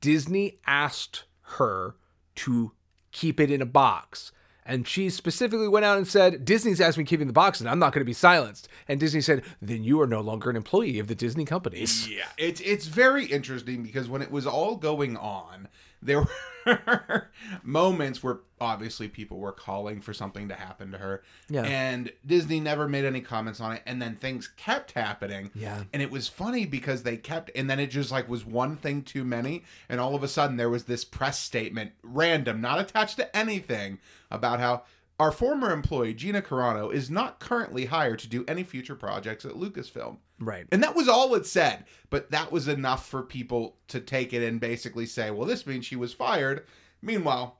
Disney 0.00 0.58
asked 0.66 1.24
her 1.42 1.96
to 2.36 2.72
keep 3.12 3.40
it 3.40 3.50
in 3.50 3.62
a 3.62 3.66
box. 3.66 4.32
And 4.68 4.86
she 4.86 5.10
specifically 5.10 5.68
went 5.68 5.84
out 5.84 5.96
and 5.96 6.08
said, 6.08 6.44
Disney's 6.44 6.80
asked 6.80 6.98
me 6.98 7.04
to 7.04 7.08
keep 7.08 7.20
in 7.20 7.28
the 7.28 7.32
box 7.32 7.60
and 7.60 7.68
I'm 7.68 7.78
not 7.78 7.92
going 7.92 8.00
to 8.00 8.04
be 8.06 8.12
silenced. 8.12 8.68
And 8.88 8.98
Disney 8.98 9.20
said, 9.20 9.44
then 9.62 9.84
you 9.84 10.00
are 10.00 10.08
no 10.08 10.20
longer 10.20 10.50
an 10.50 10.56
employee 10.56 10.98
of 10.98 11.06
the 11.06 11.14
Disney 11.14 11.44
companies. 11.44 12.08
Yeah, 12.08 12.24
it's 12.36 12.60
it's 12.60 12.86
very 12.86 13.26
interesting 13.26 13.84
because 13.84 14.08
when 14.08 14.22
it 14.22 14.30
was 14.30 14.44
all 14.44 14.74
going 14.74 15.16
on, 15.16 15.68
there 16.06 16.20
were 16.20 17.30
moments 17.62 18.22
where 18.22 18.38
obviously 18.60 19.08
people 19.08 19.38
were 19.38 19.52
calling 19.52 20.00
for 20.00 20.12
something 20.12 20.48
to 20.48 20.54
happen 20.54 20.90
to 20.92 20.98
her. 20.98 21.22
Yeah. 21.48 21.62
And 21.62 22.12
Disney 22.24 22.60
never 22.60 22.88
made 22.88 23.04
any 23.04 23.20
comments 23.20 23.60
on 23.60 23.72
it 23.72 23.82
and 23.86 24.00
then 24.00 24.16
things 24.16 24.48
kept 24.56 24.92
happening. 24.92 25.50
Yeah. 25.54 25.84
And 25.92 26.02
it 26.02 26.10
was 26.10 26.28
funny 26.28 26.66
because 26.66 27.02
they 27.02 27.16
kept 27.16 27.50
and 27.54 27.68
then 27.68 27.78
it 27.78 27.88
just 27.88 28.10
like 28.10 28.28
was 28.28 28.44
one 28.44 28.76
thing 28.76 29.02
too 29.02 29.24
many 29.24 29.64
and 29.88 30.00
all 30.00 30.14
of 30.14 30.22
a 30.22 30.28
sudden 30.28 30.56
there 30.56 30.70
was 30.70 30.84
this 30.84 31.04
press 31.04 31.38
statement 31.38 31.92
random, 32.02 32.60
not 32.60 32.80
attached 32.80 33.16
to 33.18 33.36
anything 33.36 33.98
about 34.30 34.58
how 34.58 34.82
Our 35.18 35.32
former 35.32 35.72
employee, 35.72 36.12
Gina 36.12 36.42
Carano, 36.42 36.92
is 36.92 37.10
not 37.10 37.38
currently 37.40 37.86
hired 37.86 38.18
to 38.20 38.28
do 38.28 38.44
any 38.46 38.62
future 38.62 38.94
projects 38.94 39.44
at 39.46 39.52
Lucasfilm. 39.52 40.18
Right. 40.38 40.66
And 40.70 40.82
that 40.82 40.94
was 40.94 41.08
all 41.08 41.34
it 41.34 41.46
said. 41.46 41.86
But 42.10 42.30
that 42.32 42.52
was 42.52 42.68
enough 42.68 43.08
for 43.08 43.22
people 43.22 43.76
to 43.88 43.98
take 44.00 44.34
it 44.34 44.46
and 44.46 44.60
basically 44.60 45.06
say, 45.06 45.30
well, 45.30 45.46
this 45.46 45.66
means 45.66 45.86
she 45.86 45.96
was 45.96 46.12
fired. 46.12 46.66
Meanwhile, 47.00 47.58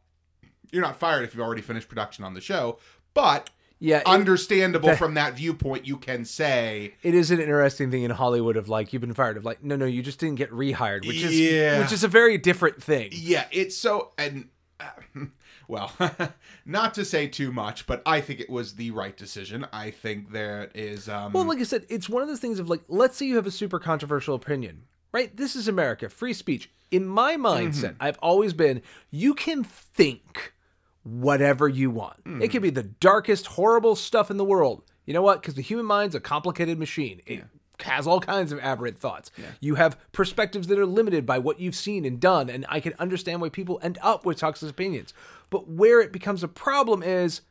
you're 0.71 0.83
not 0.83 0.97
fired 0.99 1.25
if 1.25 1.35
you've 1.35 1.43
already 1.45 1.63
finished 1.63 1.89
production 1.89 2.25
on 2.25 2.35
the 2.35 2.43
show. 2.43 2.79
But 3.15 3.49
Yeah. 3.79 4.01
it- 4.01 4.07
understandable 4.07 4.91
that- 4.91 4.99
from 4.99 5.15
that 5.15 5.35
viewpoint, 5.35 5.87
you 5.87 5.97
can 5.97 6.27
say, 6.27 6.95
it 7.03 7.15
is 7.15 7.31
an 7.31 7.41
interesting 7.41 7.91
thing 7.91 8.03
in 8.03 8.11
Hollywood 8.11 8.59
of 8.59 8.69
like 8.69 8.93
you've 8.93 9.01
been 9.01 9.15
fired 9.15 9.39
of 9.39 9.45
like 9.47 9.63
no 9.65 9.77
no 9.77 9.87
you 9.87 10.03
just 10.03 10.19
didn't 10.19 10.37
get 10.37 10.51
rehired 10.51 11.07
which 11.07 11.23
is 11.23 11.41
Yeah. 11.41 11.79
which 11.81 11.93
is 11.93 12.05
a 12.05 12.09
very 12.09 12.37
different 12.37 12.83
thing. 12.83 13.09
yeah, 13.13 13.47
it's 13.51 13.77
so. 13.77 14.13
And, 14.19 14.49
uh, 14.79 14.85
well, 15.69 15.93
not 16.67 16.95
to 16.95 17.05
say 17.05 17.27
too 17.27 17.53
much, 17.53 17.87
but 17.87 18.03
I 18.07 18.21
think 18.21 18.41
it 18.41 18.51
was 18.51 18.75
the 18.75 18.91
right 18.91 19.17
decision. 19.17 19.67
I 19.73 19.91
think 19.91 20.33
there 20.33 20.71
is. 20.75 21.09
Um, 21.09 21.33
Well, 21.33 21.45
like 21.45 21.59
I 21.59 21.65
said, 21.65 21.87
it's 21.89 22.09
one 22.09 22.23
of 22.23 22.29
those 22.29 22.41
things 22.41 22.59
of 22.59 22.69
like, 22.69 22.83
let's 22.89 23.17
say 23.17 23.27
you 23.27 23.37
have 23.37 23.47
a 23.47 23.51
super 23.51 23.79
controversial 23.79 24.35
opinion, 24.35 24.83
right? 25.13 25.37
This 25.37 25.57
is 25.57 25.69
America, 25.69 26.09
free 26.09 26.33
speech. 26.33 26.71
In 26.91 27.07
my 27.07 27.37
mindset, 27.37 27.97
I've 27.99 28.19
always 28.23 28.53
been 28.53 28.81
you 29.11 29.35
can 29.35 29.65
think 29.65 30.53
whatever 31.03 31.69
you 31.69 31.91
want. 31.91 32.43
It 32.43 32.49
could 32.49 32.63
be 32.63 32.71
the 32.71 32.83
darkest, 32.83 33.47
horrible 33.49 33.97
stuff 33.97 34.31
in 34.31 34.37
the 34.37 34.45
world. 34.45 34.83
You 35.05 35.15
know 35.15 35.23
what? 35.23 35.41
Because 35.41 35.55
the 35.55 35.63
human 35.63 35.87
mind's 35.87 36.15
a 36.15 36.21
complicated 36.21 36.79
machine. 36.79 37.23
It 37.27 37.45
has 37.81 38.07
all 38.07 38.21
kinds 38.21 38.53
of 38.53 38.59
aberrant 38.61 38.99
thoughts. 38.99 39.31
You 39.61 39.75
have 39.77 39.99
perspectives 40.13 40.67
that 40.69 40.79
are 40.79 40.87
limited 40.87 41.27
by 41.27 41.39
what 41.39 41.61
you've 41.61 41.75
seen 41.77 42.05
and 42.05 42.19
done, 42.19 42.49
and 42.51 42.65
I 42.69 42.81
can 42.81 42.95
understand 42.99 43.41
why 43.41 43.51
people 43.51 43.79
end 43.83 43.99
up 44.03 44.25
with 44.27 44.39
toxic 44.39 44.71
opinions. 44.71 45.13
But 45.51 45.69
where 45.69 46.01
it 46.01 46.13
becomes 46.13 46.43
a 46.43 46.49
problem 46.49 47.03
is 47.03 47.43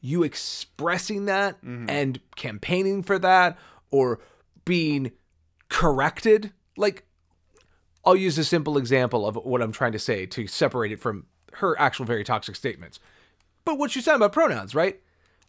you 0.00 0.22
expressing 0.22 1.26
that 1.26 1.56
mm-hmm. 1.64 1.90
and 1.90 2.20
campaigning 2.36 3.02
for 3.02 3.18
that 3.18 3.58
or 3.90 4.20
being 4.64 5.12
corrected. 5.68 6.52
Like 6.76 7.04
i'll 8.04 8.16
use 8.16 8.38
a 8.38 8.44
simple 8.44 8.78
example 8.78 9.26
of 9.26 9.34
what 9.34 9.60
i'm 9.60 9.72
trying 9.72 9.90
to 9.90 9.98
say 9.98 10.26
to 10.26 10.46
separate 10.46 10.92
it 10.92 11.00
from 11.00 11.26
her 11.54 11.78
actual 11.80 12.04
very 12.04 12.22
toxic 12.22 12.54
statements. 12.54 13.00
But 13.64 13.78
what 13.78 13.90
she's 13.90 14.04
talking 14.04 14.16
about 14.16 14.32
pronouns 14.32 14.74
right? 14.74 15.00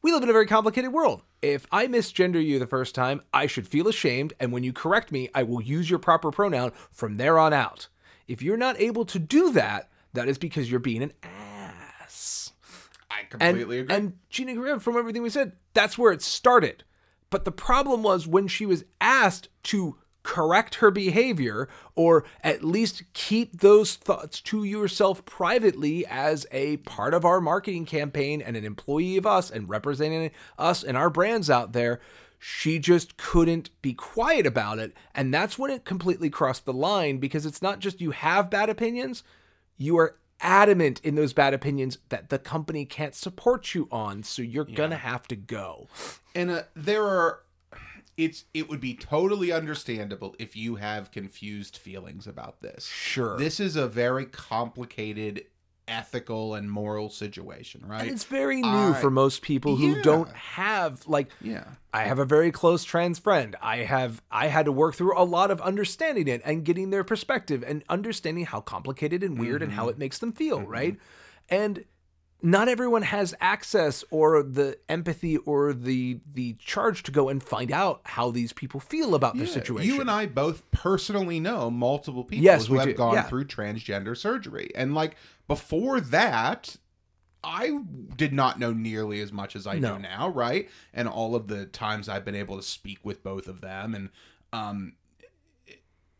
We 0.01 0.11
live 0.11 0.23
in 0.23 0.30
a 0.30 0.34
very 0.34 0.47
complicated 0.47 0.91
world. 0.91 1.21
If 1.41 1.67
i 1.71 1.86
misgender 1.86 2.43
you 2.43 2.57
the 2.57 2.65
first 2.65 2.95
time 2.95 3.21
i 3.34 3.45
should 3.45 3.67
feel 3.67 3.88
ashamed 3.88 4.34
and 4.39 4.51
when 4.51 4.63
you 4.63 4.73
correct 4.73 5.11
me 5.11 5.30
i 5.36 5.43
will 5.43 5.61
use 5.61 5.89
your 5.89 5.99
proper 5.99 6.32
pronoun 6.32 6.71
from 6.91 7.17
there 7.17 7.38
on 7.38 7.53
out. 7.53 7.89
If 8.28 8.41
you're 8.41 8.57
not 8.57 8.80
able 8.80 9.05
to 9.05 9.19
do 9.19 9.51
that 9.51 9.89
that 10.13 10.28
is 10.28 10.39
because 10.39 10.71
you're 10.71 10.80
being 10.80 11.03
an 11.03 11.13
ass 11.21 11.46
I 13.18 13.22
and, 13.22 13.30
completely 13.30 13.80
agree. 13.80 13.95
and 13.95 14.13
Gina 14.30 14.53
Carano, 14.53 14.82
from 14.82 14.97
everything 14.97 15.24
we 15.24 15.30
said, 15.30 15.53
that's 15.74 15.97
where 15.97 16.11
it 16.11 16.22
started. 16.22 16.84
But 17.30 17.45
the 17.45 17.51
problem 17.51 18.03
was 18.03 18.28
when 18.28 18.47
she 18.47 18.65
was 18.65 18.86
asked 19.01 19.49
to 19.63 19.97
correct 20.24 20.76
her 20.76 20.91
behavior 20.91 21.70
or 21.95 22.26
at 22.43 22.63
least 22.63 23.03
keep 23.13 23.61
those 23.61 23.95
thoughts 23.95 24.41
to 24.41 24.65
yourself 24.65 25.24
privately 25.24 26.05
as 26.05 26.45
a 26.51 26.78
part 26.78 27.13
of 27.13 27.24
our 27.24 27.39
marketing 27.39 27.86
campaign 27.86 28.41
and 28.41 28.57
an 28.57 28.65
employee 28.65 29.15
of 29.15 29.26
us 29.26 29.49
and 29.49 29.70
representing 29.70 30.30
us 30.59 30.84
and 30.84 30.97
our 30.97 31.09
brands 31.09 31.49
out 31.49 31.72
there. 31.72 32.01
She 32.39 32.78
just 32.78 33.15
couldn't 33.15 33.70
be 33.82 33.93
quiet 33.93 34.45
about 34.45 34.80
it. 34.80 34.93
And 35.15 35.34
that's 35.34 35.57
when 35.57 35.72
it 35.72 35.86
completely 35.86 36.30
crossed 36.30 36.65
the 36.65 36.74
line 36.74 37.20
because 37.20 37.45
it's 37.45 37.61
not 37.61 37.80
just 37.80 38.01
you 38.01 38.11
have 38.11 38.49
bad 38.49 38.70
opinions, 38.70 39.24
you 39.78 39.97
are 39.97 40.18
adamant 40.41 41.01
in 41.03 41.15
those 41.15 41.33
bad 41.33 41.53
opinions 41.53 41.97
that 42.09 42.29
the 42.29 42.39
company 42.39 42.85
can't 42.85 43.15
support 43.15 43.73
you 43.73 43.88
on 43.91 44.23
so 44.23 44.41
you're 44.41 44.65
gonna 44.65 44.97
have 44.97 45.27
to 45.27 45.35
go. 45.35 45.88
And 46.35 46.51
uh, 46.51 46.63
there 46.75 47.03
are 47.03 47.41
it's 48.17 48.45
it 48.53 48.67
would 48.67 48.81
be 48.81 48.95
totally 48.95 49.51
understandable 49.51 50.35
if 50.39 50.55
you 50.55 50.75
have 50.75 51.11
confused 51.11 51.77
feelings 51.77 52.27
about 52.27 52.61
this. 52.61 52.85
Sure. 52.85 53.38
This 53.38 53.59
is 53.59 53.75
a 53.75 53.88
very 53.88 54.25
complicated 54.25 55.45
ethical 55.88 56.53
and 56.55 56.69
moral 56.69 57.09
situation 57.09 57.81
right 57.85 58.01
and 58.01 58.11
it's 58.11 58.25
very 58.25 58.61
new 58.61 58.67
I- 58.91 58.93
for 58.99 59.09
most 59.09 59.41
people 59.41 59.75
who 59.77 59.95
Yeah. 59.95 60.01
don't 60.03 60.29
have 60.35 61.07
like 61.07 61.29
yeah 61.41 61.63
I 61.93 62.03
have 62.03 62.19
a 62.19 62.25
very 62.25 62.51
close 62.51 62.83
trans 62.83 63.17
friend. 63.17 63.55
I 63.59 63.77
have 63.77 64.21
I 64.29 64.47
had 64.47 64.65
to 64.65 64.71
work 64.71 64.93
through 64.93 65.17
a 65.19 65.23
lot 65.23 65.49
of 65.49 65.59
understanding 65.61 66.27
it 66.27 66.41
and 66.45 66.63
getting 66.63 66.91
their 66.91 67.03
perspective 67.03 67.63
and 67.65 67.83
understanding 67.89 68.45
how 68.45 68.61
complicated 68.61 69.23
and 69.23 69.39
weird 69.39 69.63
and 69.63 69.71
Mm-hmm. 69.71 69.79
how 69.79 69.88
it 69.89 69.97
makes 69.97 70.19
them 70.19 70.31
feel, 70.31 70.61
right? 70.61 70.95
And 71.49 71.85
not 72.41 72.67
everyone 72.69 73.01
has 73.01 73.33
access 73.41 74.03
or 74.11 74.43
the 74.43 74.77
empathy 74.88 75.38
or 75.38 75.73
the 75.73 76.19
the 76.31 76.53
charge 76.59 77.01
to 77.03 77.11
go 77.11 77.29
and 77.29 77.41
find 77.41 77.71
out 77.71 78.01
how 78.03 78.29
these 78.31 78.53
people 78.53 78.79
feel 78.79 79.15
about 79.15 79.35
their 79.38 79.47
situation. 79.47 79.88
You 79.91 79.99
and 80.01 80.09
I 80.11 80.27
both 80.27 80.69
personally 80.71 81.39
know 81.39 81.71
multiple 81.71 82.23
people 82.23 82.43
Yes, 82.45 82.67
who 82.67 82.75
have 82.75 82.89
do. 82.89 82.93
gone 82.93 83.15
Yeah. 83.15 83.23
through 83.23 83.45
transgender 83.45 84.15
surgery. 84.15 84.69
And 84.75 84.93
like 84.93 85.15
before 85.47 85.99
that, 85.99 86.75
I 87.43 87.79
did 88.15 88.33
not 88.33 88.59
know 88.59 88.71
nearly 88.73 89.19
as 89.21 89.31
much 89.31 89.55
as 89.55 89.65
I 89.65 89.79
No. 89.79 89.95
do 89.95 90.03
now, 90.03 90.29
right? 90.29 90.69
And 90.93 91.07
all 91.07 91.35
of 91.35 91.47
the 91.47 91.65
times 91.65 92.07
I've 92.07 92.25
been 92.25 92.35
able 92.35 92.57
to 92.57 92.63
speak 92.63 92.99
with 93.03 93.23
both 93.23 93.47
of 93.47 93.61
them 93.61 93.95
and 93.95 94.09
um 94.53 94.93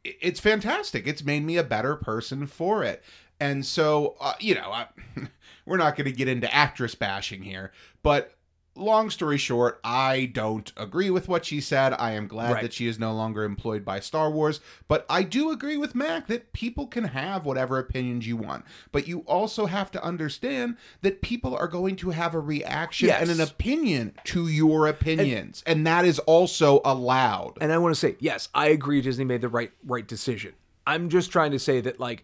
it- 0.04 0.18
it's 0.22 0.40
fantastic. 0.40 1.06
It's 1.06 1.24
made 1.24 1.44
me 1.44 1.58
a 1.58 1.64
better 1.64 1.96
person 1.96 2.48
for 2.48 2.84
it. 2.84 3.04
And 3.40 3.64
so, 3.66 4.16
uh, 4.20 4.34
you 4.40 4.56
know, 4.56 4.72
I, 4.72 4.88
we're 5.68 5.78
not 5.78 5.96
going 5.96 6.06
to 6.06 6.12
get 6.12 6.28
into 6.28 6.52
actress 6.54 6.96
bashing 6.96 7.44
here, 7.44 7.72
but 8.02 8.34
long 8.76 9.10
story 9.10 9.40
short, 9.40 9.80
I 9.84 10.30
don't 10.34 10.72
agree 10.78 11.10
with 11.10 11.28
what 11.28 11.46
she 11.46 11.60
said. 11.62 11.94
I 11.98 12.12
am 12.12 12.28
glad 12.28 12.54
Right. 12.54 12.62
that 12.62 12.74
she 12.74 12.86
is 12.86 13.00
no 13.00 13.12
longer 13.12 13.44
employed 13.44 13.84
by 13.84 14.00
Star 14.00 14.30
Wars, 14.30 14.60
but 14.88 15.04
I 15.10 15.24
do 15.24 15.50
agree 15.50 15.78
with 15.78 15.96
Mac 15.96 16.28
that 16.28 16.54
people 16.54 16.86
can 16.86 17.06
have 17.06 17.44
whatever 17.44 17.80
opinions 17.80 18.28
you 18.28 18.38
want. 18.38 18.66
But 18.92 19.08
you 19.08 19.22
also 19.22 19.66
have 19.66 19.90
to 19.92 20.04
understand 20.04 20.78
that 21.02 21.24
people 21.24 21.56
are 21.58 21.68
going 21.68 21.96
to 21.98 22.12
have 22.12 22.36
a 22.36 22.40
reaction 22.40 23.10
and 23.10 23.32
an 23.32 23.42
opinion 23.42 24.14
to 24.26 24.48
your 24.48 24.86
opinions, 24.88 25.64
and, 25.66 25.88
that 25.88 26.06
is 26.06 26.20
also 26.20 26.80
allowed. 26.86 27.58
And 27.60 27.72
I 27.72 27.80
want 27.80 27.96
to 27.96 28.00
say, 28.00 28.16
yes, 28.20 28.48
I 28.54 28.68
agree 28.68 29.02
Disney 29.02 29.26
made 29.26 29.42
the 29.42 29.50
right 29.50 29.72
right 29.86 30.08
decision. 30.08 30.54
I'm 30.86 31.10
just 31.10 31.32
trying 31.32 31.52
to 31.52 31.60
say 31.60 31.82
that 31.82 32.00
like 32.00 32.24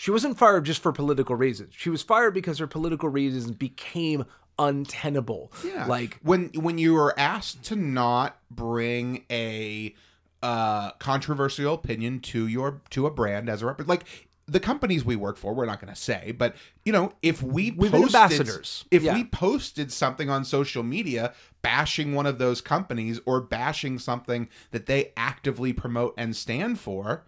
she 0.00 0.12
wasn't 0.12 0.38
fired 0.38 0.64
just 0.64 0.80
for 0.80 0.92
political 0.92 1.34
reasons. 1.34 1.74
She 1.76 1.90
was 1.90 2.02
fired 2.02 2.32
because 2.32 2.60
her 2.60 2.68
political 2.68 3.08
reasons 3.08 3.50
became 3.50 4.24
untenable. 4.56 5.52
Yeah. 5.64 5.86
Like 5.86 6.18
when 6.22 6.50
when 6.54 6.78
you 6.78 6.96
are 6.96 7.18
asked 7.18 7.64
to 7.64 7.76
not 7.76 8.38
bring 8.48 9.24
a 9.28 9.94
uh 10.40 10.92
controversial 11.00 11.74
opinion 11.74 12.20
to 12.20 12.46
your 12.46 12.80
to 12.90 13.06
a 13.06 13.10
brand 13.10 13.48
as 13.48 13.60
a 13.62 13.66
rep 13.66 13.86
like 13.88 14.04
the 14.46 14.60
companies 14.60 15.04
we 15.04 15.16
work 15.16 15.36
for, 15.36 15.52
we're 15.52 15.66
not 15.66 15.78
going 15.80 15.92
to 15.92 16.00
say, 16.00 16.32
but 16.32 16.54
you 16.84 16.90
know, 16.92 17.12
if 17.20 17.42
we 17.42 17.72
We've 17.72 17.90
posted, 17.90 18.14
ambassadors. 18.14 18.84
if 18.90 19.02
Yeah. 19.02 19.14
we 19.14 19.24
posted 19.24 19.92
something 19.92 20.30
on 20.30 20.44
social 20.44 20.82
media 20.82 21.34
bashing 21.60 22.14
one 22.14 22.24
of 22.24 22.38
those 22.38 22.60
companies 22.62 23.20
or 23.26 23.40
bashing 23.42 23.98
something 23.98 24.48
that 24.70 24.86
they 24.86 25.12
actively 25.18 25.72
promote 25.74 26.14
and 26.16 26.34
stand 26.34 26.78
for, 26.80 27.24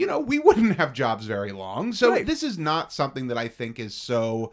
you 0.00 0.06
know, 0.06 0.18
we 0.18 0.38
wouldn't 0.38 0.78
have 0.78 0.94
jobs 0.94 1.26
very 1.26 1.52
long. 1.52 1.92
So 1.92 2.10
Right. 2.10 2.24
this 2.24 2.42
is 2.42 2.56
not 2.58 2.90
something 2.90 3.26
that 3.26 3.36
I 3.36 3.48
think 3.48 3.78
is 3.78 3.94
so 3.94 4.50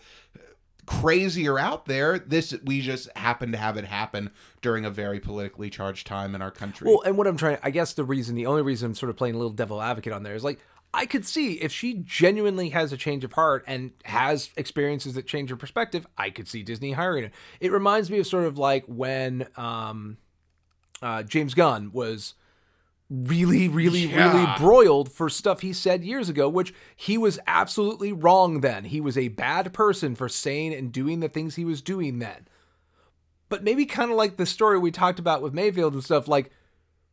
crazier 0.86 1.58
out 1.58 1.86
there. 1.86 2.20
This 2.20 2.54
we 2.66 2.82
just 2.82 3.08
happen 3.16 3.54
to 3.54 3.58
have 3.58 3.78
it 3.78 3.86
happen 3.86 4.32
during 4.62 4.84
a 4.84 4.90
very 4.90 5.22
politically 5.22 5.70
charged 5.70 6.06
time 6.06 6.36
in 6.36 6.42
our 6.42 6.52
country. 6.52 6.90
Well, 6.90 7.02
and 7.06 7.18
what 7.18 7.28
I'm 7.28 7.38
trying, 7.38 7.60
I 7.64 7.72
guess 7.72 7.94
the 7.94 8.04
reason, 8.04 8.36
the 8.36 8.46
only 8.46 8.62
reason 8.62 8.88
I'm 8.88 8.96
sort 8.96 9.10
of 9.10 9.16
playing 9.16 9.36
a 9.36 9.38
little 9.38 9.54
devil 9.54 9.82
advocate 9.82 10.12
on 10.12 10.24
there 10.24 10.36
is 10.36 10.44
like, 10.44 10.60
I 10.94 11.06
could 11.06 11.26
see 11.26 11.54
if 11.54 11.72
she 11.72 11.94
genuinely 12.06 12.70
has 12.72 12.92
a 12.92 12.98
change 12.98 13.24
of 13.24 13.32
heart 13.32 13.64
and 13.68 13.92
has 14.04 14.50
experiences 14.58 15.14
that 15.14 15.28
change 15.28 15.50
her 15.50 15.56
perspective, 15.56 16.06
I 16.18 16.30
could 16.30 16.50
see 16.50 16.62
Disney 16.62 16.92
hiring 16.92 17.24
her. 17.26 17.32
It 17.62 17.72
reminds 17.72 18.12
me 18.12 18.20
of 18.20 18.28
sort 18.28 18.44
of 18.44 18.58
like 18.58 18.84
when 18.86 19.48
um, 19.56 20.18
uh, 21.02 21.24
James 21.24 21.54
Gunn 21.54 21.92
was 21.94 22.34
really, 23.10 23.68
really, 23.68 24.08
really 24.08 24.46
broiled 24.58 25.12
for 25.12 25.30
stuff 25.30 25.62
he 25.62 25.74
said 25.74 26.04
years 26.04 26.30
ago, 26.30 26.50
which 26.50 26.74
he 26.96 27.18
was 27.18 27.40
absolutely 27.48 28.12
wrong 28.12 28.62
then. 28.62 28.86
He 28.86 29.00
was 29.00 29.18
a 29.18 29.30
bad 29.30 29.74
person 29.74 30.16
for 30.16 30.28
saying 30.28 30.74
and 30.74 30.92
doing 30.92 31.20
the 31.20 31.30
things 31.30 31.56
he 31.56 31.66
was 31.66 31.82
doing 31.82 32.20
then 32.20 32.48
but 33.50 33.64
maybe 33.64 33.86
kind 33.86 34.12
of 34.12 34.18
like 34.18 34.38
the 34.38 34.46
story 34.46 34.78
we 34.78 34.92
talked 34.92 35.20
about 35.20 35.42
with 35.42 35.54
Mayfield 35.54 35.94
and 35.94 36.04
stuff 36.04 36.28
like 36.28 36.52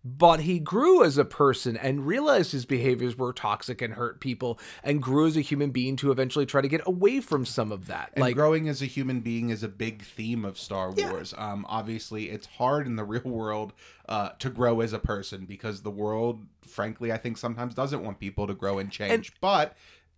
but 0.05 0.41
he 0.41 0.59
grew 0.59 1.03
as 1.03 1.17
a 1.17 1.25
person 1.25 1.77
and 1.79 2.07
realized 2.07 2.53
his 2.53 2.67
behaviors 2.67 3.17
were 3.17 3.33
toxic 3.33 3.81
and 3.81 3.95
hurt 3.95 4.21
people 4.21 4.59
and 4.83 5.03
grew 5.03 5.27
as 5.27 5.37
a 5.37 5.41
human 5.41 5.71
being 5.71 5.97
to 5.97 6.11
eventually 6.11 6.45
try 6.45 6.61
to 6.61 6.69
get 6.69 6.83
away 6.87 7.21
from 7.21 7.47
some 7.47 7.73
of 7.73 7.87
that 7.87 8.11
and 8.13 8.21
like 8.21 8.35
growing 8.37 8.69
as 8.69 8.83
a 8.83 8.87
human 8.87 9.21
being 9.21 9.49
is 9.49 9.63
a 9.63 9.69
big 9.69 10.03
theme 10.03 10.45
of 10.45 10.59
Star 10.59 10.93
Yeah. 10.95 11.11
Wars. 11.11 11.33
Um, 11.39 11.65
obviously, 11.69 12.31
it's 12.31 12.47
hard 12.47 12.87
in 12.87 12.97
the 12.97 13.05
real 13.15 13.23
world 13.23 13.73
uh, 14.09 14.31
to 14.41 14.51
grow 14.51 14.81
as 14.83 14.93
a 14.93 14.99
person 14.99 15.47
because 15.47 15.81
the 15.83 15.91
world, 15.91 16.45
frankly, 16.67 17.11
I 17.11 17.17
think 17.17 17.39
sometimes 17.39 17.75
doesn't 17.75 18.03
want 18.05 18.21
people 18.21 18.47
to 18.47 18.55
grow 18.55 18.79
and 18.79 18.91
change. 18.91 19.33
but 19.41 19.75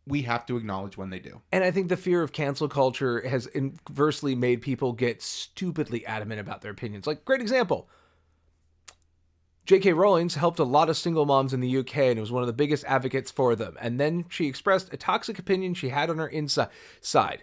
we 0.09 0.23
have 0.23 0.47
to 0.47 0.57
acknowledge 0.57 0.97
when 0.97 1.11
they 1.11 1.19
do. 1.19 1.43
And 1.53 1.65
I 1.65 1.71
think 1.73 1.89
the 1.89 1.97
fear 1.97 2.23
of 2.23 2.33
cancel 2.33 2.69
culture 2.69 3.27
has 3.29 3.47
inversely 3.47 4.35
made 4.37 4.63
people 4.63 4.93
get 4.93 5.21
stupidly 5.23 6.07
adamant 6.07 6.41
about 6.41 6.63
their 6.63 6.71
opinions. 6.71 7.07
Like, 7.07 7.25
great 7.25 7.41
example. 7.41 7.89
J.K. 9.67 9.93
Rowling's 9.95 10.37
helped 10.37 10.61
a 10.61 10.65
lot 10.65 10.89
of 10.89 10.97
single 10.97 11.27
moms 11.27 11.53
in 11.53 11.59
the 11.61 11.79
UK 11.79 11.97
and 11.97 12.21
was 12.21 12.31
one 12.31 12.45
of 12.45 12.47
the 12.47 12.53
biggest 12.53 12.85
advocates 12.85 13.33
for 13.33 13.57
them. 13.57 13.77
And 13.81 13.99
then 13.99 14.25
she 14.29 14.47
expressed 14.47 14.95
a 14.95 14.97
toxic 14.97 15.41
opinion 15.41 15.75
she 15.75 15.89
had 15.89 16.09
on 16.09 16.19
her 16.19 16.29
inside. 16.29 17.43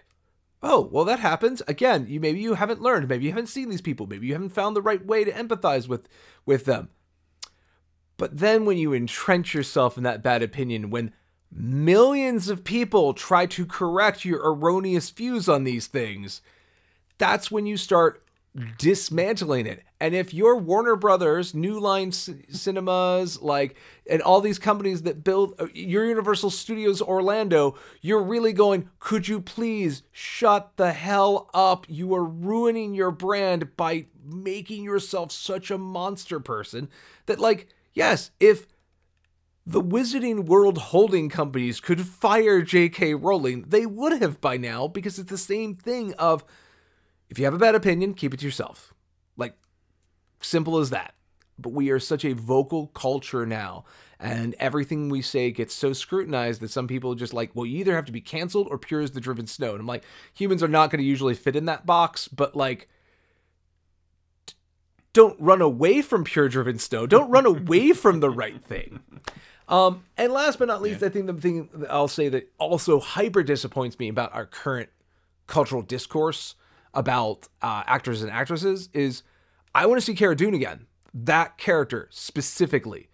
Oh, 0.62 0.88
well, 0.90 1.04
that 1.04 1.18
happens. 1.20 1.60
Again, 1.68 2.06
you 2.08 2.18
maybe 2.20 2.40
you 2.40 2.54
haven't 2.54 2.80
learned, 2.80 3.08
maybe 3.08 3.26
you 3.26 3.30
haven't 3.30 3.48
seen 3.48 3.68
these 3.68 3.82
people, 3.82 4.06
maybe 4.06 4.26
you 4.26 4.32
haven't 4.32 4.54
found 4.54 4.74
the 4.74 4.80
right 4.80 5.04
way 5.04 5.22
to 5.22 5.30
empathize 5.30 5.86
with 5.86 6.08
with 6.46 6.64
them. 6.64 6.88
But 8.16 8.38
then 8.38 8.64
when 8.64 8.78
you 8.78 8.94
entrench 8.94 9.52
yourself 9.52 9.98
in 9.98 10.04
that 10.04 10.22
bad 10.22 10.42
opinion, 10.42 10.88
when 10.88 11.12
millions 11.52 12.48
of 12.48 12.64
people 12.64 13.12
try 13.12 13.44
to 13.44 13.66
correct 13.66 14.24
your 14.24 14.40
erroneous 14.42 15.10
views 15.10 15.48
on 15.48 15.64
these 15.64 15.88
things, 15.88 16.40
that's 17.18 17.50
when 17.50 17.66
you 17.66 17.76
start 17.76 18.23
dismantling 18.78 19.66
it. 19.66 19.82
And 20.00 20.14
if 20.14 20.32
your 20.32 20.56
Warner 20.56 20.96
Brothers, 20.96 21.54
New 21.54 21.80
Line 21.80 22.12
C- 22.12 22.44
Cinemas, 22.50 23.40
like, 23.42 23.76
and 24.08 24.22
all 24.22 24.40
these 24.40 24.58
companies 24.58 25.02
that 25.02 25.24
build 25.24 25.54
uh, 25.58 25.66
your 25.74 26.06
Universal 26.06 26.50
Studios 26.50 27.02
Orlando, 27.02 27.76
you're 28.00 28.22
really 28.22 28.52
going, 28.52 28.90
could 29.00 29.26
you 29.26 29.40
please 29.40 30.02
shut 30.12 30.72
the 30.76 30.92
hell 30.92 31.50
up? 31.52 31.86
You 31.88 32.14
are 32.14 32.24
ruining 32.24 32.94
your 32.94 33.10
brand 33.10 33.76
by 33.76 34.06
making 34.24 34.84
yourself 34.84 35.32
such 35.32 35.70
a 35.70 35.78
monster 35.78 36.38
person 36.38 36.88
that, 37.26 37.40
like, 37.40 37.68
yes, 37.92 38.30
if 38.38 38.66
the 39.66 39.82
Wizarding 39.82 40.44
World 40.44 40.78
holding 40.78 41.28
companies 41.28 41.80
could 41.80 42.02
fire 42.02 42.62
J.K. 42.62 43.14
Rowling, 43.14 43.64
they 43.66 43.86
would 43.86 44.20
have 44.20 44.40
by 44.40 44.58
now 44.58 44.86
because 44.86 45.18
it's 45.18 45.30
the 45.30 45.38
same 45.38 45.74
thing 45.74 46.12
of 46.14 46.44
if 47.28 47.38
you 47.38 47.44
have 47.44 47.54
a 47.54 47.58
bad 47.58 47.74
opinion, 47.74 48.14
keep 48.14 48.34
it 48.34 48.38
to 48.40 48.46
yourself. 48.46 48.94
Like 49.36 49.56
simple 50.40 50.78
as 50.78 50.90
that. 50.90 51.14
But 51.58 51.72
we 51.72 51.90
are 51.90 52.00
such 52.00 52.24
a 52.24 52.32
vocal 52.32 52.88
culture 52.88 53.46
now, 53.46 53.84
and 54.18 54.56
everything 54.58 55.08
we 55.08 55.22
say 55.22 55.52
gets 55.52 55.72
so 55.72 55.92
scrutinized 55.92 56.60
that 56.60 56.70
some 56.70 56.88
people 56.88 57.14
just 57.14 57.32
like, 57.32 57.52
well, 57.54 57.64
you 57.64 57.78
either 57.78 57.94
have 57.94 58.06
to 58.06 58.12
be 58.12 58.20
canceled 58.20 58.66
or 58.70 58.78
pure 58.78 59.00
as 59.00 59.12
the 59.12 59.20
driven 59.20 59.46
snow. 59.46 59.70
And 59.70 59.80
I'm 59.80 59.86
like, 59.86 60.02
humans 60.32 60.64
are 60.64 60.68
not 60.68 60.90
going 60.90 60.98
to 60.98 61.04
usually 61.04 61.34
fit 61.34 61.54
in 61.54 61.66
that 61.66 61.86
box, 61.86 62.26
but 62.26 62.56
like 62.56 62.88
don't 65.14 65.40
run 65.40 65.62
away 65.62 66.02
from 66.02 66.24
pure 66.24 66.48
driven 66.48 66.78
snow. 66.78 67.06
Don't 67.06 67.30
run 67.30 67.46
away 67.46 67.92
from 67.92 68.20
the 68.20 68.28
right 68.28 68.62
thing. 68.62 69.00
Um, 69.68 70.04
and 70.18 70.30
last 70.32 70.58
but 70.58 70.68
not 70.68 70.82
least, 70.82 71.00
yeah. 71.00 71.06
I 71.06 71.10
think 71.10 71.26
the 71.26 71.32
thing 71.34 71.70
that 71.72 71.90
I'll 71.90 72.08
say 72.08 72.28
that 72.28 72.52
also 72.58 73.00
hyper 73.00 73.42
disappoints 73.42 73.98
me 73.98 74.08
about 74.08 74.34
our 74.34 74.44
current 74.44 74.90
cultural 75.46 75.80
discourse 75.80 76.56
about 76.94 77.48
uh, 77.62 77.82
actors 77.86 78.22
and 78.22 78.30
actresses 78.30 78.88
is 78.92 79.22
I 79.74 79.86
want 79.86 80.00
to 80.00 80.04
see 80.04 80.14
Cara 80.14 80.36
Dune 80.36 80.54
again. 80.54 80.86
That 81.12 81.58
character 81.58 82.08
specifically. 82.10 83.08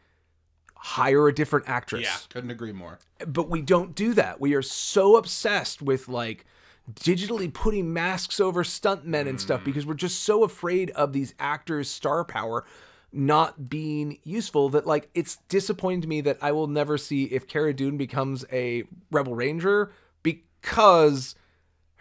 Hire 0.82 1.28
a 1.28 1.34
different 1.34 1.68
actress. 1.68 2.02
Yeah, 2.02 2.16
couldn't 2.30 2.50
agree 2.50 2.72
more. 2.72 2.98
But 3.26 3.50
we 3.50 3.60
don't 3.60 3.94
do 3.94 4.14
that. 4.14 4.40
We 4.40 4.54
are 4.54 4.62
so 4.62 5.16
obsessed 5.16 5.82
with 5.82 6.08
like 6.08 6.46
digitally 6.90 7.52
putting 7.52 7.92
masks 7.92 8.40
over 8.40 8.64
stuntmen 8.64 9.28
and 9.28 9.38
stuff 9.38 9.60
mm. 9.60 9.64
because 9.64 9.84
we're 9.84 9.94
just 9.94 10.22
so 10.22 10.42
afraid 10.42 10.90
of 10.92 11.12
these 11.12 11.34
actors' 11.38 11.90
star 11.90 12.24
power 12.24 12.64
not 13.12 13.68
being 13.68 14.18
useful 14.22 14.68
that 14.70 14.86
like 14.86 15.10
it's 15.14 15.36
disappointing 15.48 16.00
to 16.00 16.08
me 16.08 16.20
that 16.20 16.38
I 16.40 16.52
will 16.52 16.68
never 16.68 16.96
see 16.96 17.24
if 17.24 17.46
Cara 17.46 17.74
Dune 17.74 17.96
becomes 17.96 18.44
a 18.52 18.84
Rebel 19.10 19.34
Ranger 19.34 19.92
because 20.22 21.34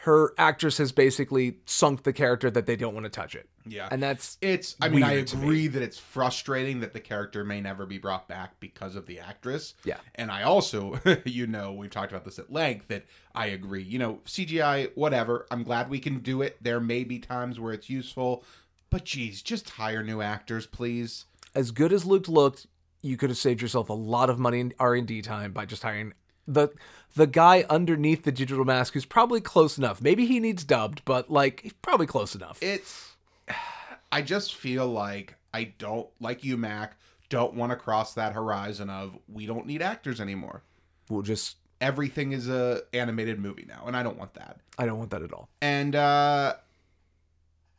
her 0.04 0.34
actress 0.38 0.78
has 0.78 0.94
basically 0.94 1.58
sunk 1.66 2.04
the 2.04 2.14
character 2.14 2.50
that 2.50 2.66
they 2.66 2.78
don't 2.78 2.94
want 2.94 3.04
to 3.04 3.10
touch 3.10 3.36
it. 3.36 3.50
Yeah. 3.66 3.90
And 3.92 4.02
that's 4.02 4.38
it's 4.40 4.78
I 4.82 4.88
mean 4.88 5.04
I 5.04 5.14
agree 5.14 5.68
that 5.68 5.82
it's 5.82 5.98
frustrating 5.98 6.80
that 6.80 6.94
the 6.94 7.02
character 7.02 7.44
may 7.44 7.60
never 7.60 7.86
be 7.86 7.98
brought 7.98 8.30
back 8.30 8.58
because 8.62 8.96
of 8.96 9.08
the 9.08 9.20
actress. 9.20 9.74
Yeah. 9.84 9.98
And 10.16 10.32
I 10.32 10.44
also 10.44 10.98
you 11.26 11.48
know, 11.48 11.74
we've 11.74 11.92
talked 11.92 12.14
about 12.14 12.24
this 12.24 12.40
at 12.40 12.50
length 12.50 12.88
that 12.88 13.08
I 13.36 13.48
agree. 13.48 13.84
You 13.84 14.00
know, 14.00 14.22
CGI 14.26 14.92
whatever. 14.96 15.46
I'm 15.52 15.64
glad 15.64 15.90
we 15.90 16.00
can 16.00 16.20
do 16.20 16.44
it. 16.44 16.58
There 16.62 16.80
may 16.80 17.04
be 17.04 17.20
times 17.20 17.60
where 17.60 17.74
it's 17.74 17.90
useful, 17.90 18.46
but 18.90 19.04
geez, 19.04 19.42
just 19.42 19.72
hire 19.72 20.02
new 20.02 20.22
actors, 20.22 20.66
please. 20.66 21.26
As 21.54 21.72
good 21.72 21.92
as 21.92 22.06
Luke 22.06 22.30
looked, 22.30 22.68
you 23.02 23.18
could 23.18 23.32
have 23.32 23.38
saved 23.38 23.62
yourself 23.62 23.90
a 23.90 23.94
lot 23.94 24.30
of 24.30 24.40
money 24.40 24.62
in 24.62 24.74
R&D 24.80 25.24
time 25.24 25.52
by 25.52 25.66
just 25.66 25.84
hiring 25.84 26.14
the 26.48 26.70
the 27.16 27.28
guy 27.28 27.66
underneath 27.70 28.24
the 28.24 28.32
digital 28.32 28.66
mask 28.66 28.96
is 28.96 29.06
probably 29.06 29.42
close 29.42 29.78
enough. 29.78 30.02
Maybe 30.02 30.26
he 30.26 30.40
needs 30.40 30.64
dubbed, 30.64 31.04
but 31.06 31.30
like 31.30 31.74
probably 31.82 32.08
close 32.08 32.36
enough. 32.36 32.62
It's 32.62 33.16
I 34.12 34.22
just 34.22 34.56
feel 34.56 34.88
like 34.88 35.36
I 35.54 35.74
don't 35.78 36.08
like 36.20 36.44
you, 36.44 36.58
Mac. 36.58 36.98
Don't 37.30 37.54
want 37.54 37.72
to 37.72 37.76
cross 37.76 38.14
that 38.16 38.34
horizon 38.34 38.90
of 38.90 39.18
we 39.28 39.46
don't 39.46 39.66
need 39.66 39.82
actors 39.82 40.20
anymore. 40.20 40.64
We'll 41.10 41.22
just 41.22 41.58
everything 41.82 42.32
is 42.32 42.50
a 42.50 42.82
animated 42.94 43.40
movie 43.40 43.66
now, 43.68 43.84
and 43.88 43.96
I 43.96 44.04
don't 44.04 44.18
want 44.18 44.34
that. 44.36 44.58
I 44.78 44.86
don't 44.86 44.98
want 44.98 45.12
that 45.12 45.22
at 45.22 45.34
all. 45.34 45.50
And 45.62 45.96
uh 45.96 46.56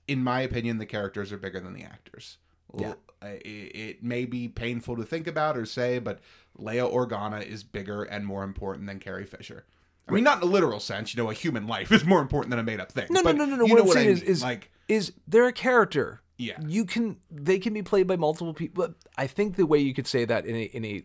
in 0.09 0.25
my 0.25 0.41
opinion, 0.41 0.79
the 0.79 0.87
characters 0.87 1.33
are 1.33 1.37
bigger 1.39 1.61
than 1.61 1.73
the 1.73 1.85
actors. 1.85 2.39
Yeah. 2.79 2.95
It, 3.23 3.47
it 3.47 4.03
may 4.03 4.25
be 4.25 4.49
painful 4.49 4.97
to 4.97 5.05
think 5.05 5.27
about 5.27 5.57
or 5.57 5.67
say, 5.67 5.99
but 5.99 6.21
Leia 6.59 6.91
Organa 6.91 7.45
is 7.45 7.63
bigger 7.63 8.03
and 8.03 8.27
more 8.27 8.45
important 8.45 8.87
than 8.87 8.99
Carrie 8.99 9.27
Fisher. 9.27 9.67
I 10.09 10.13
mean, 10.13 10.25
not 10.25 10.43
in 10.43 10.49
a 10.49 10.51
literal 10.51 10.81
sense. 10.81 11.15
You 11.15 11.23
know, 11.23 11.31
a 11.31 11.35
human 11.35 11.67
life 11.67 11.93
is 11.93 12.05
more 12.05 12.21
important 12.21 12.51
than 12.51 12.59
a 12.59 12.63
made 12.63 12.81
up 12.81 12.91
thing. 12.91 13.07
No, 13.11 13.21
no, 13.21 13.33
no, 13.33 13.45
no, 13.45 13.57
no. 13.57 13.65
What 13.67 13.81
I'm 13.81 13.89
saying 13.89 14.09
is, 14.09 14.23
is 14.23 14.43
like, 14.43 14.71
is 14.89 15.13
they're 15.29 15.47
a 15.47 15.53
character. 15.53 16.23
Yeah, 16.37 16.59
you 16.67 16.85
can. 16.87 17.19
They 17.31 17.59
can 17.59 17.75
be 17.75 17.83
played 17.83 18.07
by 18.07 18.17
multiple 18.17 18.55
people. 18.55 18.95
I 19.19 19.27
think 19.27 19.57
the 19.57 19.67
way 19.67 19.79
you 19.79 19.93
could 19.93 20.07
say 20.07 20.25
that 20.25 20.47
in 20.47 20.57
a 20.57 20.63
in 20.63 20.85
a 20.85 21.05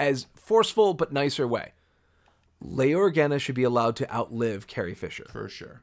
as 0.00 0.26
forceful 0.34 0.94
but 0.94 1.12
nicer 1.12 1.46
way, 1.46 1.72
Leia 2.62 2.96
Organa 2.96 3.40
should 3.40 3.54
be 3.54 3.62
allowed 3.62 3.96
to 3.96 4.12
outlive 4.12 4.66
Carrie 4.66 4.94
Fisher. 4.94 5.26
For 5.30 5.48
sure. 5.48 5.82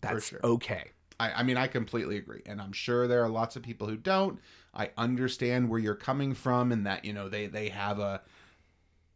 That's 0.00 0.14
For 0.14 0.20
sure. 0.20 0.40
okay. 0.42 0.90
I, 1.18 1.32
I 1.32 1.42
mean, 1.42 1.56
I 1.56 1.66
completely 1.66 2.16
agree, 2.16 2.42
and 2.46 2.60
I'm 2.60 2.72
sure 2.72 3.06
there 3.06 3.22
are 3.24 3.28
lots 3.28 3.56
of 3.56 3.62
people 3.62 3.86
who 3.86 3.96
don't. 3.96 4.38
I 4.74 4.90
understand 4.98 5.68
where 5.68 5.78
you're 5.78 5.94
coming 5.94 6.34
from, 6.34 6.72
and 6.72 6.86
that 6.86 7.04
you 7.04 7.12
know 7.12 7.28
they 7.28 7.46
they 7.46 7.70
have 7.70 7.98
a 7.98 8.22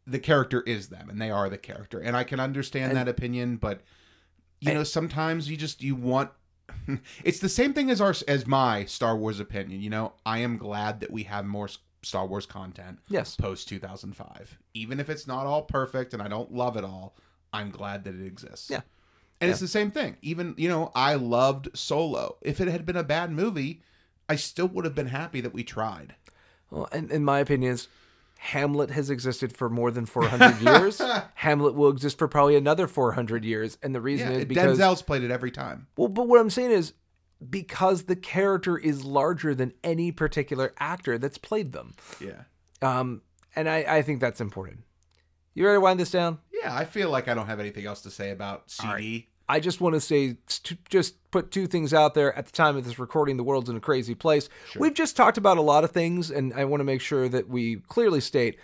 the 0.06 0.18
character 0.18 0.62
is 0.62 0.88
them, 0.88 1.10
and 1.10 1.20
they 1.20 1.30
are 1.30 1.48
the 1.48 1.58
character, 1.58 2.00
and 2.00 2.16
I 2.16 2.24
can 2.24 2.40
understand 2.40 2.90
and, 2.90 2.96
that 2.96 3.08
opinion. 3.08 3.56
But 3.56 3.82
you 4.60 4.74
know, 4.74 4.84
sometimes 4.84 5.50
you 5.50 5.56
just 5.56 5.82
you 5.82 5.94
want. 5.94 6.30
it's 7.24 7.40
the 7.40 7.48
same 7.48 7.72
thing 7.72 7.90
as 7.90 8.00
our 8.00 8.14
as 8.28 8.46
my 8.46 8.84
Star 8.84 9.16
Wars 9.16 9.40
opinion. 9.40 9.80
You 9.80 9.90
know, 9.90 10.12
I 10.24 10.38
am 10.38 10.56
glad 10.56 11.00
that 11.00 11.10
we 11.10 11.24
have 11.24 11.44
more 11.44 11.68
Star 12.02 12.26
Wars 12.26 12.46
content. 12.46 12.98
Yes. 13.08 13.36
Post 13.36 13.68
2005, 13.68 14.58
even 14.74 15.00
if 15.00 15.10
it's 15.10 15.26
not 15.26 15.46
all 15.46 15.62
perfect 15.62 16.14
and 16.14 16.22
I 16.22 16.28
don't 16.28 16.52
love 16.52 16.76
it 16.76 16.84
all, 16.84 17.16
I'm 17.52 17.70
glad 17.70 18.04
that 18.04 18.14
it 18.14 18.26
exists. 18.26 18.70
Yeah. 18.70 18.80
And 19.40 19.48
yeah. 19.48 19.52
it's 19.52 19.60
the 19.60 19.68
same 19.68 19.90
thing. 19.90 20.16
Even, 20.22 20.54
you 20.58 20.68
know, 20.68 20.92
I 20.94 21.14
loved 21.14 21.76
Solo. 21.76 22.36
If 22.42 22.60
it 22.60 22.68
had 22.68 22.84
been 22.84 22.96
a 22.96 23.04
bad 23.04 23.32
movie, 23.32 23.82
I 24.28 24.36
still 24.36 24.68
would 24.68 24.84
have 24.84 24.94
been 24.94 25.06
happy 25.06 25.40
that 25.40 25.54
we 25.54 25.64
tried. 25.64 26.14
Well, 26.70 26.88
and 26.92 27.10
in 27.10 27.24
my 27.24 27.38
opinion, 27.40 27.78
Hamlet 28.38 28.90
has 28.90 29.10
existed 29.10 29.56
for 29.56 29.68
more 29.68 29.90
than 29.90 30.06
400 30.06 30.60
years. 30.80 31.00
Hamlet 31.34 31.74
will 31.74 31.90
exist 31.90 32.18
for 32.18 32.28
probably 32.28 32.56
another 32.56 32.86
400 32.86 33.44
years. 33.44 33.78
And 33.82 33.94
the 33.94 34.00
reason 34.00 34.30
yeah, 34.30 34.38
is 34.38 34.44
because. 34.44 34.78
Denzel's 34.78 35.02
played 35.02 35.22
it 35.22 35.30
every 35.30 35.50
time. 35.50 35.86
Well, 35.96 36.08
but 36.08 36.28
what 36.28 36.40
I'm 36.40 36.50
saying 36.50 36.70
is 36.70 36.92
because 37.48 38.04
the 38.04 38.16
character 38.16 38.76
is 38.76 39.04
larger 39.04 39.54
than 39.54 39.72
any 39.82 40.12
particular 40.12 40.74
actor 40.78 41.18
that's 41.18 41.38
played 41.38 41.72
them. 41.72 41.94
Yeah. 42.20 42.42
Um, 42.82 43.22
and 43.56 43.68
I, 43.68 43.84
I 43.88 44.02
think 44.02 44.20
that's 44.20 44.40
important. 44.40 44.80
You 45.54 45.66
ready 45.66 45.76
to 45.76 45.80
wind 45.80 45.98
this 45.98 46.10
down? 46.10 46.38
Yeah, 46.62 46.74
I 46.74 46.84
feel 46.84 47.10
like 47.10 47.28
I 47.28 47.34
don't 47.34 47.46
have 47.46 47.60
anything 47.60 47.86
else 47.86 48.02
to 48.02 48.10
say 48.10 48.30
about 48.30 48.70
CD. 48.70 48.88
Right. 48.88 49.26
I 49.48 49.58
just 49.58 49.80
want 49.80 49.94
to 49.94 50.00
say, 50.00 50.36
just 50.88 51.30
put 51.32 51.50
two 51.50 51.66
things 51.66 51.92
out 51.92 52.14
there. 52.14 52.36
At 52.38 52.46
the 52.46 52.52
time 52.52 52.76
of 52.76 52.84
this 52.84 53.00
recording, 53.00 53.36
the 53.36 53.42
world's 53.42 53.68
in 53.68 53.76
a 53.76 53.80
crazy 53.80 54.14
place. 54.14 54.48
Sure. 54.70 54.80
We've 54.80 54.94
just 54.94 55.16
talked 55.16 55.38
about 55.38 55.58
a 55.58 55.62
lot 55.62 55.82
of 55.82 55.90
things, 55.90 56.30
and 56.30 56.54
I 56.54 56.64
want 56.66 56.80
to 56.80 56.84
make 56.84 57.00
sure 57.00 57.28
that 57.28 57.48
we 57.48 57.76
clearly 57.88 58.20
state 58.20 58.58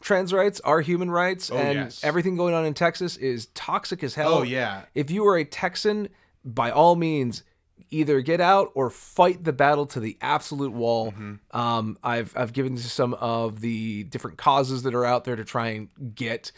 trans 0.00 0.32
rights 0.32 0.60
are 0.60 0.82
human 0.82 1.10
rights, 1.10 1.50
oh, 1.50 1.56
and 1.56 1.74
yes. 1.74 2.04
everything 2.04 2.36
going 2.36 2.54
on 2.54 2.66
in 2.66 2.74
Texas 2.74 3.16
is 3.16 3.46
toxic 3.54 4.02
as 4.04 4.14
hell. 4.14 4.34
Oh, 4.34 4.42
yeah. 4.42 4.82
If 4.94 5.10
you 5.10 5.26
are 5.26 5.38
a 5.38 5.44
Texan, 5.44 6.10
by 6.44 6.70
all 6.70 6.94
means, 6.94 7.42
either 7.90 8.20
get 8.20 8.40
out 8.40 8.70
or 8.74 8.90
fight 8.90 9.44
the 9.44 9.52
battle 9.52 9.86
to 9.86 10.00
the 10.00 10.18
absolute 10.20 10.72
wall. 10.72 11.12
Mm-hmm. 11.12 11.56
Um, 11.58 11.98
I've 12.02 12.36
I've 12.36 12.52
given 12.52 12.76
some 12.76 13.14
of 13.14 13.60
the 13.60 14.04
different 14.04 14.38
causes 14.38 14.82
that 14.82 14.94
are 14.94 15.04
out 15.04 15.24
there 15.24 15.36
to 15.36 15.44
try 15.44 15.68
and 15.68 15.88
get 16.14 16.52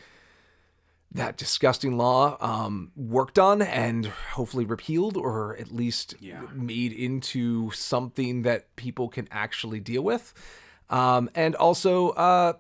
that 1.13 1.37
disgusting 1.37 1.97
law 1.97 2.37
um, 2.41 2.93
worked 2.95 3.39
on 3.39 3.63
and 3.63 4.07
hopefully 4.07 4.65
repealed 4.65 5.17
or 5.17 5.57
at 5.57 5.73
least 5.73 6.15
yeah. 6.21 6.43
made 6.53 6.93
into 6.93 7.71
something 7.71 8.43
that 8.43 8.75
people 8.77 9.09
can 9.09 9.27
actually 9.31 9.81
deal 9.81 10.03
with. 10.03 10.35
Um, 10.91 11.31
and 11.35 11.55
also, 11.55 12.11
uh, 12.11 12.55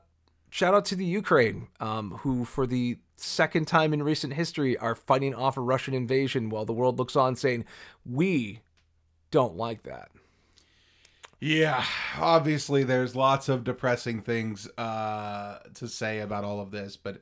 shout 0.50 0.74
out 0.74 0.86
to 0.86 0.96
the 0.96 1.04
Ukraine, 1.04 1.68
um, 1.80 2.12
who 2.22 2.44
for 2.44 2.66
the 2.66 2.98
second 3.16 3.66
time 3.66 3.92
in 3.92 4.02
recent 4.02 4.32
history 4.32 4.76
are 4.78 4.94
fighting 4.94 5.34
off 5.34 5.56
a 5.56 5.60
Russian 5.60 5.92
invasion 5.92 6.48
while 6.48 6.64
the 6.64 6.72
world 6.72 6.98
looks 6.98 7.16
on 7.16 7.36
saying, 7.36 7.64
we 8.06 8.60
don't 9.30 9.56
like 9.56 9.82
that. 9.82 10.10
Yeah, 11.40 11.84
obviously 12.18 12.82
there's 12.82 13.14
lots 13.14 13.48
of 13.48 13.62
depressing 13.62 14.22
things 14.22 14.68
uh, 14.76 15.58
to 15.74 15.86
say 15.86 16.20
about 16.20 16.44
all 16.44 16.60
of 16.60 16.70
this, 16.70 16.96
but 16.96 17.20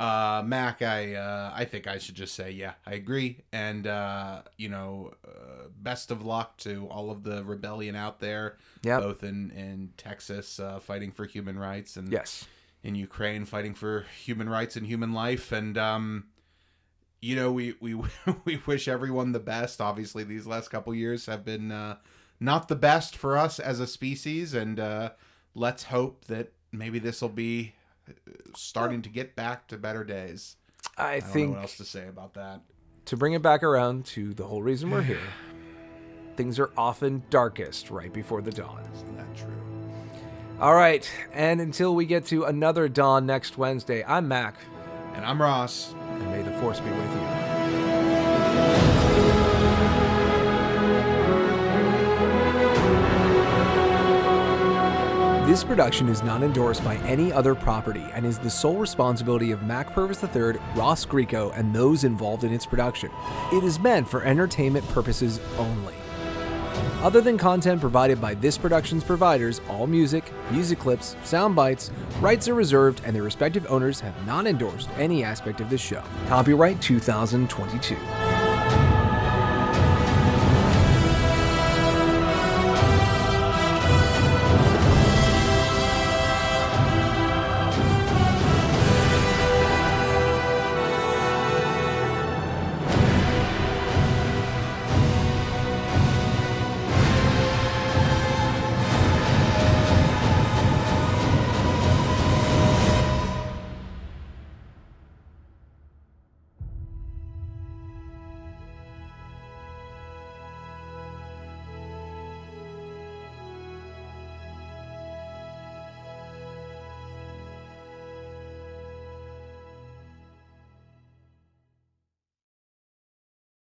uh, 0.00 0.42
Mac, 0.46 0.80
I 0.82 1.14
uh, 1.14 1.52
I 1.54 1.64
think 1.66 1.86
I 1.86 1.98
should 1.98 2.14
just 2.14 2.34
say 2.34 2.50
yeah, 2.50 2.72
I 2.86 2.94
agree, 2.94 3.42
and 3.52 3.86
uh, 3.86 4.42
you 4.56 4.68
know, 4.70 5.12
uh, 5.28 5.68
best 5.78 6.10
of 6.10 6.24
luck 6.24 6.56
to 6.58 6.88
all 6.90 7.10
of 7.10 7.22
the 7.22 7.44
rebellion 7.44 7.94
out 7.94 8.18
there, 8.18 8.56
Yep. 8.82 9.00
both 9.02 9.22
in 9.22 9.50
in 9.50 9.92
Texas 9.98 10.58
uh, 10.58 10.78
fighting 10.80 11.12
for 11.12 11.26
human 11.26 11.58
rights 11.58 11.96
and 11.98 12.10
Yes. 12.10 12.46
in 12.82 12.94
Ukraine 12.94 13.44
fighting 13.44 13.74
for 13.74 14.06
human 14.24 14.48
rights 14.48 14.74
and 14.74 14.86
human 14.86 15.12
life, 15.12 15.52
and 15.52 15.76
um, 15.76 16.24
you 17.20 17.36
know, 17.36 17.52
we 17.52 17.74
we 17.80 17.94
we 18.46 18.56
wish 18.66 18.88
everyone 18.88 19.32
the 19.32 19.38
best. 19.38 19.80
Obviously, 19.82 20.24
these 20.24 20.46
last 20.46 20.68
couple 20.70 20.94
years 20.94 21.26
have 21.26 21.44
been 21.44 21.70
uh, 21.70 21.96
not 22.40 22.68
the 22.68 22.76
best 22.76 23.16
for 23.18 23.36
us 23.36 23.58
as 23.58 23.80
a 23.80 23.86
species, 23.86 24.54
and 24.54 24.80
uh, 24.80 25.10
let's 25.54 25.84
hope 25.84 26.24
that 26.24 26.52
maybe 26.72 26.98
this 26.98 27.20
will 27.20 27.28
be 27.28 27.74
starting 28.56 29.02
to 29.02 29.08
get 29.08 29.34
back 29.36 29.66
to 29.68 29.76
better 29.76 30.04
days. 30.04 30.56
I 30.96 31.14
I 31.14 31.20
think 31.20 31.54
what 31.54 31.62
else 31.62 31.76
to 31.78 31.84
say 31.84 32.06
about 32.08 32.34
that. 32.34 32.60
to 33.06 33.16
bring 33.16 33.32
it 33.34 33.42
back 33.42 33.62
around 33.62 34.06
to 34.06 34.32
the 34.34 34.44
whole 34.44 34.62
reason 34.62 34.90
we're 34.90 35.02
here, 35.02 35.18
things 36.36 36.58
are 36.58 36.70
often 36.76 37.22
darkest 37.30 37.90
right 37.90 38.12
before 38.12 38.40
the 38.42 38.52
dawn. 38.52 38.82
Isn't 38.94 39.16
that 39.16 39.36
true? 39.36 39.48
All 40.60 40.74
right, 40.74 41.10
and 41.32 41.60
until 41.60 41.94
we 41.94 42.04
get 42.04 42.26
to 42.26 42.44
another 42.44 42.88
dawn 42.88 43.24
next 43.26 43.56
Wednesday, 43.56 44.04
I'm 44.04 44.28
Mac, 44.28 44.56
And 45.14 45.24
I'm 45.24 45.40
Ross. 45.40 45.94
and 45.94 46.26
may 46.30 46.42
the 46.42 46.52
force 46.60 46.80
be 46.80 46.90
with 46.90 47.14
you. 47.14 48.89
This 55.50 55.64
production 55.64 56.08
is 56.08 56.22
not 56.22 56.44
endorsed 56.44 56.84
by 56.84 56.94
any 56.98 57.32
other 57.32 57.56
property 57.56 58.06
and 58.14 58.24
is 58.24 58.38
the 58.38 58.48
sole 58.48 58.76
responsibility 58.76 59.50
of 59.50 59.64
Mac 59.64 59.92
Purvis 59.92 60.22
III, 60.22 60.60
Ross 60.76 61.04
Greco, 61.04 61.50
and 61.56 61.74
those 61.74 62.04
involved 62.04 62.44
in 62.44 62.52
its 62.52 62.64
production. 62.64 63.10
It 63.52 63.64
is 63.64 63.80
meant 63.80 64.08
for 64.08 64.22
entertainment 64.22 64.86
purposes 64.90 65.40
only. 65.58 65.94
Other 67.02 67.20
than 67.20 67.36
content 67.36 67.80
provided 67.80 68.20
by 68.20 68.34
this 68.34 68.56
production's 68.56 69.02
providers, 69.02 69.60
all 69.68 69.88
music, 69.88 70.32
music 70.52 70.78
clips, 70.78 71.16
sound 71.24 71.56
bites, 71.56 71.90
rights 72.20 72.46
are 72.46 72.54
reserved, 72.54 73.02
and 73.04 73.12
their 73.12 73.24
respective 73.24 73.66
owners 73.68 73.98
have 73.98 74.14
not 74.24 74.46
endorsed 74.46 74.88
any 74.98 75.24
aspect 75.24 75.60
of 75.60 75.68
this 75.68 75.80
show. 75.80 76.04
Copyright 76.28 76.80
2022. 76.80 77.96